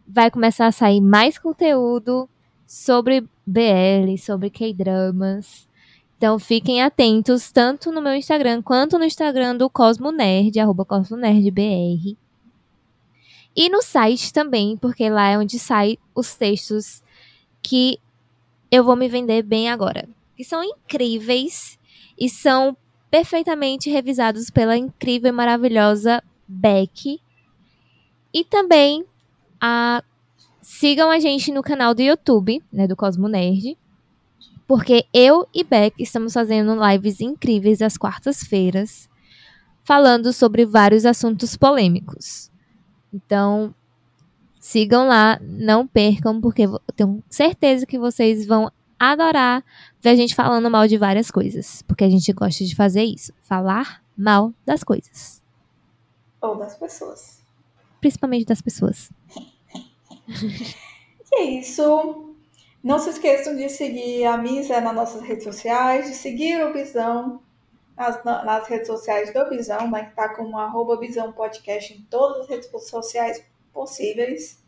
Vai 0.06 0.30
começar 0.30 0.68
a 0.68 0.74
sair 0.74 1.00
mais 1.00 1.38
conteúdo 1.38 2.28
sobre 2.72 3.28
BL, 3.46 4.18
sobre 4.18 4.50
K-dramas. 4.50 5.68
Então 6.18 6.40
fiquem 6.40 6.82
atentos 6.82 7.52
tanto 7.52 7.92
no 7.92 8.02
meu 8.02 8.16
Instagram 8.16 8.62
quanto 8.62 8.98
no 8.98 9.04
Instagram 9.04 9.58
do 9.58 9.70
Cosmo 9.70 10.10
Nerd, 10.10 10.58
arroba 10.58 10.86
CosmoNerdBR. 10.86 12.18
E 13.54 13.68
no 13.70 13.82
site 13.82 14.32
também, 14.32 14.78
porque 14.78 15.10
lá 15.10 15.28
é 15.28 15.38
onde 15.38 15.60
saem 15.60 15.98
os 16.16 16.34
textos 16.34 17.04
que 17.62 18.00
eu 18.72 18.86
vou 18.86 18.96
me 18.96 19.10
vender 19.10 19.44
bem 19.44 19.70
agora. 19.70 20.08
Que 20.38 20.46
são 20.46 20.64
incríveis 20.64 21.78
e 22.18 22.30
são 22.30 22.78
perfeitamente 23.10 23.90
revisados 23.90 24.50
pela 24.50 24.78
incrível 24.78 25.28
e 25.28 25.34
maravilhosa 25.34 26.24
Beck. 26.48 27.20
E 28.34 28.46
também 28.46 29.06
a 29.60 30.02
Sigam 30.62 31.10
a 31.10 31.20
gente 31.20 31.52
no 31.52 31.64
canal 31.64 31.94
do 31.94 32.02
YouTube, 32.02 32.64
né, 32.72 32.88
do 32.88 32.96
Cosmo 32.96 33.28
Nerd, 33.28 33.78
porque 34.68 35.06
eu 35.14 35.48
e 35.54 35.64
Beck 35.64 35.96
estamos 36.02 36.34
fazendo 36.34 36.78
lives 36.88 37.20
incríveis 37.20 37.82
às 37.82 37.98
quartas-feiras, 37.98 39.10
falando 39.84 40.32
sobre 40.32 40.66
vários 40.66 41.06
assuntos 41.06 41.58
polêmicos. 41.58 42.52
Então, 43.12 43.74
sigam 44.60 45.08
lá, 45.08 45.40
não 45.42 45.88
percam, 45.88 46.40
porque 46.40 46.64
eu 46.64 46.80
tenho 46.96 47.24
certeza 47.28 47.86
que 47.86 47.98
vocês 47.98 48.46
vão 48.46 48.72
adorar 49.00 49.66
ver 50.00 50.12
a 50.12 50.16
gente 50.16 50.36
falando 50.36 50.70
mal 50.70 50.88
de 50.88 50.98
várias 50.98 51.32
coisas, 51.32 51.82
porque 51.88 52.04
a 52.04 52.10
gente 52.10 52.32
gosta 52.32 52.64
de 52.64 52.76
fazer 52.76 53.04
isso, 53.04 53.34
falar 53.42 54.04
mal 54.16 54.54
das 54.64 54.84
coisas. 54.84 55.42
Ou 56.40 56.56
das 56.56 56.78
pessoas. 56.78 57.42
Principalmente 58.00 58.46
das 58.46 58.62
pessoas. 58.62 59.12
E 60.28 61.36
é 61.36 61.44
isso. 61.44 62.36
Não 62.84 62.98
se 62.98 63.12
esqueçam 63.12 63.56
de 63.56 63.70
seguir 63.70 64.26
a 64.26 64.38
Misa 64.38 64.82
nas 64.82 64.96
nossas 64.96 65.22
redes 65.22 65.44
sociais, 65.44 66.08
de 66.08 66.16
seguir 66.16 66.64
o 66.66 66.74
Visão 66.74 67.42
nas, 67.96 68.24
nas 68.24 68.68
redes 68.68 68.88
sociais 68.88 69.32
do 69.32 69.50
Visão, 69.50 69.90
né, 69.92 70.06
que 70.06 70.16
tá 70.16 70.30
como 70.30 70.58
arroba 70.58 71.00
Visão 71.00 71.32
Podcast 71.32 71.94
em 71.94 72.02
todas 72.10 72.42
as 72.42 72.50
redes 72.50 72.70
sociais 72.90 73.44
possíveis. 73.72 74.60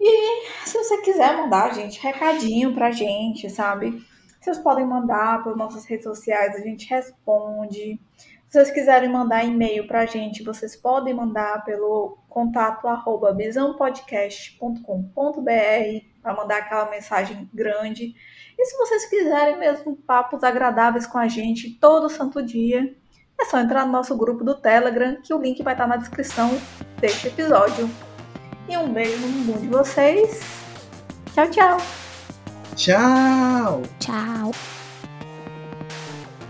E 0.00 0.66
se 0.66 0.76
você 0.76 1.00
quiser 1.02 1.36
mandar, 1.36 1.74
gente, 1.74 2.00
recadinho 2.00 2.74
pra 2.74 2.90
gente, 2.90 3.48
sabe? 3.50 4.02
Vocês 4.40 4.58
podem 4.58 4.86
mandar 4.86 5.42
pelas 5.42 5.58
nossas 5.58 5.84
redes 5.86 6.04
sociais, 6.04 6.54
a 6.54 6.60
gente 6.60 6.88
responde. 6.88 7.98
Se 8.56 8.62
vocês 8.62 8.74
quiserem 8.74 9.10
mandar 9.10 9.44
e-mail 9.44 9.86
para 9.86 10.00
a 10.00 10.06
gente, 10.06 10.42
vocês 10.42 10.74
podem 10.74 11.12
mandar 11.12 11.62
pelo 11.62 12.16
contato 12.26 12.88
arroba 12.88 13.30
bisãopodcast.com.br 13.30 14.80
para 16.22 16.34
mandar 16.34 16.56
aquela 16.56 16.90
mensagem 16.90 17.50
grande. 17.52 18.14
E 18.58 18.64
se 18.64 18.78
vocês 18.78 19.10
quiserem 19.10 19.58
mesmo 19.58 19.94
papos 19.94 20.42
agradáveis 20.42 21.06
com 21.06 21.18
a 21.18 21.28
gente 21.28 21.78
todo 21.78 22.08
santo 22.08 22.42
dia, 22.42 22.96
é 23.38 23.44
só 23.44 23.60
entrar 23.60 23.84
no 23.84 23.92
nosso 23.92 24.16
grupo 24.16 24.42
do 24.42 24.54
Telegram, 24.54 25.20
que 25.20 25.34
o 25.34 25.38
link 25.38 25.62
vai 25.62 25.74
estar 25.74 25.86
na 25.86 25.98
descrição 25.98 26.58
deste 26.98 27.28
episódio. 27.28 27.90
E 28.70 28.74
um 28.78 28.90
beijo 28.90 29.18
no 29.18 29.28
mundo 29.28 29.60
de 29.60 29.68
vocês. 29.68 30.40
Tchau, 31.34 31.50
tchau. 31.50 31.76
Tchau. 32.74 33.82
Tchau. 34.00 34.50